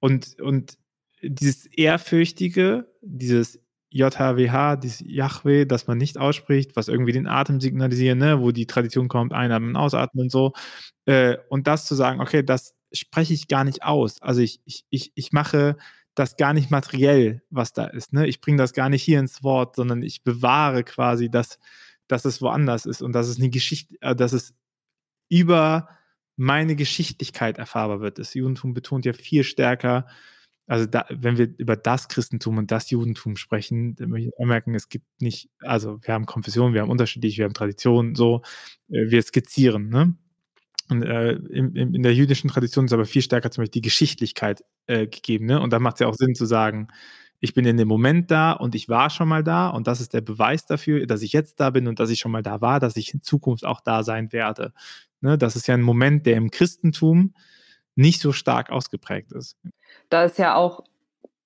und, 0.00 0.38
und 0.40 0.78
dieses 1.22 1.66
Ehrfürchtige, 1.66 2.92
dieses 3.02 3.60
JHWH, 3.90 4.76
dieses 4.76 5.00
Yahweh, 5.00 5.64
das 5.64 5.86
man 5.86 5.98
nicht 5.98 6.18
ausspricht, 6.18 6.76
was 6.76 6.88
irgendwie 6.88 7.12
den 7.12 7.26
Atem 7.26 7.60
signalisiert, 7.60 8.18
ne, 8.18 8.40
wo 8.40 8.52
die 8.52 8.66
Tradition 8.66 9.08
kommt, 9.08 9.32
einatmen, 9.32 9.76
ausatmen 9.76 10.24
und 10.24 10.30
so. 10.30 10.52
Äh, 11.06 11.36
und 11.48 11.66
das 11.66 11.86
zu 11.86 11.94
sagen, 11.94 12.20
okay, 12.20 12.42
das, 12.42 12.74
spreche 12.92 13.34
ich 13.34 13.48
gar 13.48 13.64
nicht 13.64 13.82
aus. 13.82 14.20
Also 14.22 14.40
ich, 14.40 14.60
ich, 14.64 14.84
ich, 14.90 15.12
ich 15.14 15.32
mache 15.32 15.76
das 16.14 16.36
gar 16.36 16.52
nicht 16.52 16.70
materiell, 16.70 17.42
was 17.50 17.72
da 17.72 17.84
ist. 17.86 18.12
Ne? 18.12 18.26
Ich 18.26 18.40
bringe 18.40 18.58
das 18.58 18.72
gar 18.72 18.88
nicht 18.88 19.02
hier 19.02 19.20
ins 19.20 19.42
Wort, 19.42 19.76
sondern 19.76 20.02
ich 20.02 20.24
bewahre 20.24 20.84
quasi, 20.84 21.30
dass, 21.30 21.58
dass 22.08 22.24
es 22.24 22.42
woanders 22.42 22.86
ist 22.86 23.02
und 23.02 23.12
dass 23.12 23.28
es 23.28 23.38
eine 23.38 23.50
Geschichte, 23.50 23.96
äh, 24.00 24.16
dass 24.16 24.32
es 24.32 24.54
über 25.28 25.88
meine 26.36 26.76
Geschichtlichkeit 26.76 27.58
erfahrbar 27.58 28.00
wird. 28.00 28.18
Das 28.18 28.34
Judentum 28.34 28.74
betont 28.74 29.04
ja 29.04 29.12
viel 29.12 29.44
stärker, 29.44 30.06
also 30.68 30.84
da, 30.84 31.06
wenn 31.08 31.38
wir 31.38 31.48
über 31.56 31.76
das 31.76 32.08
Christentum 32.08 32.58
und 32.58 32.70
das 32.70 32.90
Judentum 32.90 33.36
sprechen, 33.36 33.96
dann 33.96 34.10
möchte 34.10 34.28
ich 34.28 34.40
anmerken, 34.40 34.74
es 34.74 34.90
gibt 34.90 35.06
nicht, 35.20 35.48
also 35.60 35.98
wir 36.02 36.12
haben 36.12 36.26
Konfessionen, 36.26 36.74
wir 36.74 36.82
haben 36.82 36.90
unterschiedlich, 36.90 37.38
wir 37.38 37.46
haben 37.46 37.54
Traditionen, 37.54 38.14
so, 38.14 38.42
äh, 38.90 39.10
wir 39.10 39.22
skizzieren, 39.22 39.88
ne? 39.88 40.14
Und 40.90 41.02
äh, 41.02 41.32
in, 41.32 41.74
in, 41.74 42.02
der 42.02 42.14
jüdischen 42.14 42.48
Tradition 42.48 42.86
ist 42.86 42.92
aber 42.92 43.04
viel 43.04 43.20
stärker 43.20 43.50
zum 43.50 43.62
Beispiel 43.62 43.80
die 43.80 43.82
Geschichtlichkeit 43.82 44.64
äh, 44.86 45.06
gegeben. 45.06 45.44
Ne? 45.44 45.60
Und 45.60 45.70
da 45.70 45.78
macht 45.80 45.96
es 45.96 46.00
ja 46.00 46.06
auch 46.06 46.14
Sinn 46.14 46.34
zu 46.34 46.46
sagen, 46.46 46.88
ich 47.40 47.52
bin 47.52 47.66
in 47.66 47.76
dem 47.76 47.88
Moment 47.88 48.30
da 48.30 48.52
und 48.52 48.74
ich 48.74 48.88
war 48.88 49.10
schon 49.10 49.28
mal 49.28 49.44
da 49.44 49.68
und 49.68 49.86
das 49.86 50.00
ist 50.00 50.14
der 50.14 50.22
Beweis 50.22 50.64
dafür, 50.64 51.06
dass 51.06 51.20
ich 51.20 51.34
jetzt 51.34 51.60
da 51.60 51.68
bin 51.68 51.88
und 51.88 52.00
dass 52.00 52.08
ich 52.08 52.18
schon 52.18 52.32
mal 52.32 52.42
da 52.42 52.62
war, 52.62 52.80
dass 52.80 52.96
ich 52.96 53.12
in 53.12 53.20
Zukunft 53.20 53.66
auch 53.66 53.82
da 53.82 54.02
sein 54.02 54.32
werde. 54.32 54.72
Ne? 55.20 55.36
Das 55.36 55.56
ist 55.56 55.68
ja 55.68 55.74
ein 55.74 55.82
Moment, 55.82 56.24
der 56.24 56.36
im 56.36 56.50
Christentum 56.50 57.34
nicht 57.98 58.20
so 58.20 58.32
stark 58.32 58.70
ausgeprägt 58.70 59.32
ist. 59.32 59.56
Da 60.08 60.24
ist 60.24 60.38
ja 60.38 60.54
auch, 60.54 60.84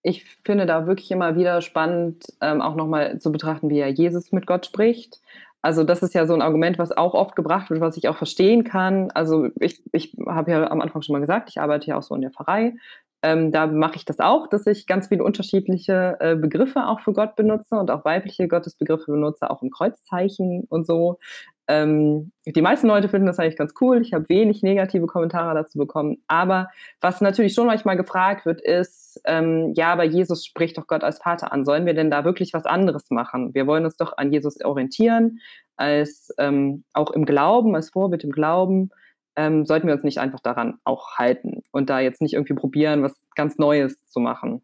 ich 0.02 0.24
finde 0.44 0.66
da 0.66 0.86
wirklich 0.86 1.10
immer 1.10 1.34
wieder 1.34 1.62
spannend, 1.62 2.26
ähm, 2.40 2.60
auch 2.60 2.74
nochmal 2.74 3.18
zu 3.18 3.32
betrachten, 3.32 3.70
wie 3.70 3.78
ja 3.78 3.88
Jesus 3.88 4.32
mit 4.32 4.46
Gott 4.46 4.66
spricht. 4.66 5.20
Also 5.62 5.82
das 5.84 6.02
ist 6.02 6.14
ja 6.14 6.26
so 6.26 6.34
ein 6.34 6.42
Argument, 6.42 6.78
was 6.78 6.92
auch 6.92 7.14
oft 7.14 7.36
gebracht 7.36 7.70
wird, 7.70 7.80
was 7.80 7.96
ich 7.96 8.08
auch 8.08 8.16
verstehen 8.16 8.64
kann. 8.64 9.10
Also 9.12 9.48
ich, 9.60 9.82
ich 9.92 10.14
habe 10.26 10.50
ja 10.50 10.70
am 10.70 10.80
Anfang 10.80 11.02
schon 11.02 11.14
mal 11.14 11.20
gesagt, 11.20 11.48
ich 11.48 11.60
arbeite 11.60 11.86
ja 11.86 11.96
auch 11.96 12.02
so 12.02 12.14
in 12.14 12.20
der 12.20 12.32
Pfarrei. 12.32 12.74
Ähm, 13.22 13.52
da 13.52 13.68
mache 13.68 13.96
ich 13.96 14.04
das 14.04 14.18
auch, 14.18 14.48
dass 14.48 14.66
ich 14.66 14.88
ganz 14.88 15.06
viele 15.06 15.22
unterschiedliche 15.22 16.16
äh, 16.18 16.34
Begriffe 16.34 16.88
auch 16.88 17.00
für 17.00 17.12
Gott 17.12 17.36
benutze 17.36 17.76
und 17.76 17.90
auch 17.92 18.04
weibliche 18.04 18.48
Gottesbegriffe 18.48 19.12
benutze, 19.12 19.48
auch 19.48 19.62
im 19.62 19.70
Kreuzzeichen 19.70 20.66
und 20.68 20.84
so. 20.86 21.18
Ähm, 21.68 22.32
die 22.44 22.62
meisten 22.62 22.88
Leute 22.88 23.08
finden 23.08 23.26
das 23.26 23.38
eigentlich 23.38 23.56
ganz 23.56 23.72
cool. 23.80 24.00
Ich 24.02 24.12
habe 24.12 24.28
wenig 24.28 24.62
negative 24.62 25.06
Kommentare 25.06 25.54
dazu 25.54 25.78
bekommen. 25.78 26.18
Aber 26.26 26.68
was 27.00 27.20
natürlich 27.20 27.54
schon 27.54 27.66
manchmal 27.66 27.96
gefragt 27.96 28.46
wird, 28.46 28.60
ist, 28.60 29.20
ähm, 29.24 29.72
ja, 29.76 29.92
aber 29.92 30.04
Jesus 30.04 30.44
spricht 30.44 30.76
doch 30.76 30.86
Gott 30.86 31.04
als 31.04 31.18
Vater 31.18 31.52
an. 31.52 31.64
Sollen 31.64 31.86
wir 31.86 31.94
denn 31.94 32.10
da 32.10 32.24
wirklich 32.24 32.52
was 32.52 32.66
anderes 32.66 33.10
machen? 33.10 33.54
Wir 33.54 33.66
wollen 33.66 33.84
uns 33.84 33.96
doch 33.96 34.16
an 34.16 34.32
Jesus 34.32 34.62
orientieren, 34.64 35.38
als 35.76 36.34
ähm, 36.38 36.84
auch 36.92 37.10
im 37.12 37.24
Glauben, 37.24 37.76
als 37.76 37.90
Vorbild 37.90 38.24
im 38.24 38.32
Glauben. 38.32 38.90
Ähm, 39.36 39.64
sollten 39.64 39.86
wir 39.86 39.94
uns 39.94 40.04
nicht 40.04 40.18
einfach 40.18 40.40
daran 40.40 40.78
auch 40.84 41.16
halten 41.16 41.62
und 41.70 41.88
da 41.88 42.00
jetzt 42.00 42.20
nicht 42.20 42.34
irgendwie 42.34 42.54
probieren, 42.54 43.02
was 43.02 43.14
ganz 43.34 43.56
Neues 43.56 44.04
zu 44.06 44.20
machen. 44.20 44.62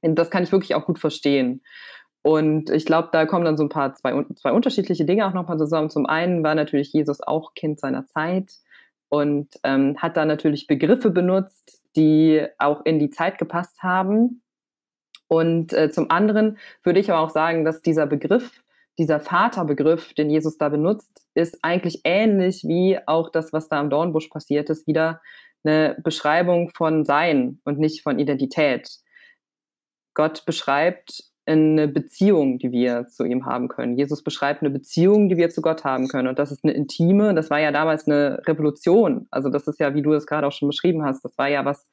Und 0.00 0.16
das 0.16 0.30
kann 0.30 0.42
ich 0.42 0.52
wirklich 0.52 0.74
auch 0.74 0.86
gut 0.86 0.98
verstehen. 0.98 1.62
Und 2.22 2.70
ich 2.70 2.84
glaube, 2.84 3.08
da 3.12 3.26
kommen 3.26 3.44
dann 3.44 3.56
so 3.56 3.62
ein 3.64 3.68
paar, 3.68 3.94
zwei, 3.94 4.24
zwei 4.36 4.52
unterschiedliche 4.52 5.04
Dinge 5.04 5.26
auch 5.26 5.34
nochmal 5.34 5.58
zusammen. 5.58 5.90
Zum 5.90 6.06
einen 6.06 6.42
war 6.42 6.54
natürlich 6.54 6.92
Jesus 6.92 7.20
auch 7.20 7.54
Kind 7.54 7.80
seiner 7.80 8.06
Zeit 8.06 8.52
und 9.08 9.48
ähm, 9.62 9.96
hat 9.98 10.16
da 10.16 10.24
natürlich 10.24 10.66
Begriffe 10.66 11.10
benutzt, 11.10 11.80
die 11.96 12.46
auch 12.58 12.84
in 12.84 12.98
die 12.98 13.10
Zeit 13.10 13.38
gepasst 13.38 13.82
haben. 13.82 14.42
Und 15.28 15.72
äh, 15.72 15.90
zum 15.90 16.10
anderen 16.10 16.58
würde 16.82 17.00
ich 17.00 17.10
aber 17.10 17.20
auch 17.20 17.30
sagen, 17.30 17.64
dass 17.64 17.82
dieser 17.82 18.06
Begriff, 18.06 18.62
dieser 18.98 19.20
Vaterbegriff, 19.20 20.14
den 20.14 20.30
Jesus 20.30 20.58
da 20.58 20.68
benutzt, 20.68 21.22
ist 21.34 21.58
eigentlich 21.62 22.00
ähnlich 22.04 22.64
wie 22.64 22.98
auch 23.06 23.30
das, 23.30 23.52
was 23.52 23.68
da 23.68 23.78
am 23.78 23.90
Dornbusch 23.90 24.28
passiert 24.28 24.70
ist, 24.70 24.86
wieder 24.86 25.20
eine 25.64 25.96
Beschreibung 26.02 26.70
von 26.70 27.04
Sein 27.04 27.60
und 27.64 27.78
nicht 27.78 28.02
von 28.02 28.18
Identität. 28.18 28.90
Gott 30.14 30.44
beschreibt 30.46 31.24
eine 31.48 31.88
Beziehung, 31.88 32.58
die 32.58 32.72
wir 32.72 33.06
zu 33.06 33.24
ihm 33.24 33.46
haben 33.46 33.68
können. 33.68 33.96
Jesus 33.96 34.22
beschreibt 34.22 34.62
eine 34.62 34.70
Beziehung, 34.70 35.28
die 35.28 35.36
wir 35.36 35.50
zu 35.50 35.62
Gott 35.62 35.84
haben 35.84 36.08
können. 36.08 36.28
Und 36.28 36.38
das 36.38 36.52
ist 36.52 36.64
eine 36.64 36.74
intime, 36.74 37.34
das 37.34 37.50
war 37.50 37.58
ja 37.58 37.72
damals 37.72 38.06
eine 38.06 38.42
Revolution. 38.46 39.26
Also 39.30 39.48
das 39.48 39.66
ist 39.66 39.80
ja, 39.80 39.94
wie 39.94 40.02
du 40.02 40.12
es 40.12 40.26
gerade 40.26 40.46
auch 40.46 40.52
schon 40.52 40.68
beschrieben 40.68 41.04
hast, 41.04 41.24
das 41.24 41.36
war 41.38 41.48
ja 41.48 41.64
was, 41.64 41.88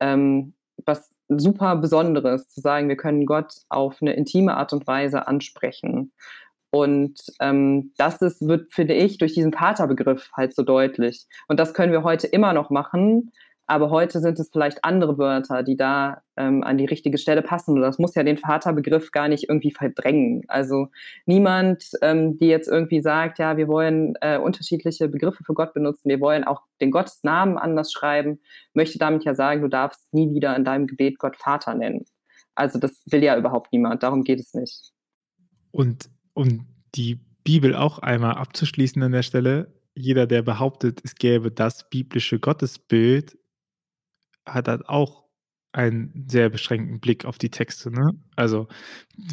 ähm, 0.00 0.54
was 0.84 1.10
super 1.28 1.76
Besonderes, 1.76 2.48
zu 2.48 2.60
sagen, 2.60 2.88
wir 2.88 2.96
können 2.96 3.26
Gott 3.26 3.54
auf 3.68 3.98
eine 4.00 4.14
intime 4.14 4.56
Art 4.56 4.72
und 4.72 4.86
Weise 4.86 5.26
ansprechen. 5.26 6.12
Und 6.70 7.20
ähm, 7.40 7.92
das 7.96 8.20
ist, 8.20 8.46
wird, 8.46 8.74
finde 8.74 8.94
ich, 8.94 9.18
durch 9.18 9.34
diesen 9.34 9.52
Vaterbegriff 9.52 10.30
halt 10.36 10.54
so 10.54 10.62
deutlich. 10.62 11.26
Und 11.46 11.60
das 11.60 11.72
können 11.72 11.92
wir 11.92 12.02
heute 12.02 12.26
immer 12.26 12.52
noch 12.52 12.70
machen, 12.70 13.30
aber 13.66 13.90
heute 13.90 14.20
sind 14.20 14.38
es 14.38 14.50
vielleicht 14.50 14.84
andere 14.84 15.16
Wörter, 15.16 15.62
die 15.62 15.76
da 15.76 16.22
ähm, 16.36 16.62
an 16.62 16.76
die 16.76 16.84
richtige 16.84 17.16
Stelle 17.16 17.40
passen. 17.40 17.76
Und 17.76 17.80
das 17.80 17.98
muss 17.98 18.14
ja 18.14 18.22
den 18.22 18.36
Vaterbegriff 18.36 19.10
gar 19.10 19.28
nicht 19.28 19.48
irgendwie 19.48 19.70
verdrängen. 19.70 20.42
Also 20.48 20.88
niemand, 21.24 21.84
ähm, 22.02 22.36
die 22.36 22.46
jetzt 22.46 22.68
irgendwie 22.68 23.00
sagt, 23.00 23.38
ja, 23.38 23.56
wir 23.56 23.66
wollen 23.68 24.14
äh, 24.20 24.38
unterschiedliche 24.38 25.08
Begriffe 25.08 25.44
für 25.44 25.54
Gott 25.54 25.72
benutzen, 25.72 26.10
wir 26.10 26.20
wollen 26.20 26.44
auch 26.44 26.62
den 26.80 26.90
Gottesnamen 26.90 27.56
anders 27.56 27.90
schreiben, 27.90 28.40
möchte 28.74 28.98
damit 28.98 29.24
ja 29.24 29.34
sagen, 29.34 29.62
du 29.62 29.68
darfst 29.68 30.12
nie 30.12 30.34
wieder 30.34 30.54
in 30.56 30.64
deinem 30.64 30.86
Gebet 30.86 31.18
Gott 31.18 31.36
Vater 31.36 31.74
nennen. 31.74 32.04
Also 32.54 32.78
das 32.78 33.02
will 33.06 33.22
ja 33.22 33.36
überhaupt 33.36 33.72
niemand, 33.72 34.02
darum 34.02 34.24
geht 34.24 34.40
es 34.40 34.52
nicht. 34.52 34.92
Und 35.70 36.10
um 36.34 36.66
die 36.94 37.18
Bibel 37.44 37.74
auch 37.74 37.98
einmal 37.98 38.34
abzuschließen 38.34 39.02
an 39.02 39.12
der 39.12 39.22
Stelle, 39.22 39.72
jeder, 39.96 40.26
der 40.26 40.42
behauptet, 40.42 41.00
es 41.04 41.14
gäbe 41.14 41.50
das 41.50 41.88
biblische 41.88 42.38
Gottesbild, 42.38 43.36
hat 44.46 44.68
halt 44.68 44.88
auch 44.88 45.24
einen 45.72 46.26
sehr 46.28 46.50
beschränkten 46.50 47.00
Blick 47.00 47.24
auf 47.24 47.38
die 47.38 47.50
Texte, 47.50 47.90
ne? 47.90 48.12
Also, 48.36 48.68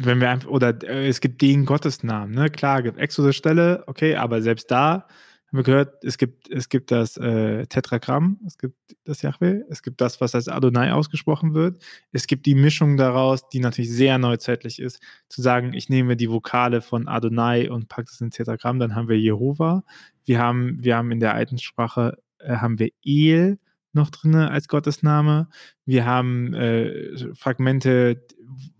wenn 0.02 0.20
wir 0.20 0.30
einfach, 0.30 0.48
oder 0.48 0.70
äh, 0.82 1.08
es 1.08 1.20
gibt 1.20 1.40
den 1.40 1.64
Gottesnamen, 1.66 2.34
ne? 2.34 2.50
Klar, 2.50 2.82
gibt 2.82 2.98
Exodus-Stelle, 2.98 3.84
okay, 3.86 4.16
aber 4.16 4.42
selbst 4.42 4.70
da 4.70 5.06
haben 5.52 5.58
wir 5.58 5.64
gehört, 5.64 6.02
es 6.02 6.16
gibt, 6.18 6.50
es 6.50 6.68
gibt 6.70 6.90
das 6.90 7.16
äh, 7.18 7.66
Tetragramm, 7.66 8.40
es 8.46 8.56
gibt 8.56 8.74
das 9.04 9.20
Yahweh, 9.22 9.60
es 9.68 9.82
gibt 9.82 10.00
das, 10.00 10.20
was 10.20 10.34
als 10.34 10.48
Adonai 10.48 10.92
ausgesprochen 10.92 11.52
wird. 11.54 11.84
Es 12.10 12.26
gibt 12.26 12.46
die 12.46 12.54
Mischung 12.54 12.96
daraus, 12.96 13.48
die 13.50 13.60
natürlich 13.60 13.92
sehr 13.92 14.16
neuzeitlich 14.18 14.80
ist, 14.80 15.00
zu 15.28 15.42
sagen, 15.42 15.74
ich 15.74 15.90
nehme 15.90 16.16
die 16.16 16.30
Vokale 16.30 16.80
von 16.80 17.06
Adonai 17.06 17.70
und 17.70 17.88
packe 17.88 18.06
das 18.08 18.20
in 18.22 18.30
Tetragramm, 18.30 18.78
dann 18.78 18.94
haben 18.94 19.08
wir 19.08 19.18
Jehova. 19.18 19.84
Wir 20.24 20.38
haben, 20.38 20.82
wir 20.82 20.96
haben 20.96 21.10
in 21.12 21.20
der 21.20 21.34
alten 21.34 21.58
Sprache 21.58 22.16
äh, 22.38 22.56
haben 22.56 22.78
wir 22.78 22.88
El 23.04 23.58
noch 23.94 24.10
drin 24.10 24.34
als 24.34 24.68
Gottesname. 24.68 25.48
Wir 25.84 26.06
haben 26.06 26.54
äh, 26.54 27.34
Fragmente, 27.34 28.26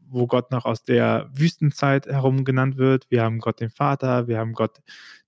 wo 0.08 0.26
Gott 0.26 0.50
noch 0.50 0.64
aus 0.64 0.82
der 0.82 1.30
Wüstenzeit 1.34 2.06
herum 2.06 2.44
genannt 2.44 2.76
wird. 2.76 3.10
Wir 3.10 3.22
haben 3.22 3.38
Gott 3.38 3.60
den 3.60 3.70
Vater, 3.70 4.28
wir 4.28 4.38
haben 4.38 4.52
Gott 4.52 4.80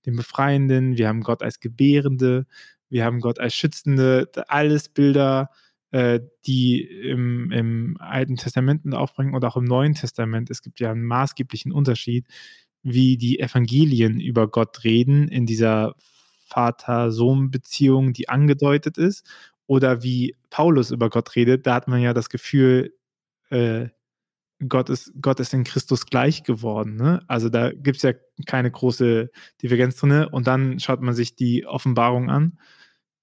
den 0.05 0.15
Befreienden, 0.15 0.97
wir 0.97 1.07
haben 1.07 1.21
Gott 1.21 1.41
als 1.41 1.59
Gebärende, 1.59 2.45
wir 2.89 3.03
haben 3.03 3.19
Gott 3.19 3.39
als 3.39 3.55
Schützende, 3.55 4.29
alles 4.47 4.89
Bilder, 4.89 5.49
äh, 5.91 6.19
die 6.45 6.81
im, 6.81 7.51
im 7.51 7.97
Alten 7.99 8.35
Testament 8.35 8.93
aufbringen 8.93 9.33
und 9.33 9.43
auch 9.43 9.57
im 9.57 9.63
Neuen 9.63 9.95
Testament. 9.95 10.49
Es 10.51 10.61
gibt 10.61 10.79
ja 10.79 10.91
einen 10.91 11.05
maßgeblichen 11.05 11.71
Unterschied, 11.71 12.27
wie 12.83 13.17
die 13.17 13.39
Evangelien 13.39 14.19
über 14.19 14.47
Gott 14.47 14.83
reden 14.83 15.27
in 15.27 15.47
dieser 15.47 15.95
Vater-Sohn-Beziehung, 16.45 18.13
die 18.13 18.29
angedeutet 18.29 18.99
ist, 18.99 19.25
oder 19.67 20.03
wie 20.03 20.35
Paulus 20.49 20.91
über 20.91 21.09
Gott 21.09 21.35
redet. 21.35 21.65
Da 21.65 21.75
hat 21.75 21.87
man 21.87 22.01
ja 22.01 22.13
das 22.13 22.29
Gefühl, 22.29 22.93
äh, 23.49 23.89
Gott 24.69 24.89
ist, 24.89 25.11
Gott 25.21 25.39
ist 25.39 25.53
in 25.53 25.63
Christus 25.63 26.05
gleich 26.05 26.43
geworden. 26.43 26.95
Ne? 26.95 27.23
Also 27.27 27.49
da 27.49 27.71
gibt 27.71 27.97
es 27.97 28.03
ja 28.03 28.13
keine 28.45 28.71
große 28.71 29.29
Divergenz 29.61 29.97
drin. 29.97 30.25
Und 30.25 30.47
dann 30.47 30.79
schaut 30.79 31.01
man 31.01 31.13
sich 31.13 31.35
die 31.35 31.65
Offenbarung 31.65 32.29
an, 32.29 32.57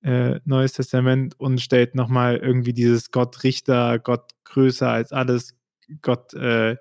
äh, 0.02 0.40
Neues 0.44 0.72
Testament, 0.74 1.38
und 1.38 1.60
stellt 1.60 1.94
nochmal 1.94 2.36
irgendwie 2.36 2.72
dieses 2.72 3.10
Gott 3.10 3.44
Richter, 3.44 3.98
Gott 3.98 4.32
größer 4.44 4.88
als 4.90 5.12
alles, 5.12 5.56
Gott 6.02 6.34
äh, 6.34 6.76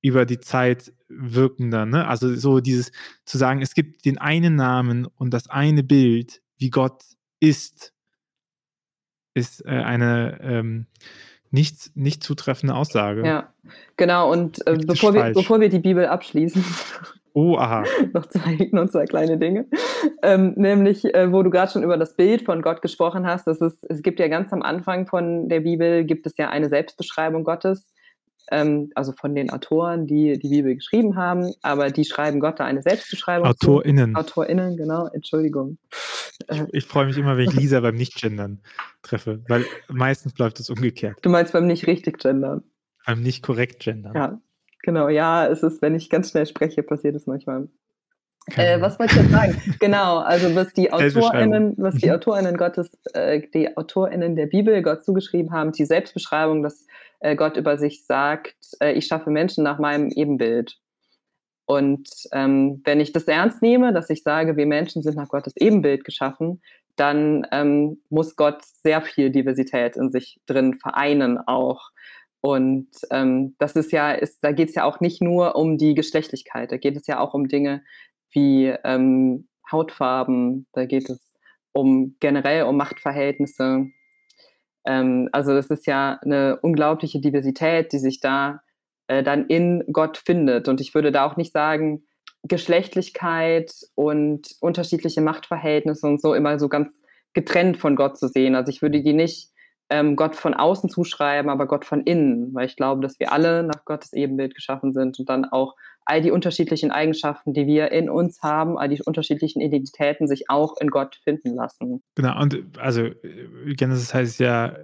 über 0.00 0.26
die 0.26 0.40
Zeit 0.40 0.92
wirkender. 1.08 1.86
Ne? 1.86 2.06
Also 2.06 2.34
so 2.34 2.60
dieses 2.60 2.90
zu 3.24 3.38
sagen, 3.38 3.62
es 3.62 3.74
gibt 3.74 4.04
den 4.04 4.18
einen 4.18 4.56
Namen 4.56 5.06
und 5.06 5.30
das 5.30 5.48
eine 5.48 5.84
Bild, 5.84 6.42
wie 6.56 6.70
Gott 6.70 7.04
ist, 7.38 7.92
ist 9.34 9.64
äh, 9.64 9.70
eine 9.70 10.38
ähm, 10.42 10.86
nicht, 11.50 11.94
nicht 11.94 12.22
zutreffende 12.22 12.74
Aussage. 12.74 13.26
Ja, 13.26 13.52
genau. 13.96 14.30
Und 14.32 14.66
äh, 14.66 14.78
bevor, 14.86 15.14
wir, 15.14 15.32
bevor 15.32 15.60
wir 15.60 15.68
die 15.68 15.80
Bibel 15.80 16.06
abschließen, 16.06 16.64
Oh, 17.34 17.56
aha. 17.56 17.84
noch, 18.12 18.26
zwei, 18.26 18.68
noch 18.72 18.90
zwei 18.90 19.06
kleine 19.06 19.38
Dinge. 19.38 19.66
Ähm, 20.22 20.52
nämlich, 20.56 21.14
äh, 21.14 21.32
wo 21.32 21.42
du 21.42 21.50
gerade 21.50 21.72
schon 21.72 21.82
über 21.82 21.96
das 21.96 22.14
Bild 22.14 22.42
von 22.42 22.60
Gott 22.60 22.82
gesprochen 22.82 23.26
hast. 23.26 23.46
Das 23.46 23.60
ist, 23.60 23.84
es 23.88 24.02
gibt 24.02 24.20
ja 24.20 24.28
ganz 24.28 24.52
am 24.52 24.62
Anfang 24.62 25.06
von 25.06 25.48
der 25.48 25.60
Bibel, 25.60 26.04
gibt 26.04 26.26
es 26.26 26.36
ja 26.36 26.50
eine 26.50 26.68
Selbstbeschreibung 26.68 27.44
Gottes 27.44 27.90
ähm, 28.52 28.90
also 28.94 29.12
von 29.12 29.34
den 29.34 29.50
Autoren, 29.50 30.06
die 30.06 30.38
die 30.38 30.48
Bibel 30.50 30.74
geschrieben 30.74 31.16
haben, 31.16 31.52
aber 31.62 31.90
die 31.90 32.04
schreiben 32.04 32.38
Gott 32.38 32.60
da 32.60 32.64
eine 32.66 32.82
Selbstbeschreibung. 32.82 33.48
AutorInnen. 33.48 34.12
Zu. 34.12 34.20
AutorInnen, 34.20 34.76
genau, 34.76 35.08
Entschuldigung. 35.08 35.78
Ich, 36.50 36.62
ich 36.72 36.84
freue 36.84 37.06
mich 37.06 37.16
immer, 37.16 37.36
wenn 37.36 37.48
ich 37.48 37.54
Lisa 37.54 37.80
beim 37.80 37.96
Nicht-Gendern 37.96 38.60
treffe, 39.02 39.42
weil 39.48 39.64
meistens 39.88 40.36
läuft 40.38 40.60
es 40.60 40.68
umgekehrt. 40.68 41.18
Du 41.22 41.30
meinst 41.30 41.52
beim 41.52 41.66
nicht 41.66 41.86
richtig 41.86 42.18
gendern? 42.18 42.62
Beim 43.06 43.22
nicht 43.22 43.42
korrekt 43.42 43.80
gendern. 43.80 44.14
Ja, 44.14 44.40
genau. 44.82 45.08
Ja, 45.08 45.46
es 45.46 45.62
ist, 45.62 45.80
wenn 45.80 45.94
ich 45.94 46.10
ganz 46.10 46.30
schnell 46.30 46.46
spreche, 46.46 46.82
passiert 46.82 47.16
es 47.16 47.26
manchmal. 47.26 47.68
Äh, 48.56 48.80
was 48.80 48.98
wollte 48.98 49.14
ich 49.14 49.22
jetzt 49.22 49.30
sagen? 49.30 49.62
genau, 49.80 50.18
also 50.18 50.54
was 50.54 50.72
die 50.72 50.92
AutorInnen, 50.92 51.74
was 51.78 51.94
die 51.94 52.06
mhm. 52.06 52.14
AutorInnen 52.14 52.56
Gottes, 52.56 52.90
äh, 53.14 53.40
die 53.54 53.76
AutorInnen 53.76 54.34
der 54.34 54.46
Bibel 54.46 54.82
Gott 54.82 55.04
zugeschrieben 55.04 55.52
haben, 55.52 55.72
die 55.72 55.84
Selbstbeschreibung, 55.84 56.62
dass 56.62 56.86
äh, 57.22 57.36
Gott 57.36 57.56
über 57.56 57.78
sich 57.78 58.04
sagt, 58.04 58.56
äh, 58.80 58.92
ich 58.92 59.06
schaffe 59.06 59.30
Menschen 59.30 59.64
nach 59.64 59.78
meinem 59.78 60.08
Ebenbild. 60.08 60.76
Und 61.64 62.08
ähm, 62.32 62.82
wenn 62.84 63.00
ich 63.00 63.12
das 63.12 63.24
ernst 63.24 63.62
nehme, 63.62 63.92
dass 63.92 64.10
ich 64.10 64.22
sage, 64.22 64.56
wir 64.56 64.66
Menschen 64.66 65.02
sind 65.02 65.16
nach 65.16 65.28
Gottes 65.28 65.56
Ebenbild 65.56 66.04
geschaffen, 66.04 66.60
dann 66.96 67.46
ähm, 67.52 68.02
muss 68.10 68.36
Gott 68.36 68.62
sehr 68.82 69.00
viel 69.00 69.30
Diversität 69.30 69.96
in 69.96 70.10
sich 70.10 70.40
drin 70.46 70.74
vereinen 70.74 71.38
auch. 71.38 71.90
Und 72.40 72.88
ähm, 73.10 73.54
das 73.58 73.76
ist 73.76 73.92
ja, 73.92 74.10
ist, 74.10 74.42
da 74.42 74.50
geht 74.50 74.70
es 74.70 74.74
ja 74.74 74.84
auch 74.84 74.98
nicht 75.00 75.22
nur 75.22 75.54
um 75.54 75.78
die 75.78 75.94
Geschlechtlichkeit, 75.94 76.72
da 76.72 76.76
geht 76.76 76.96
es 76.96 77.06
ja 77.06 77.20
auch 77.20 77.34
um 77.34 77.46
Dinge 77.46 77.82
wie 78.32 78.74
ähm, 78.84 79.48
Hautfarben, 79.70 80.66
da 80.72 80.86
geht 80.86 81.08
es 81.08 81.20
um 81.72 82.16
generell 82.18 82.64
um 82.64 82.76
Machtverhältnisse. 82.76 83.86
Ähm, 84.84 85.28
also 85.32 85.52
das 85.54 85.66
ist 85.66 85.86
ja 85.86 86.18
eine 86.22 86.58
unglaubliche 86.60 87.20
Diversität, 87.20 87.92
die 87.92 87.98
sich 87.98 88.20
da 88.20 88.62
äh, 89.08 89.22
dann 89.22 89.46
in 89.46 89.84
Gott 89.92 90.18
findet. 90.18 90.68
Und 90.68 90.80
ich 90.80 90.94
würde 90.94 91.12
da 91.12 91.24
auch 91.26 91.36
nicht 91.36 91.52
sagen, 91.52 92.04
Geschlechtlichkeit 92.44 93.72
und 93.94 94.56
unterschiedliche 94.60 95.20
Machtverhältnisse 95.20 96.06
und 96.06 96.20
so 96.20 96.34
immer 96.34 96.58
so 96.58 96.68
ganz 96.68 96.90
getrennt 97.34 97.76
von 97.76 97.96
Gott 97.96 98.18
zu 98.18 98.28
sehen. 98.28 98.54
Also 98.54 98.70
ich 98.70 98.82
würde 98.82 99.00
die 99.00 99.12
nicht 99.12 99.51
ähm, 99.92 100.16
Gott 100.16 100.36
von 100.36 100.54
außen 100.54 100.88
zuschreiben, 100.88 101.50
aber 101.50 101.66
Gott 101.66 101.84
von 101.84 102.00
innen, 102.02 102.54
weil 102.54 102.64
ich 102.64 102.76
glaube, 102.76 103.02
dass 103.02 103.20
wir 103.20 103.30
alle 103.30 103.62
nach 103.62 103.84
Gottes 103.84 104.14
Ebenbild 104.14 104.54
geschaffen 104.54 104.94
sind 104.94 105.18
und 105.18 105.28
dann 105.28 105.44
auch 105.44 105.76
all 106.06 106.22
die 106.22 106.30
unterschiedlichen 106.30 106.90
Eigenschaften, 106.90 107.52
die 107.52 107.66
wir 107.66 107.92
in 107.92 108.08
uns 108.08 108.42
haben, 108.42 108.78
all 108.78 108.88
die 108.88 109.02
unterschiedlichen 109.02 109.60
Identitäten 109.60 110.26
sich 110.26 110.48
auch 110.48 110.80
in 110.80 110.88
Gott 110.88 111.20
finden 111.22 111.54
lassen. 111.54 112.02
Genau, 112.14 112.40
und 112.40 112.78
also 112.78 113.10
Genesis 113.66 114.14
heißt 114.14 114.40
ja 114.40 114.76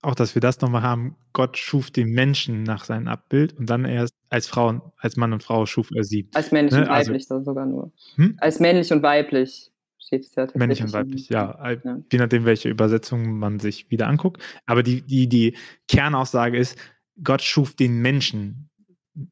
auch, 0.00 0.14
dass 0.14 0.34
wir 0.34 0.40
das 0.40 0.60
nochmal 0.62 0.82
haben, 0.82 1.16
Gott 1.34 1.58
schuf 1.58 1.90
den 1.90 2.08
Menschen 2.08 2.62
nach 2.62 2.84
seinem 2.84 3.08
Abbild 3.08 3.58
und 3.58 3.68
dann 3.68 3.84
erst 3.84 4.14
als 4.30 4.46
Frau, 4.46 4.92
als 4.96 5.16
Mann 5.16 5.32
und 5.34 5.42
Frau 5.42 5.66
schuf 5.66 5.90
er 5.94 6.04
sie. 6.04 6.28
Als 6.34 6.52
männlich 6.52 6.74
ne? 6.74 6.82
und 6.82 6.88
also 6.88 7.10
weiblich 7.10 7.30
also, 7.30 7.44
sogar 7.44 7.66
nur. 7.66 7.92
Hm? 8.16 8.36
Als 8.40 8.60
männlich 8.60 8.92
und 8.92 9.02
weiblich 9.02 9.70
steht 10.04 10.24
es 10.24 10.34
ja 10.34 10.42
tatsächlich. 10.42 10.58
Männlich 10.58 10.82
und 10.82 10.92
weiblich, 10.92 11.28
ja. 11.28 11.58
ja. 11.84 11.98
Je 12.12 12.18
nachdem, 12.18 12.44
welche 12.44 12.68
Übersetzung 12.68 13.38
man 13.38 13.58
sich 13.58 13.90
wieder 13.90 14.06
anguckt. 14.06 14.42
Aber 14.66 14.82
die, 14.82 15.02
die, 15.02 15.28
die 15.28 15.56
Kernaussage 15.88 16.58
ist, 16.58 16.78
Gott 17.22 17.42
schuf 17.42 17.74
den 17.74 18.00
Menschen 18.00 18.70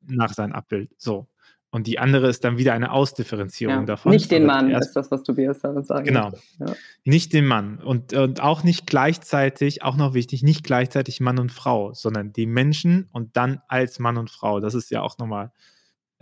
nach 0.06 0.32
seinem 0.32 0.52
Abbild. 0.52 0.90
So. 0.96 1.28
Und 1.70 1.86
die 1.86 1.98
andere 1.98 2.28
ist 2.28 2.44
dann 2.44 2.58
wieder 2.58 2.74
eine 2.74 2.92
Ausdifferenzierung 2.92 3.80
ja, 3.80 3.84
davon. 3.84 4.12
Nicht 4.12 4.30
den 4.30 4.44
Mann, 4.44 4.70
ist 4.70 4.92
das, 4.92 5.10
was 5.10 5.22
Tobias 5.22 5.60
damit 5.60 5.86
sagen 5.86 6.04
Genau. 6.04 6.30
Ja. 6.58 6.74
Nicht 7.04 7.32
den 7.32 7.46
Mann. 7.46 7.78
Und, 7.78 8.12
und 8.12 8.42
auch 8.42 8.62
nicht 8.62 8.86
gleichzeitig, 8.86 9.82
auch 9.82 9.96
noch 9.96 10.12
wichtig, 10.12 10.42
nicht 10.42 10.64
gleichzeitig 10.64 11.20
Mann 11.20 11.38
und 11.38 11.50
Frau, 11.50 11.94
sondern 11.94 12.32
die 12.32 12.44
Menschen 12.44 13.08
und 13.12 13.38
dann 13.38 13.62
als 13.68 13.98
Mann 13.98 14.18
und 14.18 14.30
Frau. 14.30 14.60
Das 14.60 14.74
ist 14.74 14.90
ja 14.90 15.00
auch 15.00 15.16
nochmal 15.16 15.50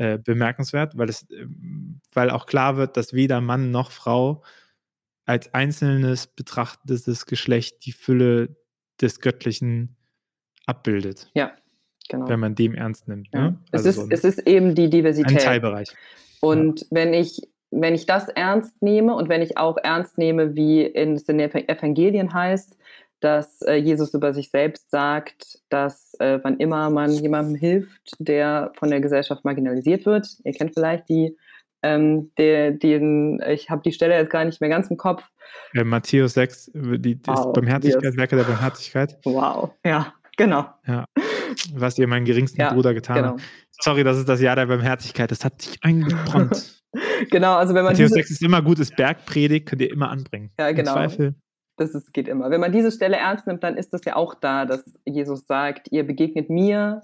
äh, 0.00 0.16
bemerkenswert, 0.16 0.96
weil, 0.96 1.10
es, 1.10 1.28
äh, 1.30 1.44
weil 2.14 2.30
auch 2.30 2.46
klar 2.46 2.78
wird, 2.78 2.96
dass 2.96 3.12
weder 3.12 3.42
Mann 3.42 3.70
noch 3.70 3.90
Frau 3.90 4.42
als 5.26 5.52
einzelnes 5.52 6.26
betrachtetes 6.26 7.26
Geschlecht 7.26 7.84
die 7.84 7.92
Fülle 7.92 8.56
des 9.02 9.20
Göttlichen 9.20 9.96
abbildet. 10.64 11.30
Ja, 11.34 11.52
genau. 12.08 12.30
Wenn 12.30 12.40
man 12.40 12.54
dem 12.54 12.74
ernst 12.74 13.08
nimmt. 13.08 13.28
Ja. 13.34 13.50
Ne? 13.50 13.58
Also 13.72 13.90
es, 13.90 13.96
ist, 13.98 14.02
so 14.02 14.10
es 14.10 14.24
ist 14.24 14.46
eben 14.46 14.74
die 14.74 14.88
Diversität. 14.88 15.36
Ein 15.36 15.44
Teilbereich. 15.44 15.94
Und 16.40 16.80
ja. 16.80 16.86
wenn 16.92 17.12
ich 17.12 17.42
wenn 17.70 17.94
ich 17.94 18.06
das 18.06 18.28
ernst 18.28 18.80
nehme 18.80 19.14
und 19.14 19.28
wenn 19.28 19.42
ich 19.42 19.58
auch 19.58 19.76
ernst 19.76 20.16
nehme, 20.16 20.56
wie 20.56 20.82
es 20.82 21.24
in 21.24 21.36
den 21.36 21.68
Evangelien 21.68 22.32
heißt, 22.32 22.74
dass 23.20 23.60
äh, 23.62 23.74
Jesus 23.74 24.14
über 24.14 24.32
sich 24.32 24.50
selbst 24.50 24.90
sagt, 24.90 25.58
dass 25.68 26.14
äh, 26.18 26.38
wann 26.42 26.56
immer 26.58 26.90
man 26.90 27.10
jemandem 27.12 27.54
hilft, 27.54 28.14
der 28.18 28.72
von 28.74 28.90
der 28.90 29.00
Gesellschaft 29.00 29.44
marginalisiert 29.44 30.06
wird, 30.06 30.28
ihr 30.44 30.52
kennt 30.52 30.74
vielleicht 30.74 31.08
die, 31.08 31.36
ähm, 31.82 32.30
der, 32.38 32.72
den, 32.72 33.40
ich 33.48 33.70
habe 33.70 33.82
die 33.82 33.92
Stelle 33.92 34.16
jetzt 34.16 34.30
gar 34.30 34.44
nicht 34.44 34.60
mehr 34.60 34.70
ganz 34.70 34.90
im 34.90 34.96
Kopf, 34.96 35.24
Ja, 35.72 35.84
Matthäus 35.84 36.34
6, 36.34 36.72
die, 36.74 37.18
wow, 37.26 37.52
Barmherzigkeit, 37.52 38.16
Werke 38.16 38.36
der 38.36 38.44
Barmherzigkeit. 38.44 39.18
Wow, 39.24 39.70
ja, 39.84 40.14
genau. 40.36 40.66
Ja. 40.86 41.04
Was 41.74 41.98
ihr 41.98 42.06
meinen 42.06 42.24
geringsten 42.24 42.60
ja, 42.60 42.72
Bruder 42.72 42.94
getan 42.94 43.16
genau. 43.16 43.28
habt. 43.30 43.42
Sorry, 43.70 44.04
das 44.04 44.18
ist 44.18 44.28
das 44.28 44.40
Jahr 44.40 44.56
der 44.56 44.66
Barmherzigkeit. 44.66 45.30
Das 45.30 45.44
hat 45.44 45.62
dich 45.62 45.78
eingebrannt. 45.82 46.82
genau, 47.30 47.54
also 47.54 47.74
wenn 47.74 47.84
man. 47.84 47.92
Matthäus 47.92 48.10
6 48.10 48.30
ist 48.30 48.42
immer 48.42 48.62
gutes 48.62 48.90
Bergpredigt, 48.90 49.66
könnt 49.66 49.82
ihr 49.82 49.90
immer 49.90 50.10
anbringen. 50.10 50.50
Ja, 50.58 50.70
genau. 50.72 50.92
Im 50.92 50.94
Zweifel. 50.94 51.34
Das 51.80 51.94
ist, 51.94 52.12
geht 52.12 52.28
immer. 52.28 52.50
Wenn 52.50 52.60
man 52.60 52.72
diese 52.72 52.92
Stelle 52.92 53.16
ernst 53.16 53.46
nimmt, 53.46 53.64
dann 53.64 53.78
ist 53.78 53.94
das 53.94 54.04
ja 54.04 54.14
auch 54.14 54.34
da, 54.34 54.66
dass 54.66 54.84
Jesus 55.06 55.46
sagt, 55.46 55.90
ihr 55.90 56.06
begegnet 56.06 56.50
mir 56.50 57.00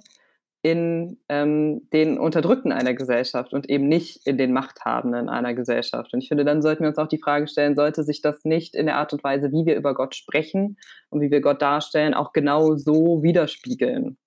in 0.61 1.17
ähm, 1.31 1.89
den 1.95 2.19
Unterdrückten 2.19 2.73
einer 2.73 2.93
Gesellschaft 2.93 3.55
und 3.55 3.71
eben 3.71 3.89
nicht 3.89 4.27
in 4.27 4.37
den 4.37 4.53
Machthabenden 4.53 5.31
einer 5.31 5.55
Gesellschaft. 5.55 6.13
Und 6.13 6.21
ich 6.21 6.29
finde, 6.29 6.45
dann 6.45 6.61
sollten 6.61 6.83
wir 6.83 6.91
uns 6.91 6.99
auch 6.99 7.09
die 7.09 7.17
Frage 7.17 7.49
stellen, 7.49 7.75
sollte 7.75 8.05
sich 8.05 8.21
das 8.21 8.45
nicht 8.45 8.75
in 8.75 8.85
der 8.85 8.97
Art 8.97 9.15
und 9.15 9.25
Weise, 9.25 9.51
wie 9.51 9.65
wir 9.65 9.77
über 9.77 9.95
Gott 9.95 10.15
sprechen 10.15 10.77
und 11.09 11.23
wie 11.23 11.31
wir 11.31 11.41
Gott 11.41 11.63
darstellen, 11.63 12.13
auch 12.13 12.35
genau 12.35 12.75
so 12.75 13.23
widerspiegeln? 13.23 14.19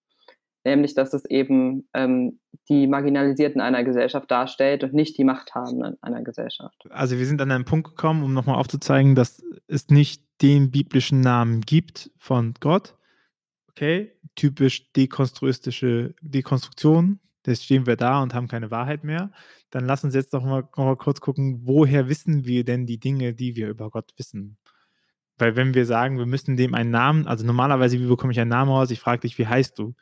Nämlich, 0.65 0.93
dass 0.93 1.13
es 1.13 1.25
eben 1.25 1.87
ähm, 1.93 2.39
die 2.67 2.87
Marginalisierten 2.87 3.61
einer 3.61 3.83
Gesellschaft 3.83 4.29
darstellt 4.29 4.83
und 4.83 4.93
nicht 4.93 5.17
die 5.17 5.23
Machthabenden 5.23 5.97
einer 6.01 6.21
Gesellschaft. 6.21 6.83
Also 6.89 7.17
wir 7.17 7.25
sind 7.25 7.41
an 7.41 7.51
einen 7.51 7.65
Punkt 7.65 7.87
gekommen, 7.87 8.23
um 8.23 8.33
nochmal 8.33 8.57
aufzuzeigen, 8.57 9.15
dass 9.15 9.41
es 9.67 9.87
nicht 9.87 10.21
den 10.41 10.69
biblischen 10.71 11.21
Namen 11.21 11.61
gibt 11.61 12.11
von 12.17 12.53
Gott, 12.59 12.95
okay, 13.69 14.11
typisch 14.35 14.91
dekonstruistische 14.93 16.13
Dekonstruktion, 16.21 17.19
jetzt 17.45 17.63
stehen 17.63 17.85
wir 17.85 17.95
da 17.95 18.21
und 18.21 18.33
haben 18.33 18.47
keine 18.47 18.71
Wahrheit 18.71 19.03
mehr. 19.03 19.31
Dann 19.69 19.85
lass 19.85 20.03
uns 20.03 20.15
jetzt 20.15 20.33
doch 20.33 20.43
mal, 20.43 20.67
mal 20.75 20.95
kurz 20.95 21.21
gucken, 21.21 21.61
woher 21.63 22.09
wissen 22.09 22.45
wir 22.45 22.63
denn 22.63 22.85
die 22.85 22.99
Dinge, 22.99 23.33
die 23.33 23.55
wir 23.55 23.69
über 23.69 23.89
Gott 23.89 24.13
wissen? 24.17 24.57
Weil 25.37 25.55
wenn 25.55 25.73
wir 25.73 25.85
sagen, 25.85 26.17
wir 26.17 26.25
müssen 26.25 26.57
dem 26.57 26.73
einen 26.73 26.91
Namen, 26.91 27.27
also 27.27 27.45
normalerweise, 27.45 27.99
wie 27.99 28.07
bekomme 28.07 28.33
ich 28.33 28.39
einen 28.39 28.49
Namen 28.49 28.71
raus? 28.71 28.91
Ich 28.91 28.99
frage 28.99 29.21
dich, 29.21 29.37
wie 29.37 29.47
heißt 29.47 29.79
du? 29.79 29.95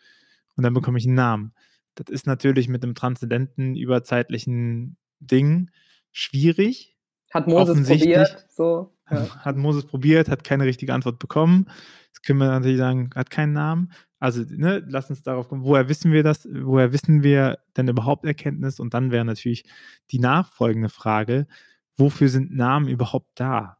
Und 0.57 0.63
dann 0.63 0.73
bekomme 0.73 0.97
ich 0.97 1.05
einen 1.05 1.15
Namen. 1.15 1.53
Das 1.95 2.09
ist 2.09 2.27
natürlich 2.27 2.67
mit 2.67 2.83
einem 2.83 2.95
transzendenten, 2.95 3.75
überzeitlichen 3.75 4.97
Ding 5.19 5.71
schwierig. 6.11 6.97
Hat 7.31 7.47
Moses 7.47 7.87
probiert, 7.87 8.45
so. 8.49 8.93
Ja. 9.09 9.29
Hat 9.37 9.55
Moses 9.55 9.85
probiert, 9.85 10.27
hat 10.27 10.43
keine 10.43 10.65
richtige 10.65 10.93
Antwort 10.93 11.17
bekommen. 11.17 11.67
Jetzt 12.07 12.23
können 12.23 12.39
wir 12.39 12.47
natürlich 12.47 12.77
sagen, 12.77 13.09
hat 13.15 13.29
keinen 13.29 13.53
Namen. 13.53 13.93
Also, 14.19 14.43
ne, 14.49 14.83
lass 14.85 15.09
uns 15.09 15.21
darauf 15.21 15.47
kommen, 15.47 15.63
woher 15.63 15.87
wissen 15.87 16.11
wir 16.11 16.23
das, 16.23 16.45
woher 16.51 16.91
wissen 16.91 17.23
wir 17.23 17.59
denn 17.77 17.87
überhaupt 17.87 18.25
Erkenntnis? 18.25 18.81
Und 18.81 18.93
dann 18.93 19.11
wäre 19.11 19.23
natürlich 19.23 19.63
die 20.11 20.19
nachfolgende 20.19 20.89
Frage, 20.89 21.47
wofür 21.95 22.27
sind 22.27 22.53
Namen 22.53 22.89
überhaupt 22.89 23.29
da? 23.35 23.77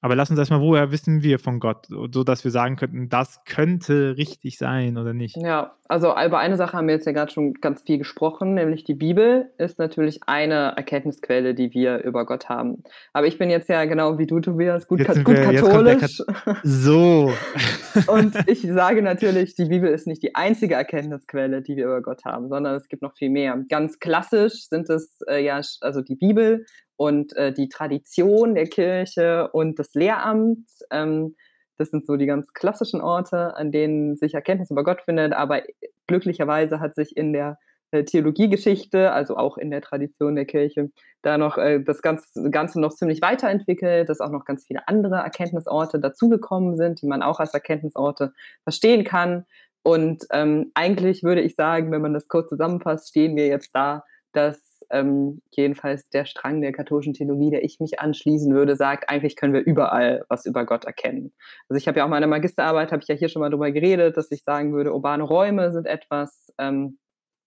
Aber 0.00 0.14
lass 0.14 0.30
uns 0.30 0.38
erstmal, 0.38 0.60
woher 0.60 0.92
wissen 0.92 1.22
wir 1.22 1.40
von 1.40 1.58
Gott, 1.58 1.86
so 1.88 2.22
dass 2.22 2.44
wir 2.44 2.52
sagen 2.52 2.76
könnten, 2.76 3.08
das 3.08 3.42
könnte 3.44 4.16
richtig 4.16 4.56
sein 4.56 4.96
oder 4.96 5.12
nicht? 5.12 5.36
Ja, 5.36 5.72
also 5.88 6.10
über 6.10 6.38
eine 6.38 6.56
Sache 6.56 6.76
haben 6.76 6.86
wir 6.86 6.94
jetzt 6.94 7.06
ja 7.06 7.12
gerade 7.12 7.32
schon 7.32 7.54
ganz 7.54 7.82
viel 7.82 7.98
gesprochen, 7.98 8.54
nämlich 8.54 8.84
die 8.84 8.94
Bibel 8.94 9.50
ist 9.58 9.78
natürlich 9.78 10.20
eine 10.26 10.74
Erkenntnisquelle, 10.76 11.54
die 11.54 11.72
wir 11.72 12.04
über 12.04 12.26
Gott 12.26 12.48
haben. 12.48 12.84
Aber 13.12 13.26
ich 13.26 13.38
bin 13.38 13.50
jetzt 13.50 13.68
ja 13.68 13.86
genau 13.86 14.18
wie 14.18 14.26
du, 14.26 14.38
Tobias, 14.38 14.86
gut, 14.86 15.04
gut 15.04 15.26
wir, 15.26 15.60
katholisch. 15.60 16.22
Kat 16.26 16.56
so. 16.62 17.32
Und 18.06 18.36
ich 18.46 18.62
sage 18.62 19.02
natürlich, 19.02 19.56
die 19.56 19.64
Bibel 19.64 19.90
ist 19.90 20.06
nicht 20.06 20.22
die 20.22 20.36
einzige 20.36 20.74
Erkenntnisquelle, 20.74 21.60
die 21.60 21.76
wir 21.76 21.86
über 21.86 22.02
Gott 22.02 22.24
haben, 22.24 22.48
sondern 22.48 22.76
es 22.76 22.88
gibt 22.88 23.02
noch 23.02 23.14
viel 23.14 23.30
mehr. 23.30 23.58
Ganz 23.68 23.98
klassisch 23.98 24.68
sind 24.68 24.88
es 24.90 25.18
äh, 25.26 25.42
ja, 25.42 25.60
also 25.80 26.02
die 26.02 26.14
Bibel 26.16 26.66
und 26.98 27.34
äh, 27.36 27.52
die 27.52 27.68
Tradition 27.68 28.54
der 28.54 28.66
Kirche 28.66 29.48
und 29.52 29.78
das 29.78 29.94
Lehramt. 29.94 30.68
Ähm, 30.90 31.36
das 31.78 31.90
sind 31.90 32.04
so 32.04 32.16
die 32.16 32.26
ganz 32.26 32.52
klassischen 32.52 33.00
Orte, 33.00 33.56
an 33.56 33.70
denen 33.70 34.16
sich 34.16 34.34
Erkenntnis 34.34 34.72
über 34.72 34.82
Gott 34.82 35.02
findet. 35.02 35.32
Aber 35.32 35.62
glücklicherweise 36.08 36.80
hat 36.80 36.96
sich 36.96 37.16
in 37.16 37.32
der 37.32 37.56
äh, 37.92 38.02
Theologiegeschichte, 38.02 39.12
also 39.12 39.36
auch 39.36 39.58
in 39.58 39.70
der 39.70 39.80
Tradition 39.80 40.34
der 40.34 40.44
Kirche, 40.44 40.90
da 41.22 41.38
noch 41.38 41.56
äh, 41.56 41.78
das 41.78 42.02
Ganze, 42.02 42.50
Ganze 42.50 42.80
noch 42.80 42.92
ziemlich 42.92 43.22
weiterentwickelt, 43.22 44.08
dass 44.08 44.20
auch 44.20 44.30
noch 44.30 44.44
ganz 44.44 44.66
viele 44.66 44.86
andere 44.88 45.18
Erkenntnisorte 45.18 46.00
dazugekommen 46.00 46.76
sind, 46.76 47.00
die 47.00 47.06
man 47.06 47.22
auch 47.22 47.38
als 47.38 47.54
Erkenntnisorte 47.54 48.32
verstehen 48.64 49.04
kann. 49.04 49.46
Und 49.84 50.26
ähm, 50.32 50.72
eigentlich 50.74 51.22
würde 51.22 51.42
ich 51.42 51.54
sagen, 51.54 51.92
wenn 51.92 52.02
man 52.02 52.12
das 52.12 52.26
kurz 52.26 52.48
zusammenfasst, 52.48 53.10
stehen 53.10 53.36
wir 53.36 53.46
jetzt 53.46 53.70
da, 53.72 54.04
dass 54.32 54.67
ähm, 54.90 55.42
jedenfalls 55.50 56.08
der 56.10 56.24
Strang 56.24 56.60
der 56.60 56.72
katholischen 56.72 57.14
Theologie, 57.14 57.50
der 57.50 57.64
ich 57.64 57.80
mich 57.80 58.00
anschließen 58.00 58.52
würde, 58.54 58.76
sagt, 58.76 59.10
eigentlich 59.10 59.36
können 59.36 59.52
wir 59.52 59.60
überall 59.60 60.24
was 60.28 60.46
über 60.46 60.64
Gott 60.64 60.84
erkennen. 60.84 61.32
Also 61.68 61.78
ich 61.78 61.88
habe 61.88 61.98
ja 61.98 62.04
auch 62.04 62.08
meine 62.10 62.26
Magisterarbeit, 62.26 62.92
habe 62.92 63.02
ich 63.02 63.08
ja 63.08 63.14
hier 63.14 63.28
schon 63.28 63.40
mal 63.40 63.50
darüber 63.50 63.70
geredet, 63.70 64.16
dass 64.16 64.30
ich 64.30 64.42
sagen 64.42 64.72
würde, 64.72 64.92
urbane 64.92 65.22
Räume 65.22 65.72
sind 65.72 65.86
etwas, 65.86 66.52
ähm, 66.58 66.98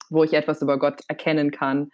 wo 0.10 0.24
ich 0.24 0.34
etwas 0.34 0.62
über 0.62 0.78
Gott 0.78 1.02
erkennen 1.08 1.52
kann. 1.52 1.90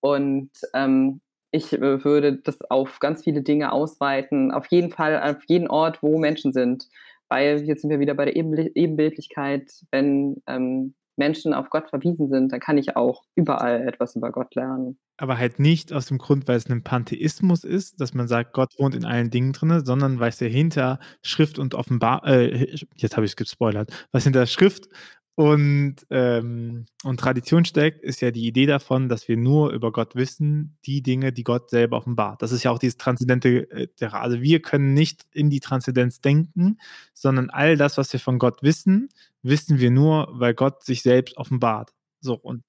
Und 0.00 0.50
ähm, 0.74 1.20
ich 1.50 1.72
äh, 1.72 2.04
würde 2.04 2.36
das 2.36 2.60
auf 2.70 3.00
ganz 3.00 3.24
viele 3.24 3.42
Dinge 3.42 3.72
ausweiten, 3.72 4.52
auf 4.52 4.66
jeden 4.66 4.90
Fall, 4.90 5.20
auf 5.20 5.42
jeden 5.46 5.68
Ort, 5.68 6.02
wo 6.02 6.18
Menschen 6.18 6.52
sind. 6.52 6.88
Weil 7.28 7.62
jetzt 7.64 7.82
sind 7.82 7.90
wir 7.90 7.98
wieder 7.98 8.14
bei 8.14 8.24
der 8.24 8.36
Ebenbildlichkeit, 8.36 9.70
wenn 9.90 10.42
ähm, 10.46 10.94
Menschen 11.16 11.54
auf 11.54 11.70
Gott 11.70 11.88
verwiesen 11.90 12.28
sind, 12.28 12.52
dann 12.52 12.60
kann 12.60 12.78
ich 12.78 12.96
auch 12.96 13.24
überall 13.34 13.86
etwas 13.86 14.16
über 14.16 14.30
Gott 14.32 14.54
lernen. 14.54 14.98
Aber 15.18 15.38
halt 15.38 15.58
nicht 15.58 15.92
aus 15.92 16.06
dem 16.06 16.18
Grund, 16.18 16.46
weil 16.46 16.56
es 16.56 16.68
ein 16.68 16.82
Pantheismus 16.82 17.64
ist, 17.64 18.00
dass 18.00 18.12
man 18.12 18.28
sagt, 18.28 18.52
Gott 18.52 18.74
wohnt 18.78 18.94
in 18.94 19.04
allen 19.04 19.30
Dingen 19.30 19.52
drin, 19.52 19.84
sondern 19.84 20.20
weil 20.20 20.28
es 20.28 20.40
ja 20.40 20.46
hinter 20.46 20.98
Schrift 21.22 21.58
und 21.58 21.74
Offenbar, 21.74 22.26
äh, 22.26 22.76
jetzt 22.94 23.16
habe 23.16 23.24
ich 23.24 23.32
es 23.32 23.36
gespoilert, 23.36 23.90
was 24.12 24.24
hinter 24.24 24.46
Schrift 24.46 24.88
und, 25.36 25.96
ähm, 26.08 26.86
und 27.04 27.20
Tradition 27.20 27.66
steckt, 27.66 28.02
ist 28.02 28.22
ja 28.22 28.30
die 28.30 28.46
Idee 28.46 28.64
davon, 28.64 29.10
dass 29.10 29.28
wir 29.28 29.36
nur 29.36 29.70
über 29.70 29.92
Gott 29.92 30.14
wissen, 30.14 30.78
die 30.86 31.02
Dinge, 31.02 31.30
die 31.30 31.44
Gott 31.44 31.68
selber 31.68 31.98
offenbart. 31.98 32.40
Das 32.40 32.52
ist 32.52 32.62
ja 32.62 32.70
auch 32.70 32.78
dieses 32.78 32.96
transzendente, 32.96 33.70
äh, 33.70 34.06
also 34.06 34.40
wir 34.40 34.62
können 34.62 34.94
nicht 34.94 35.26
in 35.32 35.50
die 35.50 35.60
Transzendenz 35.60 36.22
denken, 36.22 36.78
sondern 37.12 37.50
all 37.50 37.76
das, 37.76 37.98
was 37.98 38.10
wir 38.14 38.20
von 38.20 38.38
Gott 38.38 38.62
wissen, 38.62 39.10
wissen 39.46 39.78
wir 39.78 39.90
nur, 39.90 40.28
weil 40.32 40.54
Gott 40.54 40.84
sich 40.84 41.02
selbst 41.02 41.36
offenbart. 41.36 41.92
So 42.20 42.34
und 42.34 42.64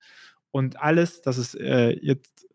und 0.52 0.82
alles, 0.82 1.22
das 1.22 1.38
ist 1.38 1.56
äh, 1.56 1.92
jetzt 2.02 2.48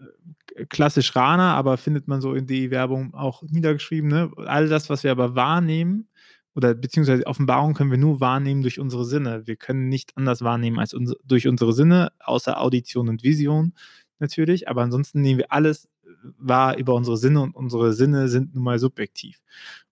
äh, 0.57 0.67
klassisch 0.67 1.15
Rana, 1.15 1.55
aber 1.55 1.77
findet 1.77 2.09
man 2.09 2.21
so 2.21 2.35
in 2.35 2.47
die 2.47 2.71
Werbung 2.71 3.15
auch 3.15 3.43
niedergeschrieben, 3.43 4.09
ne? 4.11 4.31
All 4.39 4.69
das, 4.69 4.91
was 4.91 5.05
wir 5.05 5.13
aber 5.13 5.35
wahrnehmen, 5.37 6.09
oder 6.55 6.75
beziehungsweise 6.75 7.27
Offenbarung 7.27 7.75
können 7.75 7.91
wir 7.91 7.99
nur 7.99 8.21
wahrnehmen 8.21 8.63
durch 8.63 8.79
unsere 8.79 9.05
Sinne. 9.05 9.47
Wir 9.47 9.57
können 9.57 9.89
nicht 9.89 10.17
anders 10.17 10.43
wahrnehmen 10.43 10.79
als 10.79 10.95
uns, 10.95 11.15
durch 11.25 11.49
unsere 11.49 11.73
Sinne, 11.73 12.13
außer 12.21 12.61
Audition 12.61 13.09
und 13.09 13.23
Vision 13.23 13.75
natürlich. 14.19 14.69
Aber 14.69 14.83
ansonsten 14.83 15.23
nehmen 15.23 15.39
wir 15.39 15.53
alles 15.53 15.87
äh, 16.05 16.09
wahr 16.39 16.77
über 16.77 16.95
unsere 16.95 17.17
Sinne 17.17 17.43
und 17.43 17.55
unsere 17.57 17.93
Sinne 17.95 18.29
sind 18.29 18.55
nun 18.55 18.65
mal 18.65 18.79
subjektiv. 18.79 19.41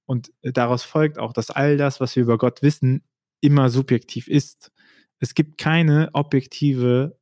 Und 0.07 0.33
äh, 0.43 0.53
daraus 0.53 0.83
folgt 0.83 1.19
auch, 1.19 1.33
dass 1.33 1.51
all 1.51 1.77
das, 1.77 2.01
was 2.01 2.17
wir 2.17 2.25
über 2.25 2.39
Gott 2.39 2.63
wissen, 2.63 3.03
immer 3.41 3.69
subjektiv 3.71 4.29
ist. 4.29 4.73
Es 5.19 5.35
gibt 5.35 5.59
keine 5.59 6.11
objektive 6.13 7.19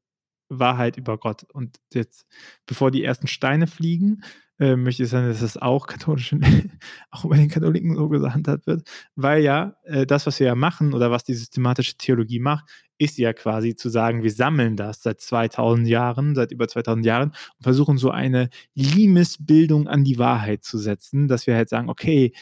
Wahrheit 0.48 0.96
über 0.96 1.18
Gott. 1.18 1.44
Und 1.52 1.78
jetzt, 1.92 2.26
bevor 2.66 2.90
die 2.90 3.04
ersten 3.04 3.26
Steine 3.26 3.66
fliegen, 3.66 4.22
äh, 4.58 4.76
möchte 4.76 5.04
ich 5.04 5.08
sagen, 5.08 5.28
dass 5.28 5.40
das 5.40 5.56
auch 5.56 5.86
katholisch, 5.86 6.34
auch 7.10 7.24
bei 7.26 7.36
den 7.36 7.48
Katholiken 7.48 7.94
so 7.94 8.08
gehandhabt 8.08 8.66
wird, 8.66 8.88
weil 9.14 9.42
ja 9.42 9.76
äh, 9.84 10.04
das, 10.06 10.26
was 10.26 10.40
wir 10.40 10.48
ja 10.48 10.54
machen 10.54 10.94
oder 10.94 11.10
was 11.10 11.24
die 11.24 11.34
systematische 11.34 11.96
Theologie 11.96 12.40
macht, 12.40 12.64
ist 12.98 13.18
ja 13.18 13.32
quasi 13.32 13.76
zu 13.76 13.88
sagen, 13.88 14.24
wir 14.24 14.32
sammeln 14.32 14.76
das 14.76 15.02
seit 15.02 15.20
2000 15.20 15.86
Jahren, 15.86 16.34
seit 16.34 16.50
über 16.50 16.66
2000 16.66 17.06
Jahren 17.06 17.30
und 17.30 17.62
versuchen 17.62 17.98
so 17.98 18.10
eine 18.10 18.50
Limesbildung 18.74 19.86
an 19.86 20.02
die 20.02 20.18
Wahrheit 20.18 20.64
zu 20.64 20.78
setzen, 20.78 21.28
dass 21.28 21.46
wir 21.46 21.54
halt 21.54 21.68
sagen, 21.68 21.88
okay, 21.88 22.32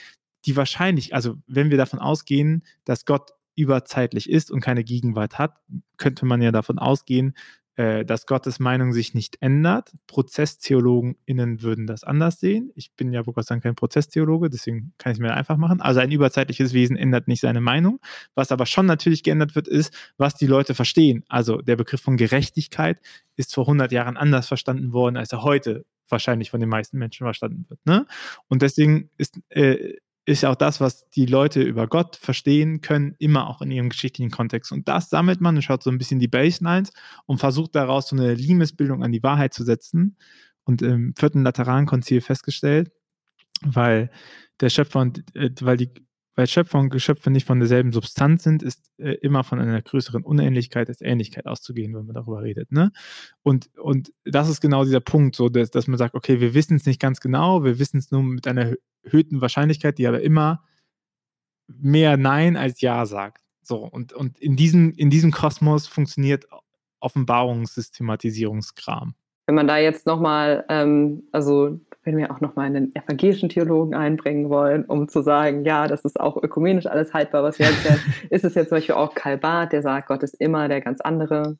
die 0.46 0.56
wahrscheinlich, 0.56 1.14
also 1.14 1.36
wenn 1.46 1.70
wir 1.70 1.76
davon 1.76 1.98
ausgehen, 1.98 2.62
dass 2.84 3.04
Gott 3.04 3.32
überzeitlich 3.56 4.30
ist 4.30 4.50
und 4.50 4.60
keine 4.60 4.84
Gegenwart 4.84 5.38
hat, 5.38 5.56
könnte 5.96 6.26
man 6.26 6.42
ja 6.42 6.52
davon 6.52 6.78
ausgehen, 6.78 7.34
äh, 7.76 8.06
dass 8.06 8.26
Gottes 8.26 8.58
Meinung 8.58 8.94
sich 8.94 9.12
nicht 9.12 9.36
ändert. 9.40 9.92
ProzesstheologenInnen 10.06 11.60
würden 11.60 11.86
das 11.86 12.04
anders 12.04 12.40
sehen. 12.40 12.70
Ich 12.74 12.92
bin 12.92 13.12
ja, 13.12 13.26
wo 13.26 13.32
Gott 13.32 13.44
sagen, 13.46 13.60
kein 13.60 13.74
Prozesstheologe, 13.74 14.48
deswegen 14.48 14.94
kann 14.96 15.12
ich 15.12 15.18
es 15.18 15.20
mir 15.20 15.34
einfach 15.34 15.58
machen. 15.58 15.82
Also 15.82 16.00
ein 16.00 16.10
überzeitliches 16.10 16.72
Wesen 16.72 16.96
ändert 16.96 17.28
nicht 17.28 17.40
seine 17.40 17.60
Meinung. 17.60 18.00
Was 18.34 18.50
aber 18.50 18.64
schon 18.64 18.86
natürlich 18.86 19.22
geändert 19.22 19.54
wird, 19.54 19.68
ist, 19.68 19.92
was 20.16 20.34
die 20.34 20.46
Leute 20.46 20.74
verstehen. 20.74 21.24
Also 21.28 21.60
der 21.60 21.76
Begriff 21.76 22.00
von 22.00 22.16
Gerechtigkeit 22.16 22.98
ist 23.36 23.54
vor 23.54 23.64
100 23.64 23.92
Jahren 23.92 24.16
anders 24.16 24.48
verstanden 24.48 24.94
worden, 24.94 25.18
als 25.18 25.32
er 25.32 25.42
heute 25.42 25.84
wahrscheinlich 26.08 26.50
von 26.50 26.60
den 26.60 26.70
meisten 26.70 26.96
Menschen 26.96 27.24
verstanden 27.24 27.66
wird. 27.68 27.84
Ne? 27.84 28.06
Und 28.48 28.62
deswegen 28.62 29.10
ist, 29.18 29.38
äh, 29.50 29.96
ist 30.26 30.44
auch 30.44 30.56
das, 30.56 30.80
was 30.80 31.08
die 31.10 31.24
Leute 31.24 31.62
über 31.62 31.86
Gott 31.86 32.16
verstehen 32.16 32.80
können, 32.80 33.14
immer 33.18 33.48
auch 33.48 33.62
in 33.62 33.70
ihrem 33.70 33.88
geschichtlichen 33.88 34.32
Kontext. 34.32 34.72
Und 34.72 34.88
das 34.88 35.08
sammelt 35.08 35.40
man 35.40 35.54
und 35.54 35.62
schaut 35.62 35.84
so 35.84 35.90
ein 35.90 35.98
bisschen 35.98 36.18
die 36.18 36.26
Baselines 36.26 36.92
und 37.26 37.38
versucht 37.38 37.76
daraus 37.76 38.08
so 38.08 38.16
eine 38.16 38.34
Limesbildung 38.34 39.04
an 39.04 39.12
die 39.12 39.22
Wahrheit 39.22 39.54
zu 39.54 39.64
setzen. 39.64 40.16
Und 40.64 40.82
im 40.82 41.14
vierten 41.16 41.44
Laterankonzil 41.44 42.20
festgestellt, 42.20 42.90
weil 43.62 44.10
der 44.58 44.68
Schöpfer 44.68 44.98
und 44.98 45.22
äh, 45.36 45.50
weil 45.60 45.76
die 45.76 45.90
weil 46.36 46.46
Schöpfer 46.46 46.78
und 46.78 46.90
Geschöpfe 46.90 47.30
nicht 47.30 47.46
von 47.46 47.58
derselben 47.58 47.92
Substanz 47.92 48.44
sind, 48.44 48.62
ist 48.62 48.92
äh, 48.98 49.14
immer 49.14 49.42
von 49.42 49.58
einer 49.58 49.80
größeren 49.80 50.22
Unähnlichkeit 50.22 50.88
als 50.88 51.00
Ähnlichkeit 51.00 51.46
auszugehen, 51.46 51.96
wenn 51.96 52.04
man 52.04 52.14
darüber 52.14 52.42
redet. 52.42 52.70
Ne? 52.70 52.92
Und, 53.42 53.70
und 53.78 54.12
das 54.24 54.50
ist 54.50 54.60
genau 54.60 54.84
dieser 54.84 55.00
Punkt, 55.00 55.34
so 55.34 55.48
dass, 55.48 55.70
dass 55.70 55.86
man 55.88 55.96
sagt, 55.96 56.14
okay, 56.14 56.38
wir 56.40 56.52
wissen 56.52 56.76
es 56.76 56.84
nicht 56.84 57.00
ganz 57.00 57.20
genau, 57.20 57.64
wir 57.64 57.78
wissen 57.78 57.96
es 57.96 58.10
nur 58.10 58.22
mit 58.22 58.46
einer 58.46 58.74
erhöhten 59.02 59.40
Wahrscheinlichkeit, 59.40 59.96
die 59.96 60.06
aber 60.06 60.20
immer 60.20 60.62
mehr 61.66 62.18
Nein 62.18 62.56
als 62.56 62.82
Ja 62.82 63.06
sagt. 63.06 63.42
So, 63.62 63.78
und, 63.78 64.12
und 64.12 64.38
in, 64.38 64.56
diesem, 64.56 64.92
in 64.92 65.08
diesem 65.10 65.32
Kosmos 65.32 65.86
funktioniert 65.86 66.44
Offenbarungssystematisierungskram. 67.00 69.14
Wenn 69.46 69.54
man 69.54 69.68
da 69.68 69.78
jetzt 69.78 70.04
nochmal, 70.06 70.66
ähm, 70.68 71.22
also 71.32 71.80
wenn 72.06 72.16
wir 72.16 72.30
auch 72.30 72.40
nochmal 72.40 72.66
einen 72.66 72.94
evangelischen 72.94 73.48
Theologen 73.48 73.94
einbringen 73.94 74.48
wollen, 74.48 74.84
um 74.84 75.08
zu 75.08 75.22
sagen, 75.22 75.64
ja, 75.64 75.88
das 75.88 76.04
ist 76.04 76.20
auch 76.20 76.40
ökumenisch 76.40 76.86
alles 76.86 77.12
haltbar, 77.12 77.42
was 77.42 77.58
wir 77.58 77.66
erzählen, 77.66 78.00
ist 78.30 78.44
es 78.44 78.54
jetzt 78.54 78.68
zum 78.68 78.76
Beispiel 78.76 78.94
auch 78.94 79.14
Karl 79.14 79.36
Barth, 79.36 79.72
der 79.72 79.82
sagt, 79.82 80.06
Gott 80.06 80.22
ist 80.22 80.34
immer 80.40 80.68
der 80.68 80.80
ganz 80.80 81.00
andere. 81.00 81.58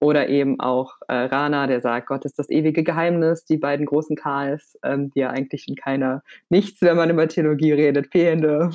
Oder 0.00 0.28
eben 0.28 0.60
auch 0.60 0.98
äh, 1.08 1.14
Rana, 1.14 1.66
der 1.66 1.80
sagt, 1.80 2.08
Gott 2.08 2.26
ist 2.26 2.38
das 2.38 2.50
ewige 2.50 2.84
Geheimnis, 2.84 3.46
die 3.46 3.56
beiden 3.56 3.86
großen 3.86 4.16
Karls, 4.16 4.78
ähm, 4.82 5.10
die 5.10 5.20
ja 5.20 5.30
eigentlich 5.30 5.66
in 5.66 5.76
keiner, 5.76 6.22
nichts, 6.50 6.82
wenn 6.82 6.96
man 6.96 7.08
über 7.08 7.26
Theologie 7.26 7.72
redet, 7.72 8.12
fehlende. 8.12 8.70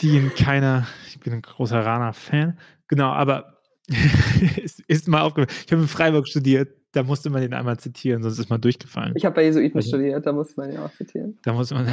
Die 0.00 0.16
in 0.16 0.34
keiner, 0.34 0.88
ich 1.06 1.20
bin 1.20 1.34
ein 1.34 1.42
großer 1.42 1.86
Rana-Fan, 1.86 2.58
genau, 2.88 3.10
aber 3.10 3.53
ist, 4.62 4.80
ist 4.80 5.08
mal 5.08 5.22
aufgefallen. 5.22 5.56
Ich 5.66 5.72
habe 5.72 5.82
in 5.82 5.88
Freiburg 5.88 6.26
studiert, 6.26 6.74
da 6.92 7.02
musste 7.02 7.28
man 7.28 7.42
ihn 7.42 7.52
einmal 7.52 7.78
zitieren, 7.78 8.22
sonst 8.22 8.38
ist 8.38 8.50
man 8.50 8.60
durchgefallen. 8.60 9.14
Ich 9.16 9.24
habe 9.24 9.34
bei 9.34 9.44
Jesuiten 9.44 9.76
also, 9.76 9.88
studiert, 9.88 10.24
da 10.24 10.32
musste 10.32 10.60
man 10.60 10.70
ihn 10.70 10.78
auch 10.78 10.92
zitieren. 10.92 11.38
Da 11.42 11.52
muss 11.52 11.70
man. 11.70 11.92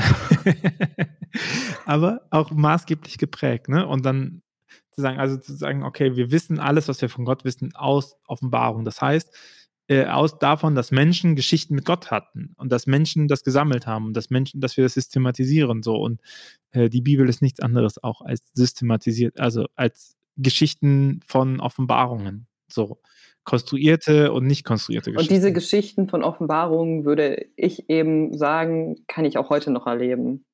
aber 1.85 2.21
auch 2.29 2.51
maßgeblich 2.51 3.17
geprägt, 3.17 3.67
ne? 3.67 3.87
Und 3.87 4.05
dann 4.05 4.41
zu 4.91 5.01
sagen, 5.01 5.19
also 5.19 5.37
zu 5.37 5.53
sagen, 5.53 5.83
okay, 5.83 6.15
wir 6.15 6.31
wissen 6.31 6.59
alles, 6.59 6.87
was 6.87 7.01
wir 7.01 7.09
von 7.09 7.25
Gott 7.25 7.45
wissen, 7.45 7.73
aus 7.75 8.17
Offenbarung. 8.27 8.85
Das 8.85 9.01
heißt, 9.01 9.33
äh, 9.87 10.05
aus 10.05 10.37
davon, 10.37 10.75
dass 10.75 10.91
Menschen 10.91 11.35
Geschichten 11.35 11.75
mit 11.75 11.85
Gott 11.85 12.11
hatten 12.11 12.53
und 12.57 12.71
dass 12.71 12.87
Menschen 12.87 13.27
das 13.27 13.43
gesammelt 13.43 13.87
haben 13.87 14.07
und 14.07 14.13
dass 14.15 14.29
Menschen, 14.29 14.61
dass 14.61 14.77
wir 14.77 14.83
das 14.83 14.93
systematisieren 14.93 15.81
so. 15.81 15.95
Und 15.95 16.21
äh, 16.71 16.89
die 16.89 17.01
Bibel 17.01 17.27
ist 17.27 17.41
nichts 17.41 17.59
anderes 17.59 18.01
auch 18.03 18.21
als 18.21 18.51
systematisiert, 18.53 19.39
also 19.39 19.65
als 19.75 20.15
Geschichten 20.37 21.19
von 21.25 21.59
Offenbarungen. 21.59 22.47
So 22.67 22.99
konstruierte 23.43 24.31
und 24.31 24.45
nicht 24.45 24.63
konstruierte 24.63 25.11
Geschichten. 25.11 25.33
Und 25.33 25.35
diese 25.35 25.53
Geschichten 25.53 26.07
von 26.07 26.23
Offenbarungen, 26.23 27.05
würde 27.05 27.45
ich 27.55 27.89
eben 27.89 28.37
sagen, 28.37 28.97
kann 29.07 29.25
ich 29.25 29.37
auch 29.37 29.49
heute 29.49 29.71
noch 29.71 29.87
erleben. 29.87 30.45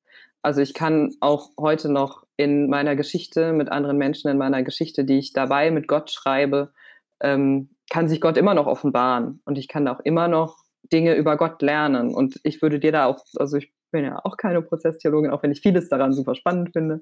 Also 0.42 0.62
ich 0.62 0.72
kann 0.72 1.14
auch 1.20 1.50
heute 1.58 1.90
noch 1.90 2.24
in 2.36 2.68
meiner 2.70 2.96
Geschichte 2.96 3.52
mit 3.52 3.70
anderen 3.70 3.98
Menschen, 3.98 4.30
in 4.30 4.38
meiner 4.38 4.62
Geschichte, 4.62 5.04
die 5.04 5.18
ich 5.18 5.32
dabei 5.32 5.70
mit 5.70 5.88
Gott 5.88 6.10
schreibe, 6.10 6.72
ähm, 7.20 7.70
kann 7.90 8.08
sich 8.08 8.20
Gott 8.20 8.36
immer 8.36 8.54
noch 8.54 8.66
offenbaren. 8.66 9.40
Und 9.44 9.58
ich 9.58 9.68
kann 9.68 9.88
auch 9.88 10.00
immer 10.00 10.28
noch 10.28 10.56
Dinge 10.92 11.14
über 11.14 11.36
Gott 11.36 11.60
lernen. 11.60 12.14
Und 12.14 12.40
ich 12.44 12.62
würde 12.62 12.78
dir 12.78 12.92
da 12.92 13.06
auch, 13.06 13.24
also 13.36 13.56
ich 13.56 13.72
bin 13.90 14.04
ja 14.04 14.20
auch 14.24 14.36
keine 14.36 14.62
Prozesstheologin, 14.62 15.30
auch 15.30 15.42
wenn 15.42 15.52
ich 15.52 15.60
vieles 15.60 15.88
daran 15.88 16.12
super 16.12 16.34
spannend 16.34 16.72
finde, 16.72 17.00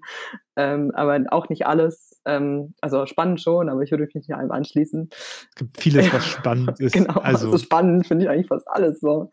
ähm, 0.57 0.93
aber 0.95 1.21
auch 1.31 1.49
nicht 1.49 1.67
alles. 1.67 2.21
Ähm, 2.25 2.75
also 2.81 3.07
spannend 3.07 3.41
schon, 3.41 3.69
aber 3.69 3.83
ich 3.83 3.91
würde 3.91 4.05
mich 4.05 4.15
nicht 4.15 4.35
allem 4.35 4.51
anschließen. 4.51 5.09
Es 5.11 5.55
gibt 5.57 5.81
vieles, 5.81 6.13
was 6.13 6.27
spannend 6.27 6.81
ist. 6.81 6.93
genau, 6.93 7.21
also, 7.21 7.47
also 7.47 7.59
spannend 7.59 8.07
finde 8.07 8.25
ich 8.25 8.31
eigentlich 8.31 8.49
fast 8.49 8.69
alles 8.69 9.01
so. 9.01 9.31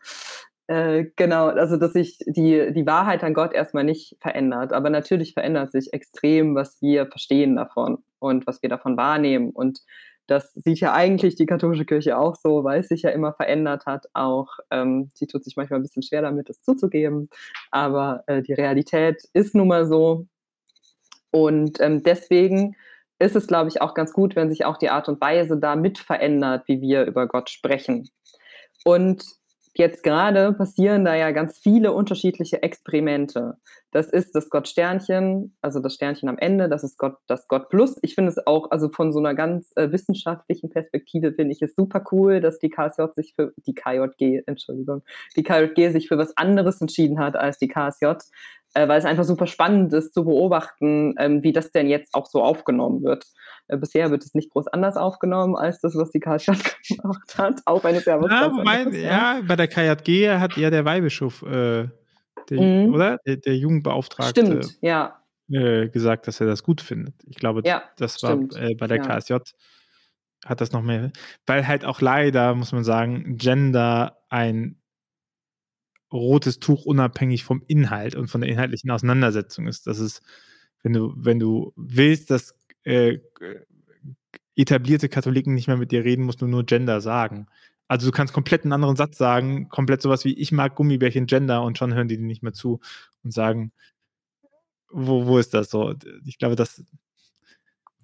Äh, 0.66 1.06
genau, 1.16 1.48
also 1.48 1.76
dass 1.76 1.92
sich 1.92 2.18
die, 2.26 2.72
die 2.72 2.86
Wahrheit 2.86 3.22
an 3.22 3.34
Gott 3.34 3.52
erstmal 3.52 3.84
nicht 3.84 4.16
verändert, 4.20 4.72
aber 4.72 4.88
natürlich 4.88 5.34
verändert 5.34 5.72
sich 5.72 5.92
extrem, 5.92 6.54
was 6.54 6.80
wir 6.80 7.06
verstehen 7.06 7.56
davon 7.56 7.98
und 8.18 8.46
was 8.46 8.62
wir 8.62 8.70
davon 8.70 8.96
wahrnehmen. 8.96 9.50
Und 9.50 9.80
das 10.26 10.52
sieht 10.54 10.80
ja 10.80 10.92
eigentlich 10.92 11.34
die 11.34 11.46
katholische 11.46 11.84
Kirche 11.84 12.18
auch 12.18 12.36
so, 12.36 12.64
weil 12.64 12.80
es 12.80 12.88
sich 12.88 13.02
ja 13.02 13.10
immer 13.10 13.32
verändert 13.32 13.86
hat. 13.86 14.06
Auch 14.14 14.48
ähm, 14.70 15.10
sie 15.14 15.26
tut 15.26 15.44
sich 15.44 15.56
manchmal 15.56 15.80
ein 15.80 15.82
bisschen 15.82 16.02
schwer 16.02 16.22
damit, 16.22 16.48
das 16.48 16.62
zuzugeben. 16.62 17.28
Aber 17.70 18.24
äh, 18.26 18.42
die 18.42 18.54
Realität 18.54 19.28
ist 19.32 19.54
nun 19.54 19.68
mal 19.68 19.86
so. 19.86 20.26
Und 21.30 21.80
ähm, 21.80 22.02
deswegen 22.02 22.76
ist 23.18 23.36
es, 23.36 23.46
glaube 23.46 23.68
ich, 23.68 23.82
auch 23.82 23.94
ganz 23.94 24.12
gut, 24.12 24.36
wenn 24.36 24.50
sich 24.50 24.64
auch 24.64 24.76
die 24.76 24.90
Art 24.90 25.08
und 25.08 25.20
Weise 25.20 25.58
da 25.58 25.76
mit 25.76 25.98
verändert, 25.98 26.64
wie 26.66 26.80
wir 26.80 27.04
über 27.04 27.26
Gott 27.26 27.50
sprechen. 27.50 28.08
Und 28.84 29.24
jetzt 29.74 30.02
gerade 30.02 30.52
passieren 30.52 31.04
da 31.04 31.14
ja 31.14 31.30
ganz 31.32 31.58
viele 31.58 31.92
unterschiedliche 31.92 32.62
Experimente. 32.62 33.54
Das 33.90 34.08
ist 34.08 34.34
das 34.34 34.50
Gott-Sternchen, 34.50 35.56
also 35.60 35.80
das 35.80 35.94
Sternchen 35.94 36.28
am 36.28 36.38
Ende, 36.38 36.68
das 36.68 36.84
ist 36.84 36.98
Gott, 36.98 37.16
das 37.26 37.48
Gott 37.48 37.68
Plus. 37.68 37.96
Ich 38.02 38.14
finde 38.14 38.30
es 38.30 38.46
auch, 38.46 38.70
also 38.70 38.88
von 38.88 39.12
so 39.12 39.18
einer 39.18 39.34
ganz 39.34 39.70
äh, 39.76 39.90
wissenschaftlichen 39.92 40.70
Perspektive 40.70 41.32
finde 41.32 41.52
ich 41.52 41.62
es 41.62 41.74
super 41.74 42.04
cool, 42.12 42.40
dass 42.40 42.58
die 42.58 42.70
KSJ 42.70 43.02
sich 43.14 43.34
für, 43.34 43.52
die 43.66 43.74
KJG, 43.74 44.42
Entschuldigung, 44.46 45.02
die 45.36 45.42
KJG 45.42 45.90
sich 45.90 46.08
für 46.08 46.18
was 46.18 46.36
anderes 46.36 46.80
entschieden 46.80 47.18
hat 47.18 47.36
als 47.36 47.58
die 47.58 47.68
KSJ, 47.68 48.06
äh, 48.74 48.88
weil 48.88 48.98
es 48.98 49.04
einfach 49.04 49.24
super 49.24 49.46
spannend 49.46 49.92
ist 49.92 50.12
zu 50.12 50.24
beobachten, 50.24 51.14
ähm, 51.18 51.42
wie 51.42 51.52
das 51.52 51.70
denn 51.72 51.88
jetzt 51.88 52.14
auch 52.14 52.26
so 52.26 52.42
aufgenommen 52.42 53.02
wird. 53.02 53.24
Äh, 53.68 53.78
bisher 53.78 54.10
wird 54.10 54.24
es 54.24 54.34
nicht 54.34 54.50
groß 54.50 54.68
anders 54.68 54.96
aufgenommen 54.96 55.56
als 55.56 55.80
das, 55.80 55.96
was 55.96 56.10
die 56.10 56.20
Karlstadt 56.20 56.76
gemacht 56.88 57.38
hat, 57.38 57.60
auch 57.64 57.84
wenn 57.84 57.94
es 57.94 58.04
ja 58.04 58.20
was 58.20 58.30
ja, 58.30 58.52
wobei, 58.52 58.98
ja, 58.98 59.40
bei 59.46 59.56
der 59.56 59.68
KJG 59.68 60.38
hat 60.38 60.56
ja 60.56 60.70
der 60.70 60.84
Weihbischof, 60.84 61.42
äh, 61.42 61.88
der, 62.50 62.60
mhm. 62.60 62.94
oder? 62.94 63.18
Der, 63.24 63.36
der, 63.36 63.56
Jugendbeauftragte 63.56 64.44
stimmt, 64.44 64.78
ja. 64.82 65.20
Äh, 65.50 65.88
gesagt, 65.88 66.26
dass 66.26 66.40
er 66.40 66.46
das 66.46 66.62
gut 66.62 66.80
findet. 66.80 67.14
Ich 67.26 67.36
glaube, 67.36 67.62
ja, 67.64 67.82
das 67.96 68.22
war 68.22 68.38
äh, 68.56 68.74
bei 68.74 68.86
der 68.86 68.98
ja. 68.98 69.02
KSJ 69.02 69.34
hat 70.44 70.60
das 70.60 70.72
noch 70.72 70.82
mehr, 70.82 71.10
weil 71.46 71.66
halt 71.66 71.86
auch 71.86 72.02
leider, 72.02 72.54
muss 72.54 72.72
man 72.72 72.84
sagen, 72.84 73.36
Gender 73.38 74.18
ein 74.28 74.76
rotes 76.14 76.58
Tuch 76.58 76.86
unabhängig 76.86 77.44
vom 77.44 77.62
Inhalt 77.66 78.14
und 78.14 78.28
von 78.28 78.40
der 78.40 78.50
inhaltlichen 78.50 78.90
Auseinandersetzung 78.90 79.66
ist. 79.66 79.86
Das 79.86 79.98
ist, 79.98 80.22
wenn 80.82 80.92
du, 80.92 81.12
wenn 81.16 81.38
du 81.38 81.72
willst, 81.76 82.30
dass 82.30 82.58
äh, 82.84 83.18
etablierte 84.56 85.08
Katholiken 85.08 85.54
nicht 85.54 85.66
mehr 85.66 85.76
mit 85.76 85.90
dir 85.90 86.04
reden, 86.04 86.24
musst 86.24 86.40
du 86.40 86.46
nur 86.46 86.64
Gender 86.64 87.00
sagen. 87.00 87.46
Also 87.88 88.06
du 88.06 88.12
kannst 88.12 88.32
komplett 88.32 88.62
einen 88.62 88.72
anderen 88.72 88.96
Satz 88.96 89.18
sagen, 89.18 89.68
komplett 89.68 90.00
sowas 90.00 90.24
wie 90.24 90.34
ich 90.34 90.52
mag 90.52 90.74
Gummibärchen 90.74 91.26
Gender 91.26 91.62
und 91.62 91.76
schon 91.76 91.94
hören 91.94 92.08
die 92.08 92.16
dir 92.16 92.24
nicht 92.24 92.42
mehr 92.42 92.52
zu 92.52 92.80
und 93.22 93.32
sagen, 93.32 93.72
wo, 94.90 95.26
wo 95.26 95.38
ist 95.38 95.52
das 95.52 95.70
so? 95.70 95.94
Ich 96.24 96.38
glaube, 96.38 96.56
das 96.56 96.82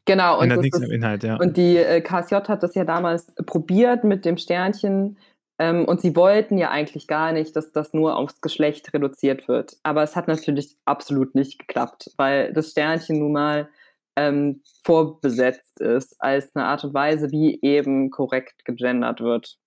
Genau, 0.07 0.41
und, 0.41 0.49
das 0.49 0.65
ist, 0.65 0.91
Inhalt, 0.91 1.23
ja. 1.23 1.37
und 1.37 1.57
die 1.57 1.77
äh, 1.77 2.01
KSJ 2.01 2.35
hat 2.35 2.63
das 2.63 2.75
ja 2.75 2.85
damals 2.85 3.33
probiert 3.47 4.03
mit 4.03 4.25
dem 4.25 4.39
Sternchen 4.39 5.19
ähm, 5.61 5.85
und 5.85 6.01
sie 6.01 6.17
wollten 6.17 6.57
ja 6.57 6.71
eigentlich 6.71 7.07
gar 7.07 7.33
nicht, 7.33 7.55
dass 7.55 7.71
das 7.71 7.93
nur 7.93 8.17
aufs 8.17 8.41
Geschlecht 8.41 8.95
reduziert 8.95 9.47
wird. 9.47 9.77
Aber 9.83 10.03
es 10.03 10.17
hat 10.17 10.27
natürlich 10.27 10.79
absolut 10.87 11.35
nicht 11.35 11.59
geklappt, 11.59 12.13
weil 12.17 12.55
das 12.55 12.71
Sternchen 12.71 13.19
nun 13.19 13.33
mal 13.33 13.69
ähm, 14.17 14.63
vorbesetzt 14.85 15.79
ist 15.79 16.17
als 16.19 16.57
eine 16.57 16.65
Art 16.65 16.83
und 16.85 16.95
Weise, 16.95 17.31
wie 17.31 17.59
eben 17.61 18.11
korrekt 18.11 18.65
gegendert 18.65 19.21
wird. 19.21 19.59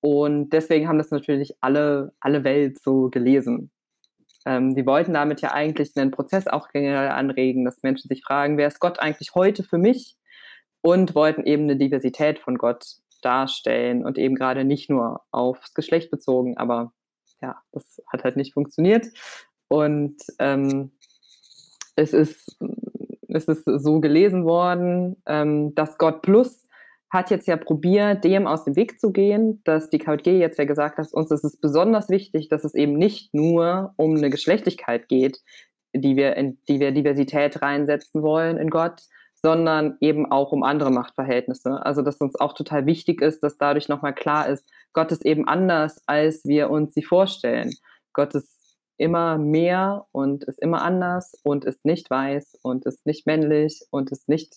Und 0.00 0.50
deswegen 0.54 0.88
haben 0.88 0.96
das 0.96 1.10
natürlich 1.10 1.54
alle, 1.60 2.14
alle 2.20 2.42
Welt 2.42 2.78
so 2.82 3.10
gelesen. 3.10 3.70
Ähm, 4.46 4.74
die 4.74 4.86
wollten 4.86 5.12
damit 5.12 5.42
ja 5.42 5.52
eigentlich 5.52 5.90
einen 5.96 6.12
Prozess 6.12 6.46
auch 6.46 6.68
generell 6.68 7.10
anregen, 7.10 7.66
dass 7.66 7.82
Menschen 7.82 8.08
sich 8.08 8.22
fragen, 8.22 8.56
wer 8.56 8.68
ist 8.68 8.80
Gott 8.80 8.98
eigentlich 8.98 9.34
heute 9.34 9.64
für 9.64 9.76
mich? 9.76 10.16
Und 10.80 11.14
wollten 11.14 11.44
eben 11.44 11.64
eine 11.64 11.76
Diversität 11.76 12.38
von 12.38 12.56
Gott 12.56 13.00
darstellen 13.20 14.04
und 14.04 14.18
eben 14.18 14.34
gerade 14.34 14.64
nicht 14.64 14.90
nur 14.90 15.22
aufs 15.30 15.74
Geschlecht 15.74 16.10
bezogen, 16.10 16.56
aber 16.56 16.92
ja, 17.42 17.56
das 17.72 18.02
hat 18.12 18.24
halt 18.24 18.36
nicht 18.36 18.52
funktioniert. 18.52 19.06
Und 19.68 20.16
ähm, 20.38 20.92
es 21.96 22.12
ist 22.12 22.58
ist 23.30 23.48
es 23.48 23.62
so 23.64 24.00
gelesen 24.00 24.44
worden, 24.44 25.16
ähm, 25.26 25.74
dass 25.74 25.98
Gott 25.98 26.22
Plus 26.22 26.66
hat 27.10 27.30
jetzt 27.30 27.48
ja 27.48 27.56
probiert, 27.56 28.22
dem 28.24 28.46
aus 28.46 28.64
dem 28.64 28.76
Weg 28.76 29.00
zu 29.00 29.10
gehen, 29.12 29.60
dass 29.64 29.90
die 29.90 29.98
KJG 29.98 30.38
jetzt 30.38 30.58
ja 30.58 30.64
gesagt 30.64 30.98
hat, 30.98 31.12
uns 31.12 31.30
ist 31.30 31.44
es 31.44 31.56
besonders 31.56 32.08
wichtig, 32.08 32.48
dass 32.48 32.64
es 32.64 32.74
eben 32.74 32.94
nicht 32.94 33.34
nur 33.34 33.94
um 33.96 34.16
eine 34.16 34.30
Geschlechtlichkeit 34.30 35.08
geht, 35.08 35.40
die 35.92 36.16
wir 36.16 36.36
in 36.36 36.58
die 36.68 36.78
wir 36.78 36.92
Diversität 36.92 37.62
reinsetzen 37.62 38.22
wollen 38.22 38.58
in 38.58 38.70
Gott, 38.70 39.02
sondern 39.42 39.96
eben 40.00 40.30
auch 40.30 40.52
um 40.52 40.62
andere 40.62 40.90
Machtverhältnisse. 40.90 41.84
Also 41.84 42.02
dass 42.02 42.18
uns 42.18 42.38
auch 42.38 42.52
total 42.52 42.86
wichtig 42.86 43.22
ist, 43.22 43.42
dass 43.42 43.58
dadurch 43.58 43.88
nochmal 43.88 44.14
klar 44.14 44.48
ist, 44.48 44.68
Gott 44.92 45.12
ist 45.12 45.24
eben 45.24 45.48
anders, 45.48 46.02
als 46.06 46.44
wir 46.44 46.70
uns 46.70 46.94
sie 46.94 47.02
vorstellen. 47.02 47.72
Gott 48.12 48.34
ist 48.34 48.60
immer 48.98 49.38
mehr 49.38 50.06
und 50.12 50.44
ist 50.44 50.60
immer 50.60 50.82
anders 50.82 51.34
und 51.42 51.64
ist 51.64 51.84
nicht 51.86 52.10
weiß 52.10 52.58
und 52.62 52.84
ist 52.84 53.06
nicht 53.06 53.26
männlich 53.26 53.80
und 53.90 54.10
ist 54.12 54.28
nicht 54.28 54.54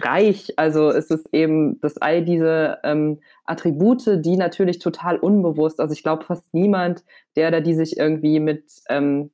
reich. 0.00 0.54
Also 0.56 0.90
es 0.90 1.10
ist 1.10 1.28
eben, 1.32 1.80
dass 1.80 1.98
all 1.98 2.24
diese 2.24 2.78
ähm, 2.84 3.20
Attribute, 3.44 4.24
die 4.24 4.36
natürlich 4.36 4.78
total 4.78 5.18
unbewusst, 5.18 5.80
also 5.80 5.92
ich 5.92 6.02
glaube 6.02 6.24
fast 6.24 6.52
niemand, 6.54 7.04
der 7.36 7.50
da 7.50 7.60
die 7.60 7.74
sich 7.74 7.98
irgendwie 7.98 8.40
mit, 8.40 8.64
ähm, 8.88 9.30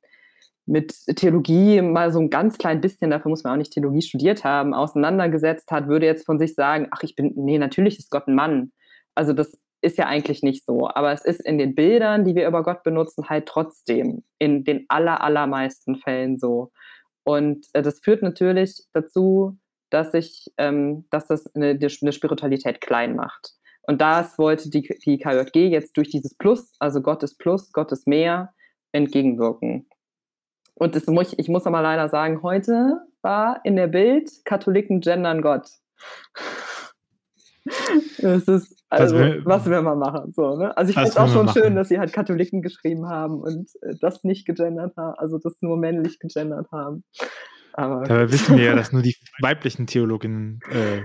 mit 0.65 0.93
Theologie 1.15 1.81
mal 1.81 2.11
so 2.11 2.19
ein 2.19 2.29
ganz 2.29 2.57
klein 2.57 2.81
bisschen, 2.81 3.11
dafür 3.11 3.29
muss 3.29 3.43
man 3.43 3.53
auch 3.53 3.57
nicht 3.57 3.73
Theologie 3.73 4.01
studiert 4.01 4.43
haben, 4.43 4.73
auseinandergesetzt 4.73 5.71
hat, 5.71 5.87
würde 5.87 6.05
jetzt 6.05 6.25
von 6.25 6.39
sich 6.39 6.55
sagen, 6.55 6.87
ach, 6.91 7.03
ich 7.03 7.15
bin, 7.15 7.33
nee, 7.35 7.57
natürlich 7.57 7.99
ist 7.99 8.11
Gott 8.11 8.27
ein 8.27 8.35
Mann. 8.35 8.71
Also 9.15 9.33
das 9.33 9.57
ist 9.81 9.97
ja 9.97 10.05
eigentlich 10.05 10.41
nicht 10.41 10.65
so. 10.65 10.89
Aber 10.89 11.11
es 11.11 11.25
ist 11.25 11.41
in 11.41 11.57
den 11.57 11.75
Bildern, 11.75 12.23
die 12.23 12.35
wir 12.35 12.47
über 12.47 12.63
Gott 12.63 12.83
benutzen, 12.83 13.29
halt 13.29 13.45
trotzdem 13.45 14.23
in 14.39 14.63
den 14.63 14.85
aller, 14.87 15.21
allermeisten 15.21 15.97
Fällen 15.97 16.37
so. 16.37 16.71
Und 17.23 17.67
äh, 17.73 17.81
das 17.81 17.99
führt 17.99 18.21
natürlich 18.21 18.83
dazu, 18.93 19.57
dass 19.89 20.11
sich, 20.11 20.51
ähm, 20.57 21.05
dass 21.11 21.27
das 21.27 21.53
eine, 21.55 21.77
eine 22.01 22.11
Spiritualität 22.11 22.81
klein 22.81 23.15
macht. 23.15 23.51
Und 23.83 24.01
das 24.01 24.37
wollte 24.37 24.69
die, 24.69 24.81
die 25.05 25.17
KJG 25.17 25.69
jetzt 25.69 25.97
durch 25.97 26.09
dieses 26.09 26.35
Plus, 26.35 26.73
also 26.79 27.01
Gottes 27.01 27.37
Plus, 27.37 27.71
Gottes 27.73 28.05
Mehr, 28.05 28.53
entgegenwirken. 28.93 29.87
Und 30.75 30.95
das 30.95 31.05
muss, 31.07 31.33
ich 31.37 31.49
muss 31.49 31.65
aber 31.65 31.81
leider 31.81 32.09
sagen, 32.09 32.41
heute 32.41 33.01
war 33.21 33.61
in 33.63 33.75
der 33.75 33.87
Bild 33.87 34.29
Katholiken 34.45 35.01
gendern 35.01 35.41
Gott. 35.41 35.69
Das 38.17 38.43
ist, 38.43 38.83
also, 38.89 39.17
will, 39.17 39.41
was 39.45 39.65
will 39.65 39.81
man 39.81 39.97
machen? 39.97 40.33
So, 40.33 40.57
ne? 40.57 40.75
Also 40.75 40.89
ich 40.89 40.95
finde 40.95 41.09
es 41.09 41.17
auch 41.17 41.29
schon 41.29 41.47
schön, 41.49 41.75
dass 41.75 41.87
sie 41.87 41.97
halt 41.97 42.11
Katholiken 42.11 42.61
geschrieben 42.61 43.07
haben 43.07 43.41
und 43.41 43.69
äh, 43.81 43.95
das 43.99 44.23
nicht 44.23 44.45
gegendert 44.45 44.97
haben, 44.97 45.17
also 45.17 45.37
das 45.37 45.61
nur 45.61 45.77
männlich 45.77 46.19
gegendert 46.19 46.69
haben. 46.71 47.05
Aber 47.71 48.03
Dabei 48.03 48.31
wissen 48.31 48.57
wir 48.57 48.65
ja, 48.65 48.75
dass 48.75 48.91
nur 48.91 49.01
die 49.01 49.15
weiblichen 49.41 49.87
Theologinnen 49.87 50.59
äh, 50.71 51.03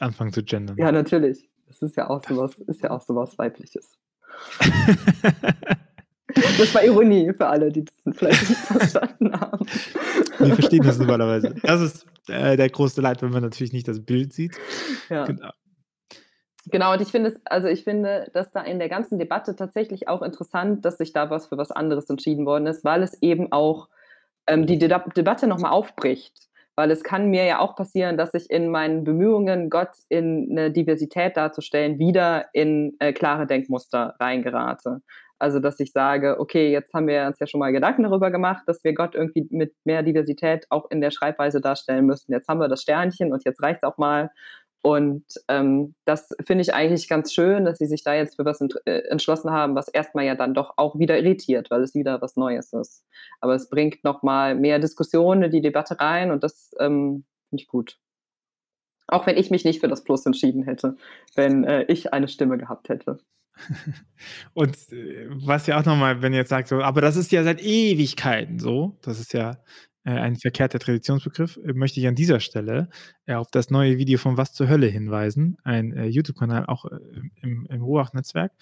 anfangen 0.00 0.32
zu 0.32 0.42
gendern. 0.42 0.76
Ja, 0.78 0.90
natürlich. 0.90 1.50
Das 1.66 1.82
ist 1.82 1.96
ja 1.96 2.08
auch 2.08 2.24
sowas, 2.24 2.58
ist 2.66 2.82
ja 2.82 2.90
auch 2.90 3.02
sowas 3.02 3.36
Weibliches. 3.36 3.98
das 6.34 6.74
war 6.74 6.84
Ironie 6.84 7.32
für 7.32 7.46
alle, 7.46 7.70
die 7.70 7.84
das 7.84 8.16
vielleicht 8.16 8.48
nicht 8.48 8.60
verstanden 8.66 9.40
haben. 9.40 9.66
Wir 10.38 10.54
verstehen 10.54 10.82
das 10.82 10.98
normalerweise. 10.98 11.54
Das 11.62 11.80
ist 11.80 12.06
äh, 12.28 12.56
der 12.56 12.68
große 12.68 13.00
Leid, 13.00 13.22
wenn 13.22 13.30
man 13.30 13.42
natürlich 13.42 13.72
nicht 13.72 13.88
das 13.88 14.04
Bild 14.04 14.32
sieht. 14.32 14.56
Ja. 15.08 15.24
Genau. 15.24 15.50
Genau, 16.70 16.92
und 16.92 17.00
ich 17.00 17.08
finde 17.08 17.30
es, 17.30 17.40
also 17.46 17.68
ich 17.68 17.84
finde, 17.84 18.30
dass 18.34 18.52
da 18.52 18.60
in 18.60 18.78
der 18.78 18.90
ganzen 18.90 19.18
Debatte 19.18 19.56
tatsächlich 19.56 20.08
auch 20.08 20.20
interessant, 20.20 20.84
dass 20.84 20.98
sich 20.98 21.12
da 21.12 21.30
was 21.30 21.46
für 21.46 21.56
was 21.56 21.70
anderes 21.70 22.10
entschieden 22.10 22.44
worden 22.44 22.66
ist, 22.66 22.84
weil 22.84 23.02
es 23.02 23.22
eben 23.22 23.52
auch 23.52 23.88
ähm, 24.46 24.66
die 24.66 24.78
De 24.78 24.88
Debatte 25.16 25.46
nochmal 25.46 25.72
aufbricht. 25.72 26.48
Weil 26.76 26.92
es 26.92 27.02
kann 27.02 27.30
mir 27.30 27.44
ja 27.44 27.58
auch 27.58 27.74
passieren, 27.74 28.16
dass 28.16 28.34
ich 28.34 28.50
in 28.50 28.68
meinen 28.68 29.02
Bemühungen, 29.02 29.68
Gott 29.68 29.90
in 30.08 30.48
eine 30.50 30.70
Diversität 30.70 31.36
darzustellen, 31.36 31.98
wieder 31.98 32.46
in 32.52 32.94
äh, 33.00 33.12
klare 33.12 33.46
Denkmuster 33.46 34.14
reingerate. 34.20 35.02
Also, 35.38 35.60
dass 35.60 35.78
ich 35.80 35.92
sage, 35.92 36.40
okay, 36.40 36.70
jetzt 36.72 36.92
haben 36.94 37.06
wir 37.06 37.26
uns 37.26 37.38
ja 37.38 37.46
schon 37.46 37.60
mal 37.60 37.72
Gedanken 37.72 38.02
darüber 38.02 38.30
gemacht, 38.30 38.64
dass 38.66 38.82
wir 38.82 38.92
Gott 38.94 39.14
irgendwie 39.14 39.46
mit 39.50 39.74
mehr 39.84 40.02
Diversität 40.02 40.66
auch 40.70 40.90
in 40.90 41.00
der 41.00 41.10
Schreibweise 41.10 41.60
darstellen 41.60 42.06
müssen. 42.06 42.32
Jetzt 42.32 42.48
haben 42.48 42.60
wir 42.60 42.68
das 42.68 42.82
Sternchen 42.82 43.32
und 43.32 43.44
jetzt 43.44 43.62
reicht 43.62 43.82
es 43.82 43.88
auch 43.88 43.98
mal. 43.98 44.30
Und 44.82 45.24
ähm, 45.48 45.94
das 46.04 46.28
finde 46.46 46.62
ich 46.62 46.72
eigentlich 46.72 47.08
ganz 47.08 47.32
schön, 47.32 47.64
dass 47.64 47.78
sie 47.78 47.86
sich 47.86 48.04
da 48.04 48.14
jetzt 48.14 48.36
für 48.36 48.44
was 48.44 48.60
ent 48.60 48.74
äh, 48.84 49.00
entschlossen 49.08 49.50
haben, 49.50 49.74
was 49.74 49.88
erstmal 49.88 50.24
ja 50.24 50.34
dann 50.34 50.54
doch 50.54 50.74
auch 50.76 50.98
wieder 50.98 51.18
irritiert, 51.18 51.70
weil 51.70 51.82
es 51.82 51.94
wieder 51.94 52.22
was 52.22 52.36
Neues 52.36 52.72
ist. 52.72 53.04
Aber 53.40 53.54
es 53.54 53.68
bringt 53.68 54.04
nochmal 54.04 54.54
mehr 54.54 54.78
Diskussionen 54.78 55.44
in 55.44 55.50
die 55.50 55.60
Debatte 55.60 55.98
rein 56.00 56.30
und 56.30 56.44
das 56.44 56.70
ähm, 56.78 57.24
finde 57.50 57.62
ich 57.62 57.68
gut. 57.68 57.98
Auch 59.08 59.26
wenn 59.26 59.36
ich 59.36 59.50
mich 59.50 59.64
nicht 59.64 59.80
für 59.80 59.88
das 59.88 60.04
Plus 60.04 60.26
entschieden 60.26 60.62
hätte, 60.64 60.96
wenn 61.34 61.64
äh, 61.64 61.84
ich 61.84 62.12
eine 62.12 62.28
Stimme 62.28 62.58
gehabt 62.58 62.88
hätte. 62.88 63.18
Und 64.54 64.76
äh, 64.92 65.26
was 65.30 65.66
ja 65.66 65.78
auch 65.78 65.84
nochmal, 65.84 66.22
wenn 66.22 66.32
ihr 66.32 66.40
jetzt 66.40 66.50
sagt, 66.50 66.68
so, 66.68 66.82
aber 66.82 67.00
das 67.00 67.16
ist 67.16 67.32
ja 67.32 67.42
seit 67.44 67.62
Ewigkeiten 67.62 68.58
so, 68.58 68.98
das 69.02 69.20
ist 69.20 69.32
ja 69.32 69.58
äh, 70.08 70.12
ein 70.12 70.36
verkehrter 70.36 70.78
Traditionsbegriff, 70.78 71.58
äh, 71.58 71.74
möchte 71.74 72.00
ich 72.00 72.06
an 72.06 72.14
dieser 72.14 72.40
Stelle 72.40 72.88
äh, 73.26 73.34
auf 73.34 73.50
das 73.50 73.70
neue 73.70 73.98
Video 73.98 74.18
von 74.18 74.38
Was 74.38 74.54
zur 74.54 74.68
Hölle 74.68 74.86
hinweisen, 74.86 75.58
ein 75.64 75.92
äh, 75.92 76.06
YouTube-Kanal 76.06 76.64
auch 76.66 76.86
äh, 76.86 76.98
im, 77.42 77.66
im 77.66 77.82
Ruach-Netzwerk, 77.82 78.52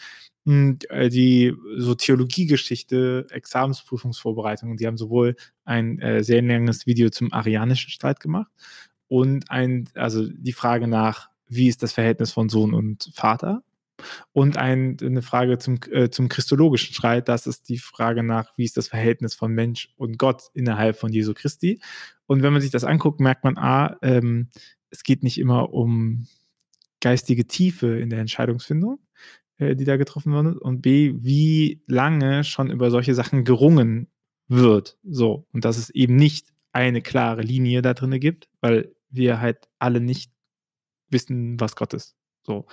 die 0.44 1.52
so 1.76 1.94
Theologiegeschichte, 1.96 3.26
Examensprüfungsvorbereitungen, 3.30 4.76
die 4.76 4.86
haben 4.86 4.96
sowohl 4.96 5.34
ein 5.64 6.00
sehr 6.22 6.40
langes 6.40 6.86
Video 6.86 7.10
zum 7.10 7.32
arianischen 7.32 7.90
Streit 7.90 8.20
gemacht 8.20 8.52
und 9.08 9.50
ein, 9.50 9.88
also 9.94 10.24
die 10.28 10.52
Frage 10.52 10.86
nach, 10.86 11.30
wie 11.48 11.66
ist 11.66 11.82
das 11.82 11.92
Verhältnis 11.94 12.30
von 12.30 12.48
Sohn 12.48 12.74
und 12.74 13.10
Vater 13.12 13.64
und 14.32 14.56
ein, 14.56 14.96
eine 15.00 15.22
Frage 15.22 15.58
zum, 15.58 15.78
äh, 15.90 16.10
zum 16.10 16.28
christologischen 16.28 16.94
Streit, 16.94 17.28
das 17.28 17.46
ist 17.46 17.68
die 17.68 17.78
Frage 17.78 18.22
nach, 18.22 18.52
wie 18.56 18.64
ist 18.64 18.76
das 18.76 18.88
Verhältnis 18.88 19.34
von 19.34 19.52
Mensch 19.52 19.90
und 19.96 20.18
Gott 20.18 20.50
innerhalb 20.54 20.96
von 20.96 21.12
Jesu 21.12 21.34
Christi. 21.34 21.80
Und 22.26 22.42
wenn 22.42 22.52
man 22.52 22.62
sich 22.62 22.70
das 22.70 22.84
anguckt, 22.84 23.20
merkt 23.20 23.44
man, 23.44 23.56
a, 23.56 23.96
ähm, 24.02 24.50
es 24.90 25.02
geht 25.02 25.22
nicht 25.22 25.38
immer 25.38 25.72
um 25.72 26.26
geistige 27.00 27.46
Tiefe 27.46 27.98
in 27.98 28.10
der 28.10 28.20
Entscheidungsfindung, 28.20 28.98
äh, 29.58 29.76
die 29.76 29.84
da 29.84 29.96
getroffen 29.96 30.32
wurde, 30.32 30.58
und 30.58 30.82
b, 30.82 31.14
wie 31.18 31.82
lange 31.86 32.44
schon 32.44 32.70
über 32.70 32.90
solche 32.90 33.14
Sachen 33.14 33.44
gerungen 33.44 34.08
wird. 34.48 34.98
So, 35.04 35.46
und 35.52 35.64
dass 35.64 35.78
es 35.78 35.90
eben 35.90 36.16
nicht 36.16 36.48
eine 36.72 37.02
klare 37.02 37.42
Linie 37.42 37.82
da 37.82 37.94
drin 37.94 38.18
gibt, 38.20 38.48
weil 38.60 38.94
wir 39.08 39.40
halt 39.40 39.68
alle 39.78 40.00
nicht 40.00 40.30
wissen, 41.08 41.58
was 41.60 41.76
Gott 41.76 41.94
ist. 41.94 42.16
So 42.42 42.66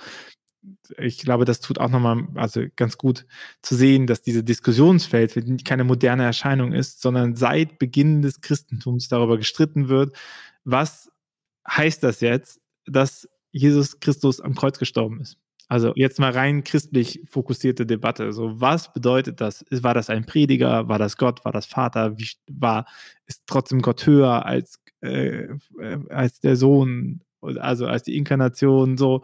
ich 0.98 1.18
glaube, 1.18 1.44
das 1.44 1.60
tut 1.60 1.78
auch 1.78 1.90
nochmal, 1.90 2.26
also 2.34 2.62
ganz 2.76 2.98
gut 2.98 3.26
zu 3.62 3.74
sehen, 3.74 4.06
dass 4.06 4.22
diese 4.22 4.44
Diskussionsfeld 4.44 5.64
keine 5.64 5.84
moderne 5.84 6.24
Erscheinung 6.24 6.72
ist, 6.72 7.00
sondern 7.00 7.36
seit 7.36 7.78
Beginn 7.78 8.22
des 8.22 8.40
Christentums 8.40 9.08
darüber 9.08 9.36
gestritten 9.36 9.88
wird, 9.88 10.16
was 10.64 11.10
heißt 11.68 12.02
das 12.02 12.20
jetzt, 12.20 12.60
dass 12.86 13.28
Jesus 13.52 14.00
Christus 14.00 14.40
am 14.40 14.54
Kreuz 14.54 14.78
gestorben 14.78 15.20
ist. 15.20 15.38
Also 15.68 15.92
jetzt 15.96 16.18
mal 16.18 16.32
rein 16.32 16.62
christlich 16.62 17.22
fokussierte 17.24 17.86
Debatte. 17.86 18.32
So, 18.32 18.60
was 18.60 18.92
bedeutet 18.92 19.40
das? 19.40 19.64
War 19.70 19.94
das 19.94 20.10
ein 20.10 20.26
Prediger? 20.26 20.88
War 20.88 20.98
das 20.98 21.16
Gott? 21.16 21.44
War 21.44 21.52
das 21.52 21.66
Vater? 21.66 22.18
Wie 22.18 22.28
war, 22.50 22.86
ist 23.26 23.42
trotzdem 23.46 23.80
Gott 23.80 24.04
höher 24.06 24.44
als, 24.44 24.78
äh, 25.00 25.46
äh 25.80 25.98
als 26.10 26.40
der 26.40 26.56
Sohn? 26.56 27.23
Also 27.44 27.86
als 27.86 28.02
die 28.02 28.16
Inkarnation, 28.16 28.96
so, 28.96 29.22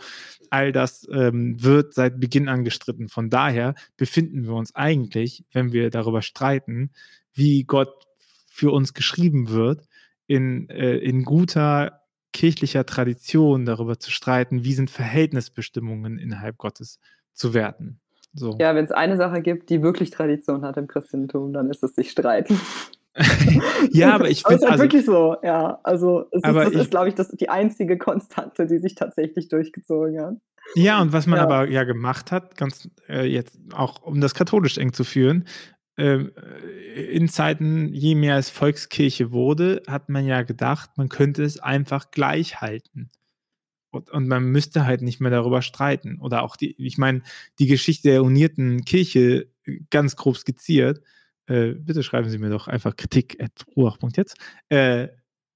all 0.50 0.72
das 0.72 1.06
ähm, 1.12 1.62
wird 1.62 1.94
seit 1.94 2.20
Beginn 2.20 2.48
an 2.48 2.64
gestritten. 2.64 3.08
Von 3.08 3.30
daher 3.30 3.74
befinden 3.96 4.44
wir 4.44 4.54
uns 4.54 4.74
eigentlich, 4.74 5.44
wenn 5.52 5.72
wir 5.72 5.90
darüber 5.90 6.22
streiten, 6.22 6.90
wie 7.32 7.64
Gott 7.64 8.06
für 8.46 8.72
uns 8.72 8.94
geschrieben 8.94 9.50
wird, 9.50 9.86
in, 10.26 10.68
äh, 10.68 10.96
in 10.96 11.24
guter 11.24 12.00
kirchlicher 12.32 12.86
Tradition 12.86 13.64
darüber 13.64 13.98
zu 13.98 14.10
streiten, 14.10 14.64
wie 14.64 14.74
sind 14.74 14.90
Verhältnisbestimmungen 14.90 16.18
innerhalb 16.18 16.58
Gottes 16.58 17.00
zu 17.32 17.54
werten. 17.54 18.00
So. 18.32 18.56
Ja, 18.60 18.74
wenn 18.74 18.84
es 18.84 18.92
eine 18.92 19.16
Sache 19.16 19.42
gibt, 19.42 19.70
die 19.70 19.82
wirklich 19.82 20.10
Tradition 20.10 20.62
hat 20.62 20.76
im 20.76 20.86
Christentum, 20.86 21.52
dann 21.52 21.68
ist 21.68 21.82
es 21.82 21.94
sich 21.94 22.10
streiten. 22.10 22.60
ja, 23.90 24.14
aber 24.14 24.30
ich 24.30 24.42
finde. 24.42 24.56
Es 24.56 24.62
ist 24.62 24.62
halt 24.62 24.72
also, 24.72 24.84
wirklich 24.84 25.04
so, 25.04 25.36
ja. 25.42 25.80
Also, 25.82 26.26
es 26.30 26.42
ist, 26.42 26.54
das 26.54 26.72
ist, 26.72 26.90
glaube 26.90 27.08
ich, 27.08 27.14
das, 27.14 27.28
die 27.28 27.48
einzige 27.48 27.98
Konstante, 27.98 28.66
die 28.66 28.78
sich 28.78 28.94
tatsächlich 28.94 29.48
durchgezogen 29.48 30.20
hat. 30.20 30.34
Ja, 30.74 31.00
und 31.00 31.12
was 31.12 31.26
man 31.26 31.38
ja. 31.38 31.42
aber 31.44 31.68
ja 31.68 31.84
gemacht 31.84 32.30
hat, 32.30 32.56
ganz 32.56 32.88
äh, 33.08 33.26
jetzt 33.26 33.58
auch 33.72 34.02
um 34.02 34.20
das 34.20 34.34
katholisch 34.34 34.78
eng 34.78 34.92
zu 34.92 35.02
führen, 35.02 35.46
äh, 35.96 36.18
in 37.10 37.28
Zeiten, 37.28 37.92
je 37.92 38.14
mehr 38.14 38.36
es 38.36 38.50
Volkskirche 38.50 39.32
wurde, 39.32 39.82
hat 39.88 40.08
man 40.08 40.24
ja 40.24 40.42
gedacht, 40.42 40.90
man 40.96 41.08
könnte 41.08 41.42
es 41.42 41.58
einfach 41.58 42.10
gleich 42.12 42.60
halten. 42.60 43.10
Und, 43.90 44.08
und 44.10 44.28
man 44.28 44.44
müsste 44.44 44.86
halt 44.86 45.02
nicht 45.02 45.20
mehr 45.20 45.32
darüber 45.32 45.62
streiten. 45.62 46.20
Oder 46.20 46.44
auch 46.44 46.56
die, 46.56 46.76
ich 46.78 46.96
meine, 46.96 47.22
die 47.58 47.66
Geschichte 47.66 48.08
der 48.08 48.22
unierten 48.22 48.84
Kirche 48.84 49.48
ganz 49.90 50.14
grob 50.14 50.36
skizziert 50.36 51.00
äh, 51.50 51.74
bitte 51.74 52.02
schreiben 52.02 52.30
Sie 52.30 52.38
mir 52.38 52.50
doch 52.50 52.68
einfach 52.68 52.94
kritik 52.94 53.42
at 53.42 53.66
ruach.jetzt. 53.76 54.36
Äh, 54.68 55.08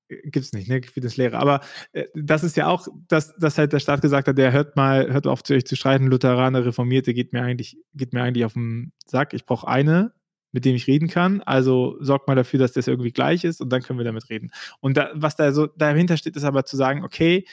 Gibt 0.08 0.36
es 0.44 0.52
nicht, 0.52 0.68
ne? 0.68 0.80
Lehrer. 1.16 1.38
Aber 1.38 1.60
äh, 1.92 2.06
das 2.14 2.42
ist 2.42 2.56
ja 2.56 2.66
auch, 2.66 2.88
dass, 3.08 3.34
dass 3.36 3.56
halt 3.56 3.72
der 3.72 3.78
Staat 3.78 4.02
gesagt 4.02 4.28
hat, 4.28 4.36
der 4.36 4.52
hört 4.52 4.76
mal, 4.76 5.12
hört 5.12 5.26
auf 5.26 5.42
zu 5.42 5.54
euch 5.54 5.64
zu 5.66 5.76
streiten, 5.76 6.08
Lutheraner, 6.08 6.64
Reformierte, 6.66 7.14
geht 7.14 7.32
mir 7.32 7.42
eigentlich, 7.42 7.78
geht 7.94 8.12
mir 8.12 8.22
eigentlich 8.22 8.44
auf 8.44 8.54
den 8.54 8.92
Sack. 9.06 9.32
Ich 9.32 9.46
brauche 9.46 9.68
eine, 9.68 10.12
mit 10.52 10.64
dem 10.64 10.74
ich 10.74 10.86
reden 10.88 11.08
kann. 11.08 11.40
Also 11.42 11.96
sorgt 12.00 12.28
mal 12.28 12.34
dafür, 12.34 12.58
dass 12.58 12.72
das 12.72 12.86
irgendwie 12.86 13.12
gleich 13.12 13.44
ist 13.44 13.60
und 13.60 13.70
dann 13.70 13.82
können 13.82 13.98
wir 13.98 14.04
damit 14.04 14.28
reden. 14.28 14.50
Und 14.80 14.96
da, 14.96 15.10
was 15.14 15.36
da 15.36 15.52
so 15.52 15.68
dahinter 15.68 16.16
steht, 16.16 16.36
ist 16.36 16.44
aber 16.44 16.64
zu 16.64 16.76
sagen, 16.76 17.04
okay, 17.04 17.46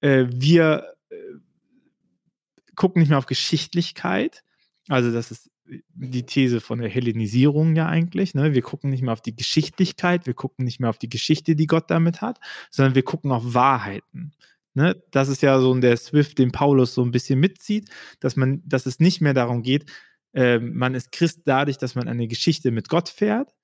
äh, 0.00 0.26
wir 0.30 0.94
äh, 1.10 1.16
gucken 2.74 3.00
nicht 3.00 3.10
mehr 3.10 3.18
auf 3.18 3.26
Geschichtlichkeit, 3.26 4.42
also 4.88 5.12
dass 5.12 5.30
es 5.30 5.50
die 5.66 6.26
These 6.26 6.60
von 6.60 6.80
der 6.80 6.90
Hellenisierung 6.90 7.74
ja 7.74 7.86
eigentlich. 7.88 8.34
Ne? 8.34 8.54
Wir 8.54 8.62
gucken 8.62 8.90
nicht 8.90 9.02
mehr 9.02 9.12
auf 9.12 9.22
die 9.22 9.34
Geschichtlichkeit, 9.34 10.26
wir 10.26 10.34
gucken 10.34 10.64
nicht 10.64 10.80
mehr 10.80 10.90
auf 10.90 10.98
die 10.98 11.08
Geschichte, 11.08 11.56
die 11.56 11.66
Gott 11.66 11.90
damit 11.90 12.20
hat, 12.20 12.38
sondern 12.70 12.94
wir 12.94 13.02
gucken 13.02 13.32
auf 13.32 13.54
Wahrheiten. 13.54 14.32
Ne? 14.74 15.02
Das 15.10 15.28
ist 15.28 15.42
ja 15.42 15.58
so 15.60 15.74
der 15.74 15.96
Swift, 15.96 16.38
den 16.38 16.52
Paulus 16.52 16.94
so 16.94 17.02
ein 17.02 17.12
bisschen 17.12 17.40
mitzieht, 17.40 17.88
dass 18.20 18.36
man, 18.36 18.62
dass 18.66 18.86
es 18.86 19.00
nicht 19.00 19.20
mehr 19.20 19.34
darum 19.34 19.62
geht, 19.62 19.90
äh, 20.34 20.58
man 20.58 20.94
ist 20.94 21.12
Christ 21.12 21.42
dadurch, 21.44 21.78
dass 21.78 21.94
man 21.94 22.08
eine 22.08 22.28
Geschichte 22.28 22.70
mit 22.70 22.88
Gott 22.88 23.08
fährt, 23.08 23.54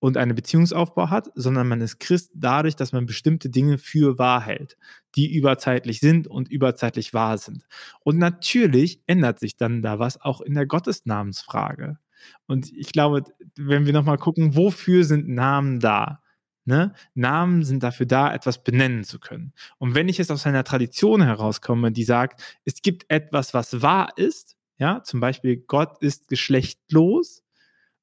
und 0.00 0.16
einen 0.16 0.34
Beziehungsaufbau 0.34 1.10
hat, 1.10 1.30
sondern 1.34 1.68
man 1.68 1.80
ist 1.80 1.98
Christ 1.98 2.30
dadurch, 2.34 2.76
dass 2.76 2.92
man 2.92 3.06
bestimmte 3.06 3.50
Dinge 3.50 3.78
für 3.78 4.18
wahr 4.18 4.40
hält, 4.40 4.76
die 5.16 5.34
überzeitlich 5.34 6.00
sind 6.00 6.28
und 6.28 6.48
überzeitlich 6.48 7.14
wahr 7.14 7.38
sind. 7.38 7.64
Und 8.00 8.18
natürlich 8.18 9.02
ändert 9.06 9.40
sich 9.40 9.56
dann 9.56 9.82
da 9.82 9.98
was 9.98 10.20
auch 10.20 10.40
in 10.40 10.54
der 10.54 10.66
Gottesnamensfrage. 10.66 11.98
Und 12.46 12.72
ich 12.72 12.92
glaube, 12.92 13.24
wenn 13.56 13.86
wir 13.86 13.92
nochmal 13.92 14.18
gucken, 14.18 14.56
wofür 14.56 15.04
sind 15.04 15.28
Namen 15.28 15.80
da? 15.80 16.22
Ne? 16.64 16.92
Namen 17.14 17.64
sind 17.64 17.82
dafür 17.82 18.06
da, 18.06 18.32
etwas 18.32 18.62
benennen 18.62 19.02
zu 19.02 19.18
können. 19.18 19.54
Und 19.78 19.94
wenn 19.94 20.08
ich 20.08 20.18
jetzt 20.18 20.30
aus 20.30 20.46
einer 20.46 20.64
Tradition 20.64 21.22
herauskomme, 21.22 21.92
die 21.92 22.04
sagt, 22.04 22.60
es 22.64 22.82
gibt 22.82 23.06
etwas, 23.08 23.54
was 23.54 23.80
wahr 23.80 24.10
ist, 24.16 24.56
ja, 24.76 25.02
zum 25.02 25.18
Beispiel 25.20 25.56
Gott 25.56 26.02
ist 26.02 26.28
geschlechtlos, 26.28 27.42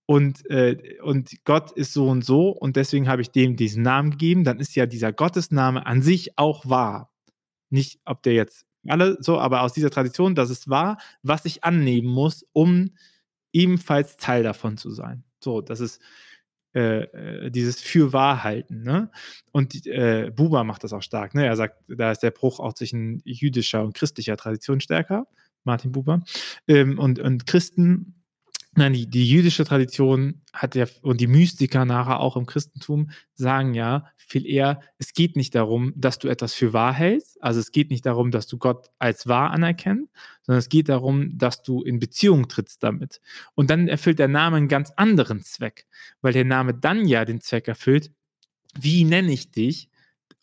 und, 0.05 0.47
äh, 0.49 0.99
und 1.01 1.43
Gott 1.45 1.71
ist 1.71 1.93
so 1.93 2.07
und 2.07 2.23
so 2.23 2.49
und 2.49 2.75
deswegen 2.75 3.07
habe 3.07 3.21
ich 3.21 3.31
dem 3.31 3.55
diesen 3.55 3.83
Namen 3.83 4.11
gegeben, 4.11 4.43
dann 4.43 4.59
ist 4.59 4.75
ja 4.75 4.85
dieser 4.85 5.11
Gottesname 5.11 5.85
an 5.85 6.01
sich 6.01 6.37
auch 6.37 6.69
wahr. 6.69 7.11
Nicht, 7.69 7.99
ob 8.05 8.21
der 8.21 8.33
jetzt 8.33 8.65
alle 8.87 9.17
so, 9.19 9.39
aber 9.39 9.61
aus 9.61 9.73
dieser 9.73 9.89
Tradition, 9.89 10.35
dass 10.35 10.49
es 10.49 10.69
wahr, 10.69 10.97
was 11.23 11.45
ich 11.45 11.63
annehmen 11.63 12.07
muss, 12.07 12.45
um 12.53 12.91
ebenfalls 13.51 14.17
Teil 14.17 14.43
davon 14.43 14.77
zu 14.77 14.91
sein. 14.91 15.23
So, 15.39 15.61
das 15.61 15.79
ist 15.79 16.01
äh, 16.75 17.03
äh 17.03 17.49
dieses 17.49 17.81
Fürwahrhalten. 17.81 18.83
Ne? 18.83 19.09
Und 19.51 19.85
äh, 19.87 20.31
Buber 20.35 20.63
macht 20.63 20.83
das 20.83 20.93
auch 20.93 21.01
stark. 21.01 21.33
Ne? 21.33 21.45
Er 21.45 21.55
sagt, 21.55 21.83
da 21.87 22.11
ist 22.11 22.19
der 22.19 22.31
Bruch 22.31 22.59
auch 22.59 22.73
zwischen 22.73 23.21
jüdischer 23.25 23.83
und 23.83 23.95
christlicher 23.95 24.37
Tradition 24.37 24.81
stärker. 24.81 25.27
Martin 25.63 25.91
Buber. 25.91 26.21
Ähm, 26.67 26.99
und, 26.99 27.19
und 27.19 27.47
Christen 27.47 28.14
Nein, 28.77 28.91
die, 28.91 29.09
die 29.09 29.25
jüdische 29.29 29.63
Tradition 29.63 30.41
hat 30.51 30.75
ja, 30.75 30.85
und 31.01 31.21
die 31.21 31.27
Mystiker 31.27 31.85
nachher 31.85 32.19
auch 32.19 32.35
im 32.35 32.45
Christentum 32.45 33.09
sagen 33.33 33.73
ja 33.73 34.11
viel 34.17 34.45
eher, 34.45 34.81
es 34.97 35.13
geht 35.13 35.37
nicht 35.37 35.55
darum, 35.55 35.93
dass 35.95 36.19
du 36.19 36.27
etwas 36.27 36.53
für 36.53 36.73
wahr 36.73 36.93
hältst, 36.93 37.41
also 37.41 37.61
es 37.61 37.71
geht 37.71 37.89
nicht 37.89 38.05
darum, 38.05 38.31
dass 38.31 38.47
du 38.47 38.57
Gott 38.57 38.89
als 38.99 39.27
wahr 39.27 39.51
anerkennst, 39.51 40.11
sondern 40.41 40.59
es 40.59 40.67
geht 40.67 40.89
darum, 40.89 41.37
dass 41.37 41.63
du 41.63 41.83
in 41.83 41.99
Beziehung 41.99 42.49
trittst 42.49 42.83
damit. 42.83 43.21
Und 43.53 43.69
dann 43.69 43.87
erfüllt 43.87 44.19
der 44.19 44.27
Name 44.27 44.57
einen 44.57 44.67
ganz 44.67 44.91
anderen 44.97 45.41
Zweck, 45.41 45.85
weil 46.21 46.33
der 46.33 46.45
Name 46.45 46.73
dann 46.73 47.07
ja 47.07 47.23
den 47.23 47.39
Zweck 47.39 47.69
erfüllt, 47.69 48.11
wie 48.77 49.05
nenne 49.05 49.31
ich 49.31 49.51
dich 49.51 49.89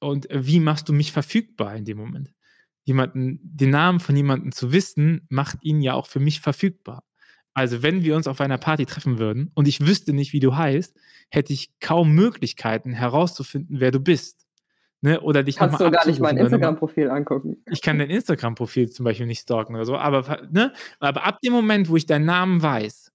und 0.01 0.27
wie 0.31 0.61
machst 0.61 0.89
du 0.89 0.95
mich 0.95 1.13
verfügbar 1.13 1.77
in 1.77 1.85
dem 1.85 1.99
Moment. 1.99 2.33
Jemanden, 2.85 3.41
den 3.43 3.71
Namen 3.71 4.01
von 4.01 4.17
jemandem 4.17 4.53
zu 4.53 4.73
wissen, 4.73 5.27
macht 5.29 5.59
ihn 5.63 5.83
ja 5.83 5.93
auch 5.93 6.07
für 6.07 6.19
mich 6.19 6.41
verfügbar. 6.41 7.05
Also, 7.55 7.83
wenn 7.83 8.03
wir 8.03 8.17
uns 8.17 8.27
auf 8.27 8.41
einer 8.41 8.59
Party 8.59 8.87
treffen 8.87 9.19
würden 9.19 9.51
und 9.55 9.69
ich 9.69 9.87
wüsste 9.87 10.13
nicht, 10.13 10.33
wie 10.33 10.41
du 10.41 10.57
heißt, 10.57 10.97
hätte 11.31 11.53
ich 11.53 11.71
kaum 11.81 12.13
Möglichkeiten 12.13 12.93
herauszufinden, 12.93 13.81
wer 13.81 13.91
du 13.91 14.01
bist. 14.01 14.47
Ne? 15.03 15.21
Oder 15.21 15.43
dich 15.43 15.57
Kannst 15.57 15.81
du 15.81 15.91
gar 15.91 16.07
nicht 16.07 16.21
mein 16.21 16.37
Instagram-Profil 16.37 17.11
angucken. 17.11 17.57
Ich 17.71 17.83
kann 17.83 17.99
dein 17.99 18.09
Instagram-Profil 18.09 18.91
zum 18.91 19.05
Beispiel 19.05 19.27
nicht 19.27 19.41
stalken 19.41 19.75
oder 19.75 19.85
so, 19.85 19.97
aber, 19.97 20.47
ne? 20.51 20.73
aber 21.01 21.27
ab 21.27 21.41
dem 21.41 21.53
Moment, 21.53 21.89
wo 21.89 21.97
ich 21.97 22.07
deinen 22.07 22.25
Namen 22.25 22.63
weiß, 22.63 23.11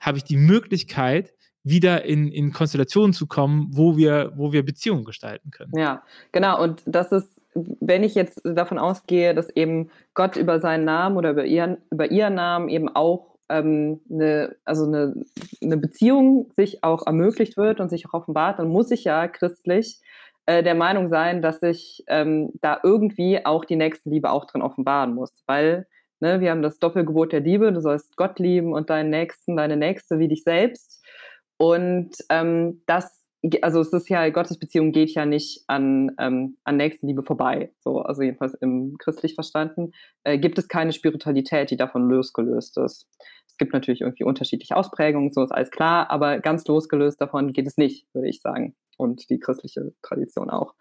habe 0.00 0.16
ich 0.16 0.24
die 0.24 0.38
Möglichkeit, 0.38 1.34
wieder 1.62 2.04
in, 2.04 2.28
in 2.28 2.52
Konstellationen 2.52 3.12
zu 3.12 3.26
kommen, 3.26 3.68
wo 3.72 3.96
wir, 3.96 4.32
wo 4.36 4.52
wir 4.52 4.64
Beziehungen 4.64 5.04
gestalten 5.04 5.50
können. 5.50 5.72
Ja, 5.76 6.04
genau. 6.30 6.62
Und 6.62 6.82
das 6.86 7.10
ist, 7.10 7.28
wenn 7.54 8.04
ich 8.04 8.14
jetzt 8.14 8.40
davon 8.44 8.78
ausgehe, 8.78 9.34
dass 9.34 9.50
eben 9.50 9.90
Gott 10.14 10.36
über 10.36 10.60
seinen 10.60 10.84
Namen 10.84 11.16
oder 11.16 11.32
über 11.32 11.44
ihren, 11.44 11.78
über 11.90 12.10
ihren 12.10 12.34
Namen 12.34 12.68
eben 12.68 12.88
auch 12.88 13.35
ähm, 13.48 14.00
eine, 14.10 14.56
also 14.64 14.86
eine, 14.86 15.14
eine 15.62 15.76
Beziehung 15.76 16.50
sich 16.56 16.82
auch 16.82 17.06
ermöglicht 17.06 17.56
wird 17.56 17.80
und 17.80 17.88
sich 17.88 18.06
auch 18.06 18.14
offenbart, 18.14 18.58
dann 18.58 18.68
muss 18.68 18.90
ich 18.90 19.04
ja 19.04 19.28
christlich 19.28 20.00
äh, 20.46 20.62
der 20.62 20.74
Meinung 20.74 21.08
sein, 21.08 21.42
dass 21.42 21.62
ich 21.62 22.04
ähm, 22.06 22.52
da 22.60 22.80
irgendwie 22.82 23.44
auch 23.44 23.64
die 23.64 23.76
Nächstenliebe 23.76 24.30
auch 24.30 24.44
drin 24.46 24.62
offenbaren 24.62 25.14
muss. 25.14 25.42
Weil 25.46 25.86
ne, 26.20 26.40
wir 26.40 26.50
haben 26.50 26.62
das 26.62 26.78
Doppelgebot 26.78 27.32
der 27.32 27.40
Liebe, 27.40 27.72
du 27.72 27.80
sollst 27.80 28.16
Gott 28.16 28.38
lieben 28.38 28.72
und 28.72 28.90
deinen 28.90 29.10
Nächsten, 29.10 29.56
deine 29.56 29.76
Nächste 29.76 30.18
wie 30.18 30.28
dich 30.28 30.44
selbst. 30.44 31.04
Und 31.58 32.12
ähm, 32.28 32.82
das 32.86 33.25
also 33.62 33.80
es 33.80 33.92
ist 33.92 34.08
ja, 34.08 34.28
Gottes 34.30 34.58
Beziehung 34.58 34.92
geht 34.92 35.10
ja 35.10 35.26
nicht 35.26 35.64
an, 35.66 36.12
ähm, 36.18 36.56
an 36.64 36.76
Nächstenliebe 36.76 37.22
vorbei. 37.22 37.72
So, 37.80 38.00
also 38.00 38.22
jedenfalls 38.22 38.54
im 38.54 38.96
christlich 38.98 39.34
verstanden, 39.34 39.92
äh, 40.24 40.38
gibt 40.38 40.58
es 40.58 40.68
keine 40.68 40.92
Spiritualität, 40.92 41.70
die 41.70 41.76
davon 41.76 42.08
losgelöst 42.08 42.78
ist. 42.78 43.08
Es 43.46 43.56
gibt 43.56 43.72
natürlich 43.72 44.02
irgendwie 44.02 44.24
unterschiedliche 44.24 44.76
Ausprägungen, 44.76 45.32
so 45.32 45.42
ist 45.42 45.52
alles 45.52 45.70
klar, 45.70 46.10
aber 46.10 46.40
ganz 46.40 46.66
losgelöst 46.66 47.20
davon 47.20 47.52
geht 47.52 47.66
es 47.66 47.76
nicht, 47.76 48.06
würde 48.12 48.28
ich 48.28 48.40
sagen. 48.40 48.74
Und 48.98 49.28
die 49.30 49.38
christliche 49.38 49.92
Tradition 50.02 50.50
auch. 50.50 50.74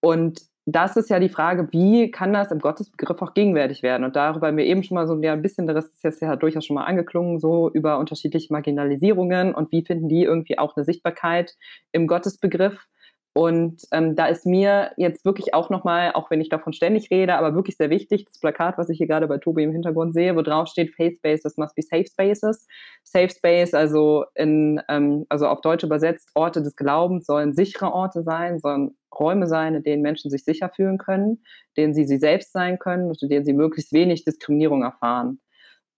Und 0.00 0.40
das 0.72 0.96
ist 0.96 1.10
ja 1.10 1.18
die 1.20 1.28
Frage, 1.28 1.68
wie 1.72 2.10
kann 2.10 2.32
das 2.32 2.50
im 2.50 2.58
Gottesbegriff 2.58 3.22
auch 3.22 3.34
gegenwärtig 3.34 3.82
werden? 3.82 4.04
Und 4.04 4.16
darüber 4.16 4.48
haben 4.48 4.56
wir 4.56 4.66
eben 4.66 4.82
schon 4.82 4.96
mal 4.96 5.06
so 5.06 5.16
ja, 5.22 5.32
ein 5.32 5.42
bisschen, 5.42 5.66
das 5.66 5.86
ist 5.86 6.04
jetzt 6.04 6.22
ja 6.22 6.36
durchaus 6.36 6.66
schon 6.66 6.74
mal 6.74 6.84
angeklungen, 6.84 7.38
so 7.38 7.70
über 7.70 7.98
unterschiedliche 7.98 8.52
Marginalisierungen 8.52 9.54
und 9.54 9.72
wie 9.72 9.84
finden 9.84 10.08
die 10.08 10.22
irgendwie 10.24 10.58
auch 10.58 10.76
eine 10.76 10.84
Sichtbarkeit 10.84 11.56
im 11.92 12.06
Gottesbegriff. 12.06 12.86
Und 13.32 13.82
ähm, 13.92 14.16
da 14.16 14.26
ist 14.26 14.44
mir 14.44 14.90
jetzt 14.96 15.24
wirklich 15.24 15.54
auch 15.54 15.70
nochmal, 15.70 16.12
auch 16.14 16.30
wenn 16.32 16.40
ich 16.40 16.48
davon 16.48 16.72
ständig 16.72 17.10
rede, 17.12 17.34
aber 17.34 17.54
wirklich 17.54 17.76
sehr 17.76 17.88
wichtig, 17.88 18.24
das 18.24 18.40
Plakat, 18.40 18.76
was 18.76 18.88
ich 18.88 18.98
hier 18.98 19.06
gerade 19.06 19.28
bei 19.28 19.38
Tobi 19.38 19.62
im 19.62 19.70
Hintergrund 19.70 20.14
sehe, 20.14 20.34
wo 20.34 20.42
drauf 20.42 20.66
steht, 20.66 20.90
Faith 20.90 21.18
Spaces 21.18 21.56
must 21.56 21.76
be 21.76 21.82
safe 21.82 22.06
spaces. 22.06 22.66
Safe 23.04 23.30
Space, 23.30 23.72
also 23.72 24.24
in, 24.34 24.80
ähm, 24.88 25.26
also 25.28 25.46
auf 25.46 25.60
Deutsch 25.60 25.84
übersetzt, 25.84 26.30
Orte 26.34 26.60
des 26.60 26.74
Glaubens 26.74 27.26
sollen 27.26 27.54
sichere 27.54 27.92
Orte 27.92 28.24
sein, 28.24 28.58
sollen 28.58 28.96
Räume 29.16 29.46
sein, 29.46 29.76
in 29.76 29.84
denen 29.84 30.02
Menschen 30.02 30.30
sich 30.30 30.44
sicher 30.44 30.68
fühlen 30.68 30.98
können, 30.98 31.44
denen 31.76 31.94
sie 31.94 32.06
sie 32.06 32.18
selbst 32.18 32.52
sein 32.52 32.80
können 32.80 33.08
und 33.08 33.22
in 33.22 33.28
denen 33.28 33.44
sie 33.44 33.52
möglichst 33.52 33.92
wenig 33.92 34.24
Diskriminierung 34.24 34.82
erfahren. 34.82 35.40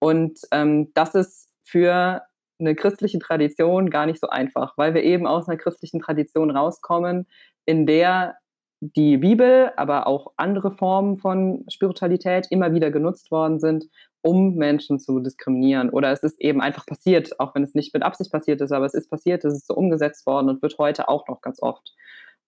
Und 0.00 0.38
ähm, 0.50 0.90
das 0.94 1.14
ist 1.14 1.50
für 1.62 2.22
eine 2.58 2.74
christliche 2.74 3.18
Tradition 3.18 3.90
gar 3.90 4.06
nicht 4.06 4.20
so 4.20 4.28
einfach, 4.28 4.76
weil 4.76 4.94
wir 4.94 5.02
eben 5.02 5.26
aus 5.26 5.48
einer 5.48 5.58
christlichen 5.58 6.00
Tradition 6.00 6.50
rauskommen, 6.50 7.26
in 7.64 7.86
der 7.86 8.36
die 8.80 9.16
Bibel, 9.16 9.70
aber 9.76 10.08
auch 10.08 10.32
andere 10.36 10.72
Formen 10.72 11.18
von 11.18 11.64
Spiritualität 11.68 12.48
immer 12.50 12.74
wieder 12.74 12.90
genutzt 12.90 13.30
worden 13.30 13.60
sind, 13.60 13.84
um 14.22 14.56
Menschen 14.56 14.98
zu 14.98 15.20
diskriminieren. 15.20 15.90
Oder 15.90 16.10
es 16.10 16.24
ist 16.24 16.40
eben 16.40 16.60
einfach 16.60 16.84
passiert, 16.84 17.38
auch 17.38 17.54
wenn 17.54 17.62
es 17.62 17.74
nicht 17.74 17.94
mit 17.94 18.02
Absicht 18.02 18.32
passiert 18.32 18.60
ist, 18.60 18.72
aber 18.72 18.84
es 18.84 18.94
ist 18.94 19.08
passiert, 19.08 19.44
es 19.44 19.54
ist 19.54 19.68
so 19.68 19.74
umgesetzt 19.74 20.26
worden 20.26 20.48
und 20.48 20.62
wird 20.62 20.78
heute 20.78 21.08
auch 21.08 21.28
noch 21.28 21.42
ganz 21.42 21.62
oft. 21.62 21.94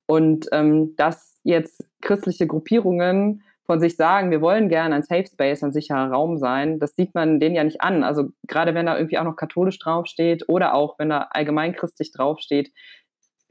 Und 0.06 0.48
ähm, 0.50 0.96
dass 0.96 1.38
jetzt 1.44 1.88
christliche 2.02 2.48
Gruppierungen 2.48 3.42
von 3.66 3.80
sich 3.80 3.96
sagen, 3.96 4.30
wir 4.30 4.40
wollen 4.40 4.68
gerne 4.68 4.94
ein 4.94 5.02
Safe 5.02 5.26
Space, 5.26 5.62
ein 5.62 5.72
sicherer 5.72 6.10
Raum 6.10 6.38
sein, 6.38 6.78
das 6.78 6.94
sieht 6.96 7.14
man 7.14 7.40
denen 7.40 7.54
ja 7.54 7.64
nicht 7.64 7.80
an. 7.80 8.04
Also 8.04 8.28
gerade 8.46 8.74
wenn 8.74 8.86
da 8.86 8.96
irgendwie 8.96 9.18
auch 9.18 9.24
noch 9.24 9.36
katholisch 9.36 9.78
draufsteht 9.78 10.48
oder 10.48 10.74
auch 10.74 10.98
wenn 10.98 11.08
da 11.08 11.28
allgemeinchristlich 11.30 12.12
draufsteht, 12.12 12.72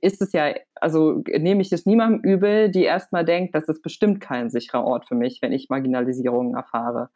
ist 0.01 0.21
es 0.21 0.33
ja, 0.33 0.53
also 0.75 1.23
nehme 1.27 1.61
ich 1.61 1.71
es 1.71 1.85
niemandem 1.85 2.21
übel, 2.29 2.69
die 2.69 2.83
erstmal 2.83 3.23
denkt, 3.23 3.55
das 3.55 3.69
ist 3.69 3.81
bestimmt 3.81 4.19
kein 4.19 4.49
sicherer 4.49 4.83
Ort 4.83 5.07
für 5.07 5.15
mich, 5.15 5.41
wenn 5.41 5.53
ich 5.53 5.69
Marginalisierungen 5.69 6.55
erfahre. 6.55 7.09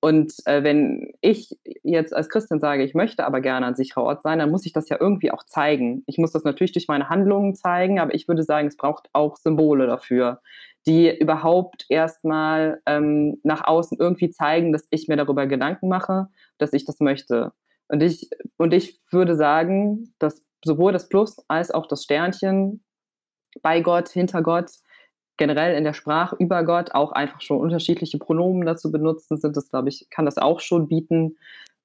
Und 0.00 0.34
äh, 0.46 0.64
wenn 0.64 1.12
ich 1.20 1.56
jetzt 1.84 2.12
als 2.12 2.28
Christin 2.28 2.58
sage, 2.58 2.82
ich 2.82 2.94
möchte 2.94 3.24
aber 3.24 3.40
gerne 3.40 3.66
ein 3.66 3.76
sicherer 3.76 4.02
Ort 4.02 4.22
sein, 4.22 4.40
dann 4.40 4.50
muss 4.50 4.66
ich 4.66 4.72
das 4.72 4.88
ja 4.88 4.96
irgendwie 4.98 5.30
auch 5.30 5.44
zeigen. 5.44 6.02
Ich 6.06 6.18
muss 6.18 6.32
das 6.32 6.42
natürlich 6.42 6.72
durch 6.72 6.88
meine 6.88 7.08
Handlungen 7.08 7.54
zeigen, 7.54 8.00
aber 8.00 8.12
ich 8.12 8.26
würde 8.26 8.42
sagen, 8.42 8.66
es 8.66 8.76
braucht 8.76 9.08
auch 9.12 9.36
Symbole 9.36 9.86
dafür 9.86 10.40
die 10.86 11.16
überhaupt 11.16 11.86
erstmal 11.88 12.80
ähm, 12.86 13.40
nach 13.44 13.64
außen 13.64 13.98
irgendwie 14.00 14.30
zeigen, 14.30 14.72
dass 14.72 14.86
ich 14.90 15.08
mir 15.08 15.16
darüber 15.16 15.46
Gedanken 15.46 15.88
mache, 15.88 16.28
dass 16.58 16.72
ich 16.72 16.84
das 16.84 17.00
möchte. 17.00 17.52
Und 17.88 18.02
ich, 18.02 18.30
und 18.56 18.72
ich 18.74 18.98
würde 19.10 19.36
sagen, 19.36 20.14
dass 20.18 20.44
sowohl 20.64 20.92
das 20.92 21.08
Plus 21.08 21.36
als 21.48 21.70
auch 21.70 21.86
das 21.86 22.04
Sternchen 22.04 22.82
bei 23.62 23.80
Gott, 23.80 24.08
hinter 24.08 24.42
Gott, 24.42 24.70
generell 25.36 25.76
in 25.76 25.84
der 25.84 25.92
Sprache 25.92 26.36
über 26.38 26.64
Gott 26.64 26.94
auch 26.94 27.12
einfach 27.12 27.40
schon 27.40 27.60
unterschiedliche 27.60 28.18
Pronomen 28.18 28.64
dazu 28.64 28.90
benutzen 28.90 29.38
sind, 29.38 29.56
das 29.56 29.68
glaube 29.68 29.88
ich, 29.88 30.08
kann 30.10 30.24
das 30.24 30.38
auch 30.38 30.60
schon 30.60 30.88
bieten, 30.88 31.36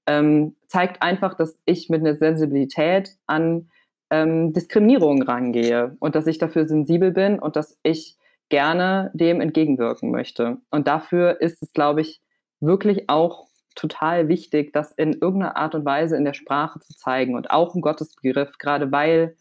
ähm, 0.06 0.56
zeigt 0.68 1.02
einfach, 1.02 1.36
dass 1.36 1.60
ich 1.66 1.90
mit 1.90 2.02
einer 2.02 2.16
Sensibilität 2.16 3.18
an 3.26 3.70
ähm, 4.10 4.54
Diskriminierung 4.54 5.22
rangehe 5.22 5.98
und 6.00 6.16
dass 6.16 6.28
ich 6.28 6.38
dafür 6.38 6.66
sensibel 6.66 7.12
bin 7.12 7.40
und 7.40 7.56
dass 7.56 7.78
ich 7.84 8.18
gerne 8.50 9.12
dem 9.14 9.42
entgegenwirken 9.42 10.12
möchte. 10.12 10.58
Und 10.70 10.88
dafür 10.88 11.42
ist 11.42 11.62
es, 11.62 11.74
glaube 11.74 12.02
ich, 12.02 12.22
wirklich 12.60 13.10
auch 13.10 13.48
total 13.76 14.28
wichtig, 14.28 14.74
das 14.74 14.92
in 14.92 15.14
irgendeiner 15.14 15.56
Art 15.56 15.76
und 15.76 15.86
Weise 15.86 16.18
in 16.18 16.26
der 16.26 16.34
Sprache 16.34 16.80
zu 16.80 16.96
zeigen 16.96 17.36
und 17.36 17.52
auch 17.52 17.76
im 17.76 17.82
Gottesbegriff, 17.82 18.58
gerade 18.58 18.92
weil 18.92 19.36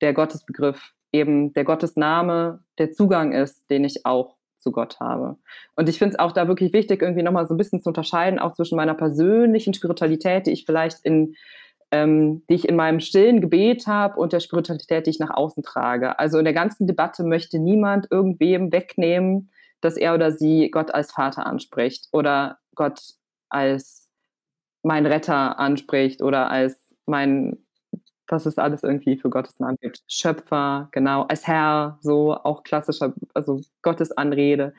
der 0.00 0.12
Gottesbegriff 0.12 0.92
eben 1.12 1.54
der 1.54 1.64
Gottesname 1.64 2.62
der 2.78 2.92
Zugang 2.92 3.32
ist, 3.32 3.70
den 3.70 3.84
ich 3.84 4.04
auch 4.04 4.36
zu 4.58 4.72
Gott 4.72 5.00
habe. 5.00 5.36
Und 5.76 5.88
ich 5.88 5.98
finde 5.98 6.14
es 6.14 6.18
auch 6.18 6.32
da 6.32 6.48
wirklich 6.48 6.72
wichtig, 6.72 7.00
irgendwie 7.00 7.22
nochmal 7.22 7.46
so 7.46 7.54
ein 7.54 7.56
bisschen 7.56 7.80
zu 7.80 7.88
unterscheiden, 7.88 8.38
auch 8.38 8.54
zwischen 8.54 8.76
meiner 8.76 8.94
persönlichen 8.94 9.72
Spiritualität, 9.72 10.46
die 10.46 10.52
ich 10.52 10.66
vielleicht 10.66 11.04
in, 11.04 11.34
ähm, 11.90 12.42
die 12.48 12.54
ich 12.54 12.68
in 12.68 12.76
meinem 12.76 13.00
stillen 13.00 13.40
Gebet 13.40 13.86
habe 13.86 14.18
und 14.18 14.32
der 14.32 14.40
Spiritualität, 14.40 15.06
die 15.06 15.10
ich 15.10 15.18
nach 15.18 15.30
außen 15.30 15.62
trage. 15.62 16.18
Also 16.18 16.38
in 16.38 16.44
der 16.44 16.54
ganzen 16.54 16.86
Debatte 16.86 17.24
möchte 17.24 17.58
niemand 17.58 18.08
irgendwem 18.10 18.72
wegnehmen, 18.72 19.50
dass 19.80 19.96
er 19.96 20.14
oder 20.14 20.32
sie 20.32 20.70
Gott 20.70 20.92
als 20.94 21.12
Vater 21.12 21.46
anspricht 21.46 22.08
oder 22.12 22.58
Gott 22.74 23.00
als 23.48 24.08
mein 24.82 25.06
Retter 25.06 25.58
anspricht 25.58 26.22
oder 26.22 26.50
als 26.50 26.78
mein 27.06 27.58
was 28.30 28.46
es 28.46 28.58
alles 28.58 28.82
irgendwie 28.82 29.16
für 29.16 29.30
Gottes 29.30 29.58
Namen 29.58 29.78
gibt. 29.80 30.02
Schöpfer, 30.06 30.88
genau, 30.92 31.22
als 31.22 31.46
Herr, 31.46 31.98
so 32.02 32.34
auch 32.34 32.62
klassischer, 32.62 33.14
also 33.34 33.60
Gottes 33.82 34.12
Anrede. 34.12 34.74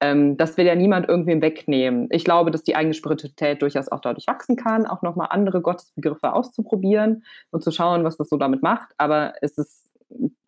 Ähm, 0.00 0.36
das 0.36 0.56
will 0.56 0.66
ja 0.66 0.74
niemand 0.74 1.08
irgendwem 1.08 1.42
wegnehmen. 1.42 2.08
Ich 2.10 2.24
glaube, 2.24 2.50
dass 2.50 2.62
die 2.62 2.74
eigene 2.74 2.94
Spiritualität 2.94 3.60
durchaus 3.60 3.88
auch 3.88 4.00
dadurch 4.00 4.26
wachsen 4.26 4.56
kann, 4.56 4.86
auch 4.86 5.02
nochmal 5.02 5.28
andere 5.30 5.60
Gottesbegriffe 5.60 6.32
auszuprobieren 6.32 7.24
und 7.50 7.62
zu 7.62 7.70
schauen, 7.70 8.02
was 8.04 8.16
das 8.16 8.28
so 8.28 8.36
damit 8.36 8.62
macht. 8.62 8.88
Aber 8.96 9.34
es 9.42 9.58
ist, 9.58 9.90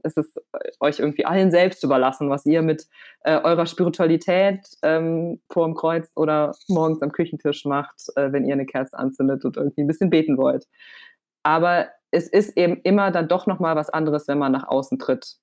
es 0.03 0.17
ist 0.17 0.41
euch 0.81 1.01
irgendwie 1.01 1.27
allen 1.27 1.51
selbst 1.51 1.85
überlassen, 1.85 2.31
was 2.31 2.47
ihr 2.47 2.63
mit 2.63 2.87
äh, 3.25 3.39
eurer 3.43 3.67
Spiritualität 3.67 4.61
ähm, 4.83 5.41
vor 5.51 5.67
dem 5.67 5.75
Kreuz 5.75 6.11
oder 6.17 6.55
morgens 6.69 7.03
am 7.03 7.13
Küchentisch 7.13 7.67
macht, 7.67 8.09
äh, 8.17 8.33
wenn 8.33 8.47
ihr 8.47 8.55
eine 8.55 8.67
Kerze 8.67 8.99
anzündet 8.99 9.45
und 9.45 9.59
irgendwie 9.59 9.83
ein 9.83 9.87
bisschen 9.87 10.11
beten 10.11 10.39
wollt. 10.39 10.67
Aber 11.43 11.89
es 12.11 12.27
ist 12.27 12.57
eben 12.57 12.81
immer 12.83 13.11
dann 13.11 13.29
doch 13.29 13.47
nochmal 13.47 13.77
was 13.77 13.91
anderes, 13.91 14.29
wenn 14.29 14.39
man 14.39 14.53
nach 14.53 14.67
außen 14.67 14.99
tritt. 14.99 15.37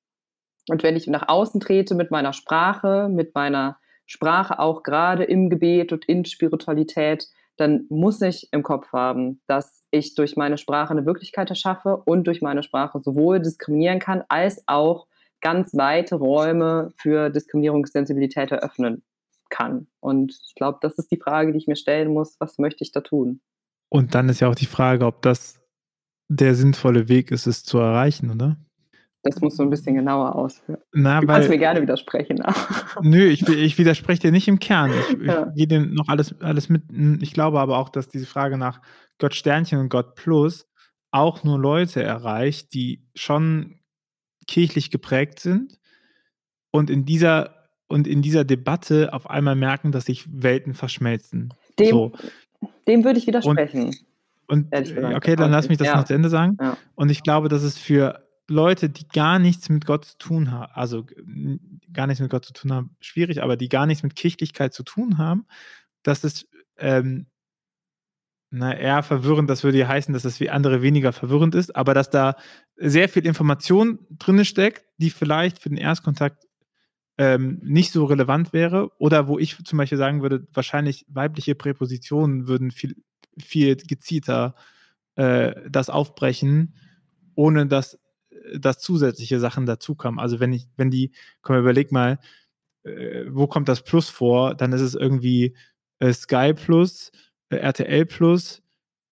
Und 0.68 0.84
wenn 0.84 0.95
ich 0.95 1.07
nach 1.07 1.28
außen 1.28 1.60
trete 1.60 1.95
mit 1.95 2.12
meiner 2.12 2.34
Sprache, 2.34 3.07
mit 3.10 3.36
meiner 3.36 3.78
Sprache 4.10 4.57
auch 4.57 4.82
gerade 4.82 5.24
im 5.24 5.51
Gebet 5.51 5.93
und 5.93 6.03
in 6.05 6.26
Spiritualität, 6.26 7.28
dann 7.57 7.86
muss 7.89 8.20
ich 8.22 8.51
im 8.51 8.64
Kopf 8.64 8.91
haben, 8.91 9.39
dass 9.45 9.86
ich 9.91 10.16
durch 10.16 10.36
meine 10.36 10.57
Sprache 10.57 10.89
eine 10.89 11.05
Wirklichkeit 11.05 11.51
erschaffe 11.51 12.01
und 12.05 12.26
durch 12.26 12.41
meine 12.41 12.64
Sprache 12.64 12.99
sowohl 12.99 13.39
diskriminieren 13.39 13.99
kann, 13.99 14.24
als 14.28 14.64
auch 14.66 15.05
ganz 15.41 15.76
weite 15.76 16.16
Räume 16.16 16.91
für 16.97 17.30
Diskriminierungssensibilität 17.30 18.51
eröffnen 18.51 19.03
kann. 19.49 19.86
Und 19.99 20.32
ich 20.43 20.55
glaube, 20.55 20.80
das 20.82 20.97
ist 20.97 21.12
die 21.12 21.20
Frage, 21.20 21.51
die 21.51 21.60
ich 21.60 21.68
mir 21.68 21.76
stellen 21.76 22.12
muss, 22.12 22.36
was 22.39 22.57
möchte 22.57 22.84
ich 22.84 22.91
da 22.91 23.01
tun? 23.01 23.41
Und 23.89 24.16
dann 24.16 24.28
ist 24.30 24.39
ja 24.39 24.47
auch 24.47 24.55
die 24.55 24.66
Frage, 24.66 25.05
ob 25.05 25.22
das 25.22 25.62
der 26.30 26.55
sinnvolle 26.55 27.10
Weg 27.10 27.30
ist, 27.30 27.45
es 27.45 27.64
zu 27.64 27.78
erreichen, 27.78 28.32
oder? 28.32 28.57
Das 29.24 29.41
musst 29.41 29.59
du 29.59 29.63
ein 29.63 29.70
bisschen 29.70 29.95
genauer 29.95 30.36
ausführen. 30.36 30.80
Na, 30.93 31.20
du 31.20 31.28
weil, 31.28 31.36
kannst 31.36 31.49
mir 31.49 31.57
gerne 31.57 31.82
widersprechen. 31.82 32.41
nö, 33.01 33.26
ich, 33.26 33.47
ich 33.47 33.78
widerspreche 33.78 34.22
dir 34.22 34.32
nicht 34.32 34.47
im 34.47 34.59
Kern. 34.59 34.91
Ich, 34.91 35.28
ja. 35.28 35.47
ich 35.49 35.55
gehe 35.55 35.67
dir 35.67 35.82
noch 35.82 36.07
alles, 36.07 36.34
alles 36.41 36.70
mit. 36.70 36.84
Ich 37.22 37.34
glaube 37.34 37.59
aber 37.59 37.78
auch, 37.78 37.89
dass 37.89 38.07
diese 38.07 38.26
Frage 38.26 38.57
nach 38.57 38.82
Gott 39.17 39.36
Sternchen 39.36 39.80
und 39.80 39.89
Gott 39.89 40.15
Plus 40.15 40.67
auch 41.11 41.43
nur 41.43 41.59
Leute 41.59 42.01
erreicht, 42.01 42.74
die 42.74 43.03
schon 43.13 43.80
kirchlich 44.47 44.89
geprägt 44.89 45.39
sind 45.39 45.80
und 46.72 46.89
in 46.89 47.05
dieser 47.05 47.55
und 47.88 48.07
in 48.07 48.22
dieser 48.22 48.45
Debatte 48.45 49.13
auf 49.13 49.30
einmal 49.30 49.55
merken, 49.55 49.91
dass 49.91 50.05
sich 50.05 50.26
Welten 50.32 50.76
verschmelzen. 50.76 51.53
Dem, 51.80 51.89
so. 51.89 52.11
dem 52.88 53.03
würde 53.03 53.20
ich 53.20 53.28
widersprechen. 53.28 53.88
Und 53.88 53.95
und 54.47 54.74
okay, 55.15 55.36
dann 55.36 55.51
lass 55.51 55.70
mich 55.70 55.78
das 55.78 55.88
ja. 55.88 55.97
noch 55.97 56.05
zu 56.05 56.13
Ende 56.13 56.30
sagen. 56.30 56.57
Ja. 56.59 56.78
Und 56.95 57.09
ich 57.09 57.22
glaube, 57.22 57.49
dass 57.49 57.61
es 57.61 57.78
für 57.78 58.29
Leute, 58.50 58.89
die 58.89 59.08
gar 59.08 59.39
nichts 59.39 59.70
mit 59.70 59.86
Gott 59.86 60.06
zu 60.06 60.18
tun 60.18 60.52
haben, 60.52 60.72
also 60.74 61.06
gar 61.93 62.08
nichts 62.08 62.22
mit 62.22 62.30
Gott 62.30 62.45
zu 62.45 62.54
tun 62.54 62.74
haben, 62.74 62.95
schwierig, 63.00 63.41
aber 63.41 63.58
die 63.58 63.70
gar 63.70 63.86
nichts 63.86 64.04
mit 64.04 64.16
Kirchlichkeit 64.16 64.74
zu 64.74 64.84
tun 64.84 65.18
haben, 65.18 65.45
dass 66.04 66.24
es 66.24 66.47
ähm, 66.78 67.28
na, 68.52 68.76
eher 68.76 69.04
verwirrend, 69.04 69.50
das 69.50 69.64
würde 69.64 69.78
ja 69.78 69.88
heißen, 69.88 70.14
dass 70.14 70.26
es 70.26 70.39
wie 70.39 70.50
andere 70.50 70.82
weniger 70.82 71.14
verwirrend 71.14 71.54
ist, 71.54 71.76
aber 71.76 71.93
dass 71.93 72.10
da 72.10 72.36
sehr 72.78 73.08
viel 73.08 73.26
Information 73.26 74.00
drin 74.10 74.43
steckt, 74.43 74.86
die 74.97 75.12
vielleicht 75.12 75.60
für 75.60 75.70
den 75.70 75.78
Erstkontakt 75.78 76.47
ähm, 77.18 77.60
nicht 77.64 77.91
so 77.91 78.06
relevant 78.06 78.54
wäre 78.54 78.91
oder 78.97 79.28
wo 79.28 79.38
ich 79.38 79.64
zum 79.64 79.78
Beispiel 79.78 79.97
sagen 79.97 80.22
würde, 80.22 80.47
wahrscheinlich 80.54 81.06
weibliche 81.10 81.54
Präpositionen 81.54 82.47
würden 82.47 82.72
viel 82.72 82.95
viel 83.41 83.76
gezielter 83.76 84.56
äh, 85.16 85.54
das 85.70 85.89
aufbrechen, 85.89 86.76
ohne 87.36 87.68
dass, 87.68 88.00
dass 88.58 88.80
zusätzliche 88.80 89.39
Sachen 89.39 89.66
dazukommen. 89.66 90.20
Also 90.20 90.39
wenn 90.39 90.54
ich, 90.54 90.68
wenn 90.78 90.91
die, 90.91 91.12
komm, 91.41 91.58
überleg 91.58 91.91
mal, 91.91 92.20
äh, 92.84 93.26
wo 93.30 93.47
kommt 93.47 93.70
das 93.70 93.84
Plus 93.84 94.10
vor? 94.10 94.56
Dann 94.56 94.74
ist 94.74 94.82
es 94.82 94.95
irgendwie 94.95 95.56
äh, 96.00 96.14
Sky 96.14 96.54
Plus, 96.54 97.12
äh, 97.50 97.58
RTL 97.58 98.06
Plus, 98.06 98.62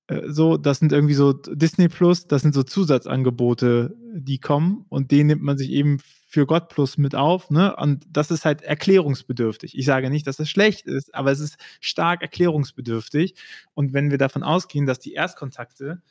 äh, 0.08 0.30
so, 0.30 0.58
das 0.58 0.80
sind 0.80 0.92
irgendwie 0.92 1.14
so 1.14 1.34
Disney 1.34 1.90
Plus, 1.90 2.28
das 2.28 2.42
sind 2.42 2.54
so 2.54 2.64
Zusatzangebote, 2.64 3.96
die 4.14 4.40
kommen 4.40 4.86
und 4.90 5.12
den 5.12 5.28
nimmt 5.28 5.44
man 5.44 5.58
sich 5.58 5.70
eben 5.72 6.00
für 6.30 6.46
Gott 6.46 6.70
Plus 6.70 6.98
mit 6.98 7.16
auf, 7.16 7.50
ne? 7.50 7.76
Und 7.78 8.06
das 8.10 8.32
ist 8.32 8.44
halt 8.44 8.62
erklärungsbedürftig. 8.62 9.78
Ich 9.78 9.86
sage 9.86 10.10
nicht, 10.10 10.28
dass 10.28 10.40
es 10.40 10.50
schlecht 10.50 10.86
ist, 10.86 11.16
aber 11.16 11.32
es 11.32 11.40
ist 11.40 11.58
stark 11.80 12.22
erklärungsbedürftig. 12.22 13.36
Und 13.74 13.94
wenn 13.94 14.12
wir 14.12 14.18
davon 14.18 14.44
ausgehen, 14.44 14.86
dass 14.86 15.00
die 15.00 15.14
Erstkontakte 15.14 16.02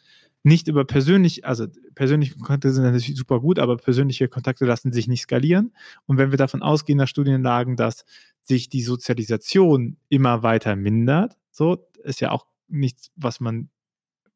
nicht 0.47 0.69
über 0.69 0.85
persönlich, 0.85 1.45
also 1.45 1.67
persönliche 1.97 2.37
Kontakte 2.37 2.71
sind 2.71 2.85
natürlich 2.85 3.17
super 3.17 3.41
gut, 3.41 3.59
aber 3.59 3.77
persönliche 3.77 4.29
Kontakte 4.29 4.65
lassen 4.65 4.93
sich 4.93 5.09
nicht 5.09 5.23
skalieren. 5.23 5.75
Und 6.07 6.19
wenn 6.19 6.31
wir 6.31 6.39
davon 6.39 6.63
ausgehen, 6.63 6.99
nach 6.99 7.09
Studienlagen, 7.09 7.75
dass 7.75 8.05
sich 8.43 8.69
die 8.69 8.83
Sozialisation 8.83 9.97
immer 10.09 10.45
weiter 10.45 10.77
mindert, 10.77 11.37
so 11.51 11.85
ist 12.05 12.21
ja 12.21 12.31
auch 12.31 12.47
nichts, 12.69 13.11
was 13.17 13.41
man, 13.41 13.71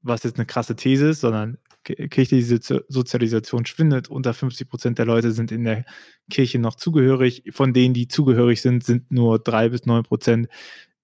was 0.02 0.24
jetzt 0.24 0.36
eine 0.36 0.46
krasse 0.46 0.74
These 0.74 1.10
ist, 1.10 1.20
sondern 1.20 1.58
kirchliche 1.84 2.58
Sozialisation 2.88 3.64
schwindet. 3.64 4.10
Unter 4.10 4.34
50 4.34 4.68
Prozent 4.68 4.98
der 4.98 5.06
Leute 5.06 5.30
sind 5.30 5.52
in 5.52 5.62
der 5.62 5.84
Kirche 6.28 6.58
noch 6.58 6.74
zugehörig. 6.74 7.44
Von 7.52 7.72
denen, 7.72 7.94
die 7.94 8.08
zugehörig 8.08 8.60
sind, 8.62 8.82
sind 8.82 9.12
nur 9.12 9.38
drei 9.38 9.68
bis 9.68 9.86
neun 9.86 10.02
Prozent 10.02 10.48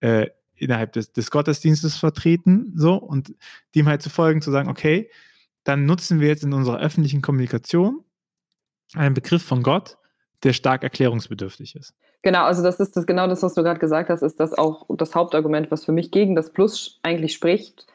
äh, 0.00 0.26
innerhalb 0.56 0.92
des, 0.92 1.12
des, 1.12 1.30
Gottesdienstes 1.30 1.96
vertreten. 1.96 2.72
So 2.76 2.94
und 2.94 3.34
dem 3.74 3.86
halt 3.86 4.02
zu 4.02 4.10
folgen, 4.10 4.42
zu 4.42 4.50
sagen, 4.50 4.68
okay, 4.68 5.10
dann 5.64 5.86
nutzen 5.86 6.20
wir 6.20 6.28
jetzt 6.28 6.44
in 6.44 6.52
unserer 6.52 6.78
öffentlichen 6.78 7.22
Kommunikation 7.22 8.04
einen 8.94 9.14
Begriff 9.14 9.42
von 9.42 9.62
Gott, 9.62 9.98
der 10.42 10.52
stark 10.52 10.82
erklärungsbedürftig 10.82 11.74
ist. 11.74 11.94
Genau, 12.22 12.44
also 12.44 12.62
das 12.62 12.80
ist 12.80 12.96
das, 12.96 13.06
genau 13.06 13.26
das, 13.26 13.42
was 13.42 13.54
du 13.54 13.62
gerade 13.62 13.80
gesagt 13.80 14.10
hast, 14.10 14.22
ist 14.22 14.40
das 14.40 14.52
auch 14.52 14.86
das 14.96 15.14
Hauptargument, 15.14 15.70
was 15.70 15.84
für 15.84 15.92
mich 15.92 16.10
gegen 16.10 16.34
das 16.34 16.52
Plus 16.52 16.98
eigentlich 17.02 17.34
spricht, 17.34 17.86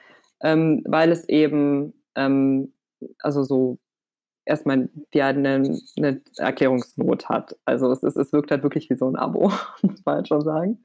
ähm, 0.41 0.83
weil 0.85 1.11
es 1.11 1.27
eben 1.27 1.93
ähm, 2.15 2.73
also 3.19 3.43
so 3.43 3.77
erstmal 4.45 4.89
ja 5.13 5.27
eine, 5.27 5.77
eine 5.97 6.21
Erklärungsnot 6.37 7.29
hat. 7.29 7.57
Also 7.65 7.91
es, 7.91 8.03
ist, 8.03 8.17
es 8.17 8.33
wirkt 8.33 8.51
halt 8.51 8.63
wirklich 8.63 8.89
wie 8.89 8.95
so 8.95 9.07
ein 9.07 9.15
Abo, 9.15 9.51
muss 9.81 10.05
man 10.05 10.15
halt 10.15 10.27
schon 10.27 10.41
sagen. 10.41 10.83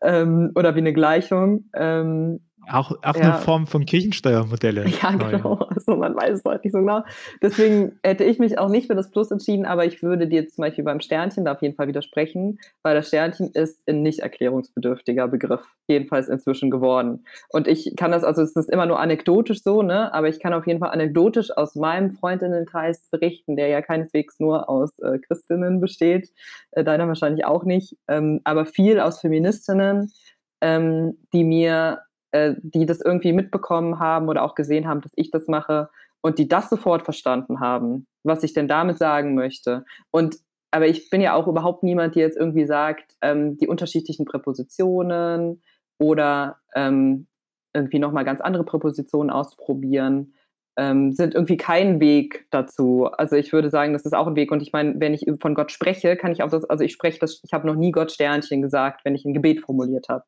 Ähm, 0.00 0.52
oder 0.54 0.74
wie 0.74 0.80
eine 0.80 0.92
Gleichung. 0.92 1.64
Ähm, 1.74 2.40
auch, 2.70 2.92
auch 3.02 3.16
ja. 3.16 3.22
eine 3.22 3.34
Form 3.38 3.66
von 3.66 3.84
Kirchensteuermodelle. 3.86 4.84
Ja, 5.02 5.10
genau. 5.12 5.54
Also 5.54 5.96
man 5.96 6.14
weiß 6.14 6.38
es 6.38 6.44
halt 6.44 6.62
nicht 6.64 6.72
so 6.72 6.78
genau. 6.78 7.02
Deswegen 7.40 7.98
hätte 8.02 8.24
ich 8.24 8.38
mich 8.38 8.58
auch 8.58 8.68
nicht 8.68 8.86
für 8.86 8.94
das 8.94 9.10
Plus 9.10 9.30
entschieden, 9.30 9.64
aber 9.64 9.84
ich 9.84 10.02
würde 10.02 10.28
dir 10.28 10.48
zum 10.48 10.62
Beispiel 10.62 10.84
beim 10.84 11.00
Sternchen 11.00 11.44
da 11.44 11.52
auf 11.52 11.62
jeden 11.62 11.74
Fall 11.74 11.88
widersprechen, 11.88 12.60
weil 12.82 12.94
das 12.94 13.08
Sternchen 13.08 13.50
ist 13.52 13.80
ein 13.88 14.02
nicht 14.02 14.20
erklärungsbedürftiger 14.20 15.28
Begriff, 15.28 15.62
jedenfalls 15.88 16.28
inzwischen 16.28 16.70
geworden. 16.70 17.24
Und 17.48 17.66
ich 17.66 17.94
kann 17.96 18.12
das, 18.12 18.22
also 18.22 18.42
es 18.42 18.54
ist 18.54 18.70
immer 18.70 18.86
nur 18.86 19.00
anekdotisch 19.00 19.62
so, 19.62 19.82
ne? 19.82 20.12
aber 20.12 20.28
ich 20.28 20.38
kann 20.38 20.52
auf 20.52 20.66
jeden 20.66 20.78
Fall 20.78 20.90
anekdotisch 20.90 21.50
aus 21.56 21.74
meinem 21.74 22.12
Freundinnenkreis 22.12 23.08
berichten, 23.10 23.56
der 23.56 23.68
ja 23.68 23.82
keineswegs 23.82 24.38
nur 24.38 24.68
aus 24.68 24.98
äh, 25.00 25.18
Christinnen 25.18 25.80
besteht, 25.80 26.30
äh, 26.72 26.84
deiner 26.84 27.08
wahrscheinlich 27.08 27.44
auch 27.44 27.64
nicht, 27.64 27.96
ähm, 28.08 28.40
aber 28.44 28.66
viel 28.66 29.00
aus 29.00 29.20
Feministinnen, 29.20 30.12
ähm, 30.60 31.18
die 31.32 31.44
mir 31.44 32.02
äh, 32.32 32.54
die 32.62 32.86
das 32.86 33.00
irgendwie 33.00 33.32
mitbekommen 33.32 33.98
haben 33.98 34.28
oder 34.28 34.42
auch 34.42 34.54
gesehen 34.54 34.88
haben, 34.88 35.00
dass 35.00 35.12
ich 35.16 35.30
das 35.30 35.48
mache 35.48 35.88
und 36.20 36.38
die 36.38 36.48
das 36.48 36.70
sofort 36.70 37.02
verstanden 37.02 37.60
haben, 37.60 38.06
was 38.24 38.42
ich 38.42 38.52
denn 38.52 38.68
damit 38.68 38.98
sagen 38.98 39.34
möchte. 39.34 39.84
Und 40.10 40.36
aber 40.74 40.86
ich 40.86 41.10
bin 41.10 41.20
ja 41.20 41.34
auch 41.34 41.46
überhaupt 41.46 41.82
niemand, 41.82 42.16
der 42.16 42.22
jetzt 42.22 42.38
irgendwie 42.38 42.64
sagt, 42.64 43.14
ähm, 43.20 43.58
die 43.58 43.68
unterschiedlichen 43.68 44.24
Präpositionen 44.24 45.62
oder 45.98 46.60
ähm, 46.74 47.26
irgendwie 47.74 47.98
nochmal 47.98 48.24
ganz 48.24 48.40
andere 48.40 48.64
Präpositionen 48.64 49.30
ausprobieren, 49.30 50.32
ähm, 50.78 51.12
sind 51.12 51.34
irgendwie 51.34 51.58
kein 51.58 52.00
Weg 52.00 52.46
dazu. 52.50 53.04
Also 53.04 53.36
ich 53.36 53.52
würde 53.52 53.68
sagen, 53.68 53.92
das 53.92 54.06
ist 54.06 54.14
auch 54.14 54.26
ein 54.26 54.36
Weg. 54.36 54.50
Und 54.50 54.62
ich 54.62 54.72
meine, 54.72 54.98
wenn 54.98 55.12
ich 55.12 55.26
von 55.40 55.54
Gott 55.54 55.70
spreche, 55.70 56.16
kann 56.16 56.32
ich 56.32 56.42
auch 56.42 56.50
das, 56.50 56.64
also 56.64 56.82
ich 56.84 56.92
spreche 56.92 57.18
das, 57.18 57.42
ich 57.44 57.52
habe 57.52 57.66
noch 57.66 57.76
nie 57.76 57.92
Gott 57.92 58.10
Sternchen 58.10 58.62
gesagt, 58.62 59.04
wenn 59.04 59.14
ich 59.14 59.26
ein 59.26 59.34
Gebet 59.34 59.60
formuliert 59.60 60.08
habe. 60.08 60.24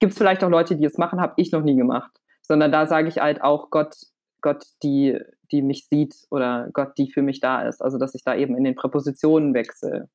Gibt 0.00 0.12
es 0.12 0.18
vielleicht 0.18 0.44
auch 0.44 0.50
Leute, 0.50 0.76
die 0.76 0.84
es 0.84 0.98
machen, 0.98 1.20
habe 1.20 1.34
ich 1.36 1.52
noch 1.52 1.62
nie 1.62 1.76
gemacht. 1.76 2.10
Sondern 2.42 2.72
da 2.72 2.86
sage 2.86 3.08
ich 3.08 3.18
halt 3.18 3.42
auch 3.42 3.70
Gott, 3.70 3.96
Gott, 4.40 4.64
die, 4.82 5.18
die 5.50 5.62
mich 5.62 5.86
sieht 5.88 6.14
oder 6.30 6.68
Gott, 6.72 6.98
die 6.98 7.10
für 7.10 7.22
mich 7.22 7.40
da 7.40 7.62
ist. 7.62 7.82
Also 7.82 7.98
dass 7.98 8.14
ich 8.14 8.22
da 8.22 8.34
eben 8.34 8.56
in 8.56 8.64
den 8.64 8.74
Präpositionen 8.74 9.54
wechsle. 9.54 10.08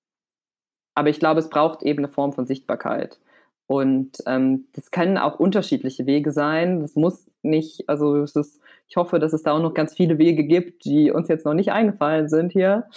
Aber 0.96 1.10
ich 1.10 1.20
glaube, 1.20 1.40
es 1.40 1.50
braucht 1.50 1.84
eben 1.84 2.00
eine 2.00 2.10
Form 2.10 2.34
von 2.34 2.46
Sichtbarkeit. 2.46 3.20
Und 3.68 4.18
ähm, 4.26 4.68
das 4.74 4.90
können 4.90 5.18
auch 5.20 5.40
unterschiedliche 5.40 6.08
Wege 6.08 6.32
sein. 6.32 6.80
Das 6.82 6.96
muss 6.96 7.30
nicht, 7.44 7.88
also 7.88 8.24
ist, 8.24 8.60
ich 8.88 8.98
hoffe, 8.98 9.20
dass 9.20 9.32
es 9.32 9.44
da 9.44 9.52
auch 9.52 9.62
noch 9.62 9.76
ganz 9.76 9.94
viele 9.94 10.18
Wege 10.18 10.44
gibt, 10.44 10.86
die 10.86 11.12
uns 11.12 11.28
jetzt 11.28 11.46
noch 11.46 11.54
nicht 11.54 11.72
eingefallen 11.72 12.30
sind 12.30 12.52
hier. 12.52 12.88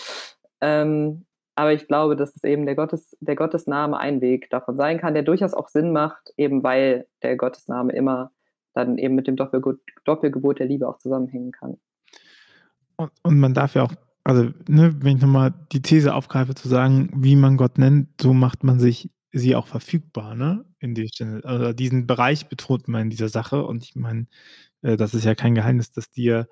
Ähm, 0.63 1.27
aber 1.55 1.73
ich 1.73 1.87
glaube, 1.87 2.17
dass 2.17 2.35
es 2.35 2.45
eben 2.45 2.67
der, 2.67 2.75
Gottes, 2.75 3.17
der 3.21 3.37
Gottesname 3.37 3.99
ein 3.99 4.21
Weg 4.21 4.49
davon 4.51 4.77
sein 4.77 4.99
kann, 4.99 5.15
der 5.15 5.23
durchaus 5.23 5.55
auch 5.55 5.69
Sinn 5.69 5.93
macht, 5.93 6.33
eben 6.37 6.63
weil 6.63 7.07
der 7.23 7.37
Gottesname 7.37 7.93
immer 7.93 8.31
dann 8.75 8.97
eben 8.97 9.15
mit 9.15 9.27
dem 9.27 9.37
Doppelge 9.37 9.79
Doppelgebot 10.05 10.59
der 10.59 10.67
Liebe 10.67 10.89
auch 10.89 10.97
zusammenhängen 10.97 11.53
kann. 11.53 11.77
Und, 12.97 13.11
und 13.23 13.39
man 13.39 13.53
darf 13.53 13.75
ja 13.75 13.83
auch, 13.83 13.93
also 14.25 14.45
ne, 14.67 14.95
wenn 15.01 15.17
ich 15.17 15.23
nochmal 15.23 15.53
die 15.73 15.83
These 15.83 16.15
aufgreife, 16.15 16.55
zu 16.55 16.69
sagen, 16.69 17.11
wie 17.15 17.37
man 17.37 17.57
Gott 17.57 17.77
nennt, 17.77 18.09
so 18.21 18.33
macht 18.33 18.65
man 18.65 18.81
sich 18.81 19.11
sie 19.33 19.55
auch 19.57 19.67
verfügbar, 19.67 20.35
ne? 20.35 20.65
In 20.79 20.95
die 20.95 21.09
Stelle. 21.09 21.43
Also 21.45 21.73
diesen 21.73 22.07
Bereich 22.07 22.49
betont 22.49 22.89
man 22.89 23.03
in 23.03 23.11
dieser 23.11 23.29
Sache. 23.29 23.65
Und 23.65 23.85
ich 23.85 23.97
meine, 23.97 24.27
äh, 24.83 24.97
das 24.97 25.15
ist 25.15 25.25
ja 25.25 25.35
kein 25.35 25.55
Geheimnis, 25.55 25.91
dass 25.91 26.11
dir 26.11 26.49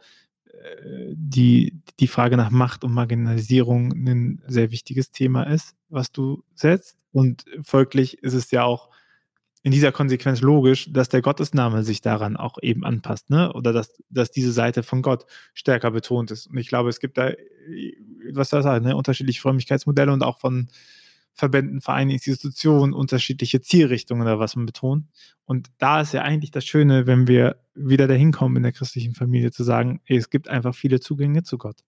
die, 1.12 1.80
die 1.98 2.06
Frage 2.06 2.36
nach 2.36 2.50
Macht 2.50 2.84
und 2.84 2.92
Marginalisierung 2.92 3.92
ein 3.92 4.42
sehr 4.46 4.70
wichtiges 4.70 5.10
Thema 5.10 5.44
ist, 5.44 5.74
was 5.88 6.12
du 6.12 6.44
setzt. 6.54 6.98
Und 7.12 7.44
folglich 7.62 8.18
ist 8.22 8.34
es 8.34 8.50
ja 8.50 8.64
auch 8.64 8.90
in 9.62 9.72
dieser 9.72 9.92
Konsequenz 9.92 10.40
logisch, 10.40 10.90
dass 10.90 11.10
der 11.10 11.20
Gottesname 11.20 11.82
sich 11.82 12.00
daran 12.00 12.36
auch 12.36 12.56
eben 12.62 12.84
anpasst, 12.84 13.28
ne? 13.28 13.52
Oder 13.52 13.72
dass, 13.72 14.02
dass 14.08 14.30
diese 14.30 14.52
Seite 14.52 14.82
von 14.82 15.02
Gott 15.02 15.26
stärker 15.52 15.90
betont 15.90 16.30
ist. 16.30 16.46
Und 16.46 16.56
ich 16.56 16.68
glaube, 16.68 16.88
es 16.88 16.98
gibt 16.98 17.18
da, 17.18 17.32
was 18.32 18.48
soll 18.48 18.60
ich 18.60 18.64
sagen, 18.64 18.86
ne? 18.86 18.96
unterschiedliche 18.96 19.40
Frömmigkeitsmodelle 19.40 20.12
und 20.12 20.22
auch 20.22 20.38
von 20.38 20.68
Verbänden, 21.34 21.80
Vereinen, 21.80 22.10
Institutionen 22.10 22.92
unterschiedliche 22.92 23.60
Zielrichtungen 23.60 24.22
oder 24.22 24.38
was 24.38 24.56
man 24.56 24.66
betont. 24.66 25.06
Und 25.44 25.70
da 25.78 26.00
ist 26.00 26.12
ja 26.12 26.22
eigentlich 26.22 26.50
das 26.50 26.64
Schöne, 26.64 27.06
wenn 27.06 27.26
wir 27.26 27.56
wieder 27.74 28.06
dahin 28.06 28.32
kommen 28.32 28.56
in 28.56 28.62
der 28.62 28.72
christlichen 28.72 29.14
Familie, 29.14 29.50
zu 29.50 29.64
sagen, 29.64 30.00
es 30.06 30.30
gibt 30.30 30.48
einfach 30.48 30.74
viele 30.74 31.00
Zugänge 31.00 31.42
zu 31.42 31.58
Gott. 31.58 31.80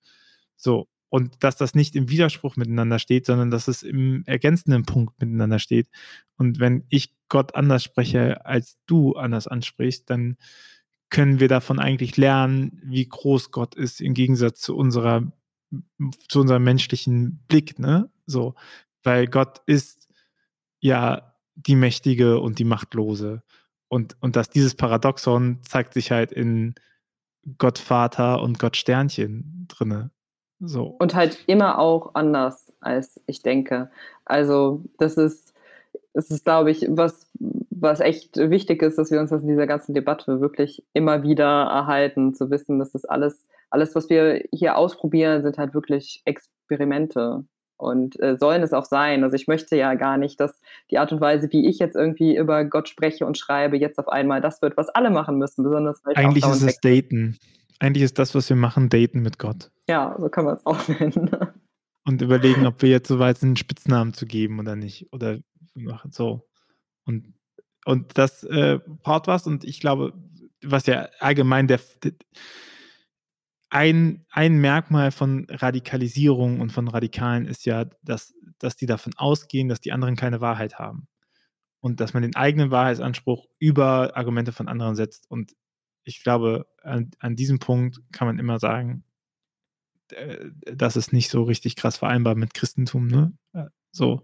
So. 0.57 0.89
Und 1.09 1.45
dass 1.45 1.57
das 1.57 1.75
nicht 1.75 1.95
im 1.95 2.09
Widerspruch 2.09 2.57
miteinander 2.57 2.99
steht, 2.99 3.27
sondern 3.27 3.51
dass 3.51 3.69
es 3.69 3.83
im 3.83 4.23
ergänzenden 4.25 4.85
Punkt 4.85 5.21
miteinander 5.21 5.59
steht. 5.59 5.89
Und 6.39 6.59
wenn 6.59 6.85
ich 6.89 7.13
Gott 7.29 7.55
anders 7.55 7.85
spreche, 7.85 8.47
als 8.47 8.79
du 8.87 9.15
anders 9.17 9.47
ansprichst, 9.47 10.09
dann 10.09 10.39
können 11.11 11.39
wir 11.39 11.49
davon 11.49 11.79
eigentlich 11.79 12.17
lernen, 12.17 12.81
wie 12.83 13.07
groß 13.07 13.51
Gott 13.51 13.75
ist 13.75 14.01
im 14.01 14.15
Gegensatz 14.15 14.61
zu 14.61 14.75
unserer 14.75 15.31
zu 16.29 16.41
unserem 16.41 16.65
menschlichen 16.65 17.45
Blick, 17.49 17.79
ne? 17.79 18.11
So, 18.27 18.55
weil 19.03 19.27
Gott 19.27 19.61
ist 19.67 20.09
ja 20.81 21.35
die 21.55 21.77
Mächtige 21.77 22.41
und 22.41 22.59
die 22.59 22.65
Machtlose. 22.65 23.43
Und, 23.89 24.17
und 24.21 24.37
dass 24.37 24.49
dieses 24.49 24.75
Paradoxon 24.75 25.61
zeigt 25.63 25.95
sich 25.95 26.11
halt 26.11 26.33
in 26.33 26.75
Gott 27.59 27.79
Vater 27.79 28.41
und 28.41 28.59
Gott 28.59 28.77
Sternchen 28.77 29.67
drinne. 29.69 30.11
So. 30.61 30.97
Und 30.99 31.15
halt 31.15 31.43
immer 31.47 31.79
auch 31.79 32.15
anders, 32.15 32.73
als 32.81 33.21
ich 33.27 33.43
denke. 33.43 33.91
Also, 34.25 34.85
das 34.99 35.17
ist, 35.17 35.53
das 36.15 36.31
ist, 36.31 36.45
glaube 36.45 36.71
ich, 36.71 36.87
was, 36.89 37.29
was 37.71 38.01
echt 38.01 38.37
wichtig 38.37 38.83
ist, 38.83 38.97
dass 38.97 39.11
wir 39.11 39.21
uns 39.21 39.31
das 39.31 39.43
in 39.43 39.49
dieser 39.49 39.67
ganzen 39.67 39.93
Debatte 39.93 40.41
wirklich 40.41 40.85
immer 40.93 41.23
wieder 41.23 41.65
erhalten, 41.65 42.33
zu 42.33 42.51
wissen, 42.51 42.79
dass 42.79 42.93
das 42.93 43.05
alles, 43.05 43.49
alles, 43.71 43.95
was 43.95 44.09
wir 44.09 44.45
hier 44.53 44.77
ausprobieren, 44.77 45.43
sind 45.43 45.59
halt 45.59 45.75
wirklich 45.75 46.23
Experimente 46.25 47.45
und 47.83 48.19
äh, 48.21 48.37
sollen 48.37 48.63
es 48.63 48.73
auch 48.73 48.85
sein. 48.85 49.25
Also 49.25 49.35
ich 49.35 49.49
möchte 49.49 49.77
ja 49.77 49.95
gar 49.95 50.17
nicht, 50.17 50.39
dass 50.39 50.61
die 50.91 50.99
Art 50.99 51.13
und 51.13 51.21
Weise, 51.21 51.51
wie 51.51 51.69
ich 51.69 51.81
jetzt 51.81 51.97
irgendwie 51.97 52.37
über 52.37 52.65
Gott 52.65 52.89
spreche 52.89 53.27
und 53.27 53.37
schreibe, 53.37 53.77
jetzt 53.77 53.99
auf 53.99 54.09
einmal 54.09 54.41
das 54.41 54.63
wird, 54.63 54.77
was 54.77 54.89
alle 54.89 55.11
machen 55.11 55.37
müssen, 55.37 55.65
besonders 55.65 56.01
weil 56.05 56.15
Eigentlich 56.17 56.47
ist 56.47 56.63
es 56.63 56.81
Daten. 56.81 57.39
Eigentlich 57.81 58.05
ist 58.05 58.19
das, 58.19 58.35
was 58.37 58.49
wir 58.49 58.57
machen, 58.57 58.89
Daten 58.89 59.23
mit 59.23 59.41
Gott. 59.41 59.73
Ja, 59.89 60.17
so 60.19 60.29
kann 60.29 60.45
man 60.45 60.55
es 60.55 60.65
auch 60.65 60.87
nennen. 61.01 61.31
und 62.05 62.23
überlegen, 62.23 62.67
ob 62.67 62.81
wir 62.83 62.89
jetzt 62.89 63.09
so 63.09 63.19
weit 63.19 63.39
sind, 63.39 63.49
einen 63.49 63.57
Spitznamen 63.57 64.15
zu 64.15 64.27
geben 64.27 64.61
oder 64.61 64.77
nicht. 64.77 65.13
Oder 65.13 65.39
machen 65.75 66.13
so. 66.13 66.49
Und, 67.05 67.35
und 67.85 68.17
das 68.17 68.45
äh, 68.45 68.79
braucht 69.03 69.27
was. 69.27 69.49
Und 69.49 69.65
ich 69.65 69.81
glaube, 69.81 70.13
was 70.63 70.87
ja 70.87 71.09
allgemein 71.19 71.67
der, 71.67 71.81
der 72.05 72.13
ein, 73.73 74.27
ein 74.31 74.61
Merkmal 74.61 75.11
von 75.13 75.47
Radikalisierung 75.49 76.61
und 76.61 76.73
von 76.73 76.89
Radikalen 76.89 77.47
ist 77.47 77.65
ja, 77.65 77.87
dass, 78.03 78.35
dass 78.59 78.77
die 78.77 78.85
davon 78.85 79.15
ausgehen, 79.17 79.71
dass 79.71 79.81
die 79.81 79.93
anderen 79.93 80.15
keine 80.15 80.43
Wahrheit 80.43 80.79
haben. 80.79 81.09
Und 81.81 81.99
dass 81.99 82.13
man 82.13 82.23
den 82.23 82.37
eigenen 82.37 82.71
Wahrheitsanspruch 82.71 83.49
über 83.59 84.15
Argumente 84.15 84.53
von 84.53 84.69
anderen 84.69 84.95
setzt. 84.95 85.29
Und 85.31 85.57
ich 86.05 86.23
glaube, 86.23 86.67
an, 86.83 87.13
an 87.19 87.35
diesem 87.35 87.61
Punkt 87.61 87.99
kann 88.13 88.29
man 88.29 88.39
immer 88.39 88.59
sagen, 88.59 89.05
äh, 90.11 90.51
das 90.65 90.97
ist 90.97 91.15
nicht 91.15 91.31
so 91.31 91.43
richtig 91.43 91.75
krass 91.75 91.97
vereinbar 91.97 92.35
mit 92.35 92.53
Christentum, 92.53 93.07
ne? 93.07 93.33
Äh, 93.55 93.65
so. 93.91 94.23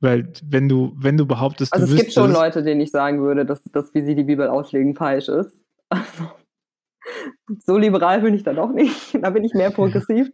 Weil 0.00 0.30
wenn 0.44 0.68
du, 0.68 0.92
wenn 0.96 1.16
du 1.16 1.26
behauptest, 1.26 1.72
also 1.72 1.94
es 1.94 2.00
gibt 2.00 2.12
schon 2.12 2.32
Leute, 2.32 2.62
denen 2.62 2.82
ich 2.82 2.90
sagen 2.90 3.22
würde, 3.22 3.46
dass 3.46 3.62
das, 3.64 3.94
wie 3.94 4.02
sie 4.02 4.14
die 4.14 4.24
Bibel 4.24 4.46
auslegen, 4.46 4.94
falsch 4.94 5.28
ist. 5.28 5.56
Also 5.92 6.30
so 7.64 7.76
liberal 7.76 8.20
bin 8.20 8.34
ich 8.34 8.42
dann 8.42 8.58
auch 8.58 8.72
nicht. 8.72 9.18
Da 9.22 9.30
bin 9.30 9.44
ich 9.44 9.54
mehr 9.54 9.70
progressiv. 9.70 10.30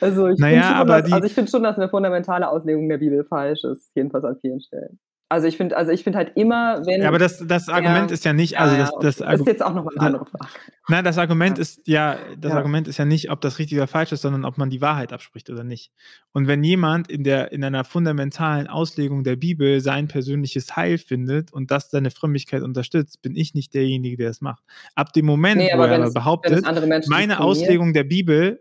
Also 0.00 0.28
ich 0.28 0.38
naja, 0.38 0.84
finde 0.84 1.08
schon, 1.08 1.12
also 1.12 1.28
find 1.28 1.50
schon, 1.50 1.62
dass 1.62 1.76
eine 1.76 1.88
fundamentale 1.88 2.48
Auslegung 2.48 2.88
der 2.88 2.98
Bibel 2.98 3.24
falsch 3.24 3.64
ist, 3.64 3.90
jedenfalls 3.94 4.24
an 4.24 4.36
vielen 4.40 4.60
Stellen. 4.60 4.98
Also 5.30 5.46
ich 5.46 5.58
finde, 5.58 5.76
also 5.76 5.92
ich 5.92 6.04
finde 6.04 6.16
halt 6.16 6.32
immer, 6.36 6.86
wenn. 6.86 7.02
Ja, 7.02 7.08
aber 7.08 7.18
das, 7.18 7.44
das 7.46 7.68
Argument 7.68 8.10
ja, 8.10 8.14
ist 8.14 8.24
ja 8.24 8.32
nicht, 8.32 8.58
also 8.58 8.76
das, 8.78 8.90
das, 9.00 9.16
das 9.16 9.40
ist 9.40 9.46
jetzt 9.46 9.62
auch 9.62 9.74
noch 9.74 9.86
eine 9.86 10.00
andere 10.00 10.24
Frage. 10.24 10.48
Nein, 10.88 11.04
das 11.04 11.18
Argument 11.18 11.58
ja. 11.58 11.62
ist 11.62 11.86
ja, 11.86 12.16
das 12.38 12.52
Argument 12.52 12.88
ist 12.88 12.96
ja 12.96 13.04
nicht, 13.04 13.30
ob 13.30 13.42
das 13.42 13.58
richtig 13.58 13.76
oder 13.76 13.86
falsch 13.86 14.12
ist, 14.12 14.22
sondern 14.22 14.46
ob 14.46 14.56
man 14.56 14.70
die 14.70 14.80
Wahrheit 14.80 15.12
abspricht 15.12 15.50
oder 15.50 15.64
nicht. 15.64 15.92
Und 16.32 16.48
wenn 16.48 16.64
jemand 16.64 17.10
in 17.10 17.24
der, 17.24 17.52
in 17.52 17.62
einer 17.62 17.84
fundamentalen 17.84 18.68
Auslegung 18.68 19.22
der 19.22 19.36
Bibel 19.36 19.80
sein 19.80 20.08
persönliches 20.08 20.76
Heil 20.76 20.96
findet 20.96 21.52
und 21.52 21.70
das 21.70 21.90
seine 21.90 22.10
Frömmigkeit 22.10 22.62
unterstützt, 22.62 23.20
bin 23.20 23.36
ich 23.36 23.52
nicht 23.52 23.74
derjenige, 23.74 24.16
der 24.16 24.30
es 24.30 24.40
macht. 24.40 24.62
Ab 24.94 25.12
dem 25.12 25.26
Moment, 25.26 25.58
nee, 25.58 25.70
wo 25.76 25.82
er 25.82 26.04
es, 26.04 26.14
behauptet, 26.14 26.64
meine 27.08 27.40
Auslegung 27.40 27.92
der 27.92 28.04
Bibel 28.04 28.60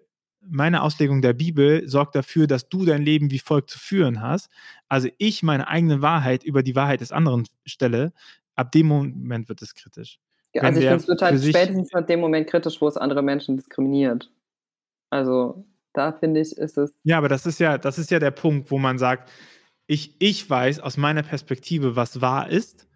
meine 0.49 0.81
Auslegung 0.81 1.21
der 1.21 1.33
Bibel 1.33 1.87
sorgt 1.87 2.15
dafür, 2.15 2.47
dass 2.47 2.69
du 2.69 2.85
dein 2.85 3.03
Leben 3.03 3.31
wie 3.31 3.39
folgt 3.39 3.69
zu 3.69 3.79
führen 3.79 4.21
hast. 4.21 4.49
Also 4.87 5.09
ich 5.17 5.43
meine 5.43 5.67
eigene 5.67 6.01
Wahrheit 6.01 6.43
über 6.43 6.63
die 6.63 6.75
Wahrheit 6.75 7.01
des 7.01 7.11
anderen 7.11 7.47
stelle. 7.65 8.13
Ab 8.55 8.71
dem 8.71 8.87
Moment 8.87 9.49
wird 9.49 9.61
es 9.61 9.75
kritisch. 9.75 10.19
Ja, 10.53 10.63
also 10.63 10.79
ich 10.79 10.87
finde, 10.87 11.13
es 11.13 11.21
halt 11.21 11.43
spätestens 11.43 11.93
ab 11.93 12.07
dem 12.07 12.19
Moment 12.19 12.47
kritisch, 12.47 12.81
wo 12.81 12.87
es 12.87 12.97
andere 12.97 13.21
Menschen 13.21 13.57
diskriminiert. 13.57 14.31
Also 15.09 15.65
da 15.93 16.13
finde 16.13 16.41
ich, 16.41 16.57
ist 16.57 16.77
es. 16.77 16.93
Ja, 17.03 17.17
aber 17.17 17.29
das 17.29 17.45
ist 17.45 17.59
ja, 17.59 17.77
das 17.77 17.97
ist 17.99 18.11
ja 18.11 18.19
der 18.19 18.31
Punkt, 18.31 18.71
wo 18.71 18.77
man 18.77 18.97
sagt, 18.97 19.31
ich, 19.85 20.15
ich 20.19 20.49
weiß 20.49 20.79
aus 20.79 20.97
meiner 20.97 21.23
Perspektive, 21.23 21.95
was 21.95 22.21
wahr 22.21 22.49
ist 22.49 22.87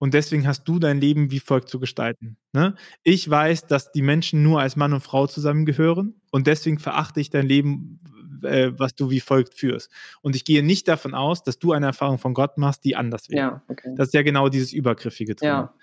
und 0.00 0.14
deswegen 0.14 0.46
hast 0.46 0.64
du 0.64 0.78
dein 0.78 0.98
Leben 0.98 1.30
wie 1.30 1.40
folgt 1.40 1.68
zu 1.68 1.78
gestalten. 1.78 2.38
Ne? 2.52 2.74
Ich 3.02 3.28
weiß, 3.28 3.66
dass 3.66 3.92
die 3.92 4.00
Menschen 4.00 4.42
nur 4.42 4.60
als 4.60 4.74
Mann 4.74 4.94
und 4.94 5.02
Frau 5.02 5.26
zusammengehören 5.26 6.20
und 6.30 6.46
deswegen 6.46 6.78
verachte 6.78 7.20
ich 7.20 7.28
dein 7.28 7.46
Leben, 7.46 7.98
äh, 8.42 8.72
was 8.76 8.94
du 8.94 9.10
wie 9.10 9.20
folgt 9.20 9.54
führst. 9.54 9.90
Und 10.22 10.34
ich 10.34 10.46
gehe 10.46 10.62
nicht 10.62 10.88
davon 10.88 11.14
aus, 11.14 11.42
dass 11.42 11.58
du 11.58 11.72
eine 11.72 11.84
Erfahrung 11.86 12.16
von 12.18 12.32
Gott 12.32 12.56
machst, 12.56 12.82
die 12.84 12.96
anders 12.96 13.28
wäre. 13.28 13.38
Ja, 13.38 13.62
okay. 13.68 13.92
Das 13.94 14.08
ist 14.08 14.14
ja 14.14 14.22
genau 14.22 14.48
dieses 14.48 14.72
Übergriffige 14.72 15.34
drin. 15.34 15.48
Ja. 15.48 15.74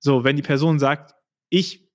So, 0.00 0.24
wenn 0.24 0.34
die 0.34 0.42
Person 0.42 0.80
sagt, 0.80 1.14
ich 1.48 1.88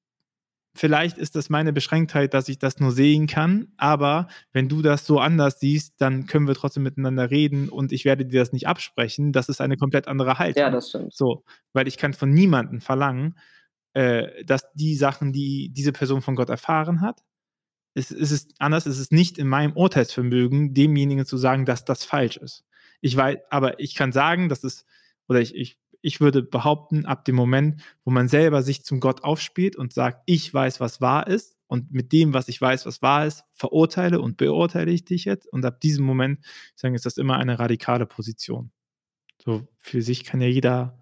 vielleicht 0.77 1.17
ist 1.17 1.35
das 1.35 1.49
meine 1.49 1.73
Beschränktheit, 1.73 2.33
dass 2.33 2.49
ich 2.49 2.59
das 2.59 2.79
nur 2.79 2.91
sehen 2.91 3.27
kann, 3.27 3.73
aber 3.77 4.27
wenn 4.53 4.69
du 4.69 4.81
das 4.81 5.05
so 5.05 5.19
anders 5.19 5.59
siehst, 5.59 5.99
dann 5.99 6.25
können 6.25 6.47
wir 6.47 6.55
trotzdem 6.55 6.83
miteinander 6.83 7.29
reden 7.29 7.69
und 7.69 7.91
ich 7.91 8.05
werde 8.05 8.25
dir 8.25 8.39
das 8.39 8.53
nicht 8.53 8.67
absprechen. 8.67 9.31
Das 9.31 9.49
ist 9.49 9.61
eine 9.61 9.77
komplett 9.77 10.07
andere 10.07 10.39
Haltung. 10.39 10.61
Ja, 10.61 10.69
das 10.69 10.89
stimmt. 10.89 11.13
So, 11.13 11.43
weil 11.73 11.87
ich 11.87 11.97
kann 11.97 12.13
von 12.13 12.29
niemandem 12.29 12.81
verlangen, 12.81 13.37
äh, 13.93 14.43
dass 14.45 14.71
die 14.73 14.95
Sachen, 14.95 15.33
die 15.33 15.69
diese 15.69 15.91
Person 15.91 16.21
von 16.21 16.35
Gott 16.35 16.49
erfahren 16.49 17.01
hat, 17.01 17.23
es, 17.93 18.11
es 18.11 18.31
ist 18.31 18.53
anders, 18.59 18.85
es 18.85 18.99
ist 18.99 19.11
nicht 19.11 19.39
in 19.39 19.47
meinem 19.47 19.73
Urteilsvermögen, 19.73 20.73
demjenigen 20.73 21.25
zu 21.25 21.37
sagen, 21.37 21.65
dass 21.65 21.83
das 21.83 22.03
falsch 22.03 22.37
ist. 22.37 22.63
Ich 23.01 23.15
weiß, 23.17 23.37
aber 23.49 23.79
ich 23.79 23.95
kann 23.95 24.11
sagen, 24.11 24.49
dass 24.49 24.63
es, 24.63 24.85
oder 25.27 25.41
ich, 25.41 25.55
ich 25.55 25.79
ich 26.01 26.21
würde 26.21 26.43
behaupten, 26.43 27.05
ab 27.05 27.25
dem 27.25 27.35
Moment, 27.35 27.81
wo 28.03 28.11
man 28.11 28.27
selber 28.27 28.61
sich 28.61 28.83
zum 28.83 28.99
Gott 28.99 29.23
aufspielt 29.23 29.75
und 29.75 29.93
sagt, 29.93 30.23
ich 30.25 30.53
weiß, 30.53 30.79
was 30.79 31.01
wahr 31.01 31.27
ist 31.27 31.57
und 31.67 31.91
mit 31.91 32.11
dem, 32.11 32.33
was 32.33 32.47
ich 32.47 32.61
weiß, 32.61 32.85
was 32.85 33.01
wahr 33.01 33.25
ist, 33.25 33.43
verurteile 33.51 34.21
und 34.21 34.37
beurteile 34.37 34.91
ich 34.91 35.05
dich 35.05 35.25
jetzt. 35.25 35.47
Und 35.47 35.65
ab 35.65 35.81
diesem 35.81 36.05
Moment, 36.05 36.45
sagen, 36.75 36.95
ist 36.95 37.05
das 37.05 37.17
immer 37.17 37.37
eine 37.37 37.59
radikale 37.59 38.05
Position. 38.05 38.71
So 39.43 39.67
für 39.77 40.01
sich 40.01 40.23
kann 40.23 40.41
ja 40.41 40.47
jeder 40.47 40.97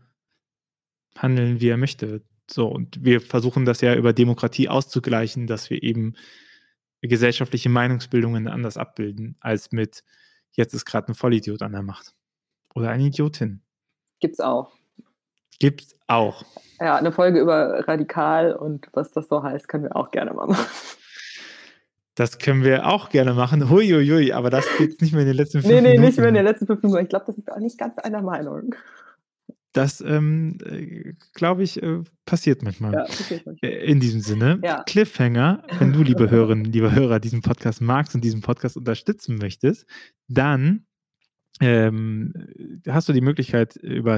handeln, 1.18 1.62
wie 1.62 1.70
er 1.70 1.78
möchte. 1.78 2.24
So, 2.50 2.68
und 2.68 3.04
wir 3.04 3.22
versuchen 3.22 3.66
das 3.66 3.82
ja 3.82 3.96
über 3.96 4.14
Demokratie 4.14 4.70
auszugleichen, 4.70 5.48
dass 5.48 5.70
wir 5.70 5.82
eben 5.84 6.16
gesellschaftliche 7.02 7.70
Meinungsbildungen 7.70 8.48
anders 8.48 8.78
abbilden, 8.78 9.36
als 9.40 9.72
mit 9.72 10.04
jetzt 10.52 10.74
ist 10.74 10.86
gerade 10.86 11.12
ein 11.12 11.16
Vollidiot 11.16 11.62
an 11.62 11.74
der 11.74 11.84
Macht. 11.84 12.16
Oder 12.74 12.90
eine 12.90 13.04
Idiotin. 13.04 13.62
Gibt's 14.20 14.40
auch. 14.40 14.74
Gibt's 15.60 15.96
auch. 16.08 16.44
Ja, 16.80 16.98
eine 16.98 17.12
Folge 17.12 17.40
über 17.40 17.88
radikal 17.88 18.54
und 18.54 18.88
was 18.94 19.12
das 19.12 19.28
so 19.28 19.44
heißt, 19.44 19.68
können 19.68 19.84
wir 19.84 19.96
auch 19.96 20.12
gerne 20.12 20.34
mal 20.34 20.48
machen. 20.48 20.66
Das 22.16 22.38
können 22.40 22.64
wir 22.64 22.88
auch 22.88 23.10
gerne 23.10 23.34
machen. 23.34 23.70
Huiuiui, 23.70 24.32
aber 24.32 24.50
das 24.50 24.66
geht 24.78 25.02
nicht 25.02 25.12
mehr 25.12 25.22
in 25.22 25.28
den 25.28 25.36
letzten 25.36 25.62
fünf 25.62 25.68
Minuten. 25.68 25.84
Nee, 25.84 25.98
nee, 25.98 26.06
nicht 26.06 26.18
mehr 26.18 26.30
in 26.30 26.34
den 26.34 26.46
letzten 26.46 26.66
fünf 26.66 26.82
Minuten. 26.82 27.04
Ich 27.04 27.10
glaube, 27.10 27.26
das 27.28 27.38
ist 27.38 27.52
auch 27.52 27.60
nicht 27.60 27.78
ganz 27.78 27.98
einer 27.98 28.22
Meinung. 28.22 28.74
Das, 29.74 30.00
ähm, 30.00 30.58
äh, 30.66 31.14
glaube 31.34 31.64
ich, 31.64 31.84
äh, 31.84 32.00
passiert 32.26 32.64
manchmal. 32.64 32.94
Ja, 32.94 33.04
passiert 33.04 33.46
manchmal. 33.46 33.70
Äh, 33.70 33.86
in 33.86 34.00
diesem 34.00 34.22
Sinne, 34.22 34.60
ja. 34.64 34.84
Cliffhanger, 34.84 35.64
wenn 35.80 35.92
du, 35.92 36.02
liebe 36.02 36.30
Hörerinnen, 36.30 36.64
liebe 36.64 36.96
Hörer, 36.96 37.20
diesen 37.20 37.42
Podcast 37.42 37.82
magst 37.82 38.16
und 38.16 38.24
diesen 38.24 38.40
Podcast 38.40 38.78
unterstützen 38.78 39.38
möchtest, 39.38 39.86
dann 40.30 40.86
ähm, 41.60 42.34
hast 42.88 43.10
du 43.10 43.14
die 43.14 43.20
Möglichkeit 43.20 43.76
über 43.76 44.18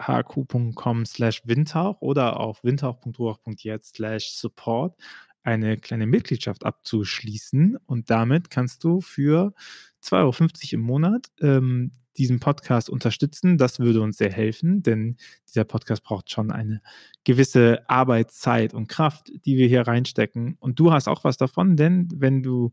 steadyhq.com 0.00 1.06
slash 1.06 1.42
windhauch 1.46 2.00
oder 2.00 2.40
auf 2.40 2.64
windhauch.ruach.jetzt 2.64 3.96
slash 3.96 4.30
support 4.30 4.96
eine 5.42 5.78
kleine 5.78 6.06
Mitgliedschaft 6.06 6.64
abzuschließen. 6.64 7.78
Und 7.86 8.10
damit 8.10 8.50
kannst 8.50 8.84
du 8.84 9.00
für 9.00 9.54
2,50 10.02 10.14
Euro 10.14 10.34
im 10.72 10.80
Monat 10.80 11.26
ähm, 11.40 11.92
diesen 12.18 12.40
Podcast 12.40 12.90
unterstützen. 12.90 13.58
Das 13.58 13.78
würde 13.78 14.02
uns 14.02 14.18
sehr 14.18 14.32
helfen, 14.32 14.82
denn 14.82 15.16
dieser 15.48 15.64
Podcast 15.64 16.02
braucht 16.02 16.30
schon 16.30 16.50
eine 16.50 16.82
gewisse 17.24 17.88
Arbeitszeit 17.88 18.74
und 18.74 18.88
Kraft, 18.88 19.30
die 19.44 19.56
wir 19.56 19.68
hier 19.68 19.86
reinstecken. 19.86 20.56
Und 20.60 20.78
du 20.78 20.92
hast 20.92 21.08
auch 21.08 21.24
was 21.24 21.36
davon, 21.36 21.76
denn 21.76 22.08
wenn 22.14 22.42
du 22.42 22.72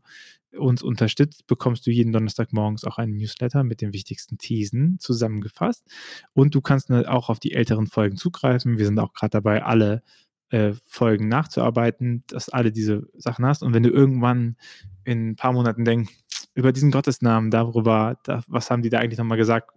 uns 0.56 0.82
unterstützt, 0.82 1.46
bekommst 1.46 1.86
du 1.86 1.90
jeden 1.90 2.12
Donnerstag 2.12 2.52
morgens 2.52 2.84
auch 2.84 2.98
einen 2.98 3.16
Newsletter 3.16 3.62
mit 3.62 3.80
den 3.80 3.92
wichtigsten 3.92 4.38
Thesen 4.38 4.98
zusammengefasst. 4.98 5.86
Und 6.32 6.54
du 6.54 6.60
kannst 6.60 6.90
auch 6.90 7.28
auf 7.28 7.38
die 7.38 7.52
älteren 7.52 7.86
Folgen 7.86 8.16
zugreifen. 8.16 8.78
Wir 8.78 8.86
sind 8.86 8.98
auch 8.98 9.12
gerade 9.12 9.30
dabei, 9.30 9.62
alle 9.62 10.02
äh, 10.50 10.74
Folgen 10.86 11.28
nachzuarbeiten, 11.28 12.24
dass 12.28 12.48
alle 12.48 12.72
diese 12.72 13.08
Sachen 13.16 13.44
hast. 13.44 13.62
Und 13.62 13.74
wenn 13.74 13.82
du 13.82 13.90
irgendwann 13.90 14.56
in 15.04 15.30
ein 15.30 15.36
paar 15.36 15.52
Monaten 15.52 15.84
denkst, 15.84 16.12
über 16.56 16.72
diesen 16.72 16.90
Gottesnamen, 16.90 17.50
darüber, 17.50 18.18
da, 18.24 18.42
was 18.48 18.70
haben 18.70 18.82
die 18.82 18.88
da 18.88 18.98
eigentlich 18.98 19.18
nochmal 19.18 19.36
gesagt, 19.36 19.70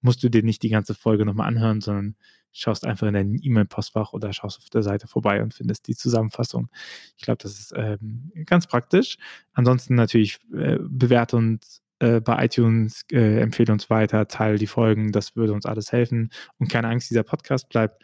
musst 0.00 0.22
du 0.22 0.30
dir 0.30 0.42
nicht 0.42 0.62
die 0.62 0.68
ganze 0.68 0.94
Folge 0.94 1.26
nochmal 1.26 1.48
anhören, 1.48 1.80
sondern 1.80 2.16
schaust 2.52 2.86
einfach 2.86 3.06
in 3.08 3.14
dein 3.14 3.38
E-Mail-Postfach 3.40 4.12
oder 4.12 4.32
schaust 4.32 4.58
auf 4.58 4.70
der 4.70 4.82
Seite 4.82 5.08
vorbei 5.08 5.42
und 5.42 5.54
findest 5.54 5.88
die 5.88 5.96
Zusammenfassung. 5.96 6.68
Ich 7.16 7.24
glaube, 7.24 7.38
das 7.42 7.58
ist 7.58 7.72
ähm, 7.76 8.32
ganz 8.46 8.66
praktisch. 8.66 9.18
Ansonsten 9.52 9.96
natürlich 9.96 10.38
äh, 10.54 10.78
bewerte 10.80 11.36
uns 11.36 11.82
äh, 11.98 12.20
bei 12.20 12.44
iTunes, 12.44 13.04
äh, 13.12 13.40
empfehle 13.40 13.72
uns 13.72 13.90
weiter, 13.90 14.28
teile 14.28 14.58
die 14.58 14.66
Folgen, 14.66 15.12
das 15.12 15.36
würde 15.36 15.52
uns 15.52 15.66
alles 15.66 15.92
helfen. 15.92 16.30
Und 16.58 16.70
keine 16.70 16.88
Angst, 16.88 17.10
dieser 17.10 17.24
Podcast 17.24 17.68
bleibt 17.68 18.02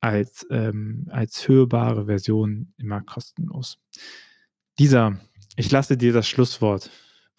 als, 0.00 0.46
ähm, 0.50 1.06
als 1.10 1.46
hörbare 1.46 2.06
Version 2.06 2.72
immer 2.78 3.02
kostenlos. 3.02 3.78
Dieser, 4.78 5.20
ich 5.56 5.70
lasse 5.70 5.98
dir 5.98 6.12
das 6.14 6.26
Schlusswort. 6.26 6.90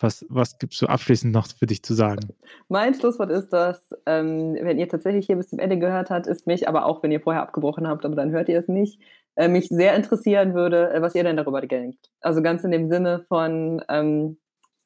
Was, 0.01 0.25
was 0.29 0.57
gibst 0.57 0.81
du 0.81 0.87
abschließend 0.87 1.33
noch 1.33 1.47
für 1.47 1.67
dich 1.67 1.83
zu 1.83 1.93
sagen? 1.93 2.29
Mein 2.69 2.93
Schlusswort 2.93 3.29
ist, 3.29 3.49
dass, 3.49 3.79
ähm, 4.05 4.57
wenn 4.59 4.79
ihr 4.79 4.89
tatsächlich 4.89 5.27
hier 5.27 5.35
bis 5.35 5.49
zum 5.49 5.59
Ende 5.59 5.77
gehört 5.77 6.09
habt, 6.09 6.27
ist 6.27 6.47
mich, 6.47 6.67
aber 6.67 6.85
auch 6.85 7.03
wenn 7.03 7.11
ihr 7.11 7.21
vorher 7.21 7.43
abgebrochen 7.43 7.87
habt, 7.87 8.05
aber 8.05 8.15
dann 8.15 8.31
hört 8.31 8.49
ihr 8.49 8.59
es 8.59 8.67
nicht, 8.67 8.99
äh, 9.35 9.47
mich 9.47 9.69
sehr 9.69 9.95
interessieren 9.95 10.53
würde, 10.53 10.91
äh, 10.91 11.01
was 11.01 11.15
ihr 11.15 11.23
denn 11.23 11.37
darüber 11.37 11.61
denkt. 11.61 12.09
Also 12.19 12.41
ganz 12.41 12.63
in 12.63 12.71
dem 12.71 12.89
Sinne 12.89 13.25
von, 13.27 13.81
ähm, 13.89 14.37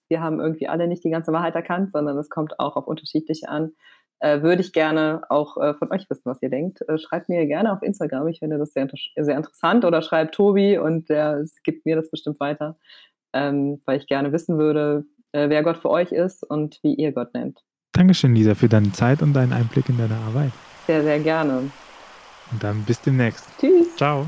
wir 0.10 0.22
haben 0.22 0.40
irgendwie 0.40 0.68
alle 0.68 0.88
nicht 0.88 1.04
die 1.04 1.10
ganze 1.10 1.32
Wahrheit 1.32 1.56
erkannt, 1.56 1.92
sondern 1.92 2.18
es 2.18 2.30
kommt 2.30 2.60
auch 2.60 2.76
auf 2.76 2.86
unterschiedliche 2.86 3.50
an. 3.50 3.72
Äh, 4.20 4.42
würde 4.42 4.62
ich 4.62 4.72
gerne 4.72 5.24
auch 5.30 5.58
äh, 5.58 5.74
von 5.74 5.92
euch 5.92 6.10
wissen, 6.10 6.24
was 6.26 6.42
ihr 6.42 6.50
denkt. 6.50 6.82
Äh, 6.88 6.98
schreibt 6.98 7.28
mir 7.28 7.46
gerne 7.48 7.74
auf 7.74 7.82
Instagram, 7.82 8.28
ich 8.28 8.40
finde 8.40 8.58
das 8.58 8.72
sehr, 8.72 8.88
sehr 9.18 9.38
interessant. 9.38 9.84
Oder 9.84 10.02
schreibt 10.02 10.36
Tobi 10.36 10.78
und 10.78 11.10
der 11.10 11.46
gibt 11.64 11.86
mir 11.86 11.96
das 11.96 12.10
bestimmt 12.10 12.40
weiter 12.40 12.78
ähm, 13.36 13.82
weil 13.86 14.00
ich 14.00 14.08
gerne 14.08 14.32
wissen 14.32 14.58
würde, 14.58 15.06
äh, 15.34 15.50
wer 15.50 15.62
Gott 15.62 15.78
für 15.78 15.90
euch 15.90 16.12
ist 16.12 16.44
und 16.44 16.80
wie 16.82 16.96
ihr 16.96 17.12
Gott 17.12 17.34
nennt. 17.34 17.60
Dankeschön, 17.92 18.34
Lisa, 18.34 18.56
für 18.56 18.70
deine 18.70 18.92
Zeit 18.92 19.22
und 19.22 19.34
deinen 19.34 19.54
Einblick 19.54 19.88
in 19.90 19.98
deine 19.98 20.16
Arbeit. 20.16 20.52
Sehr, 20.88 21.04
sehr 21.04 21.20
gerne. 21.20 21.70
Und 22.52 22.64
dann 22.64 22.84
bis 22.84 23.00
demnächst. 23.02 23.46
Tschüss. 23.60 23.96
Ciao. 23.96 24.28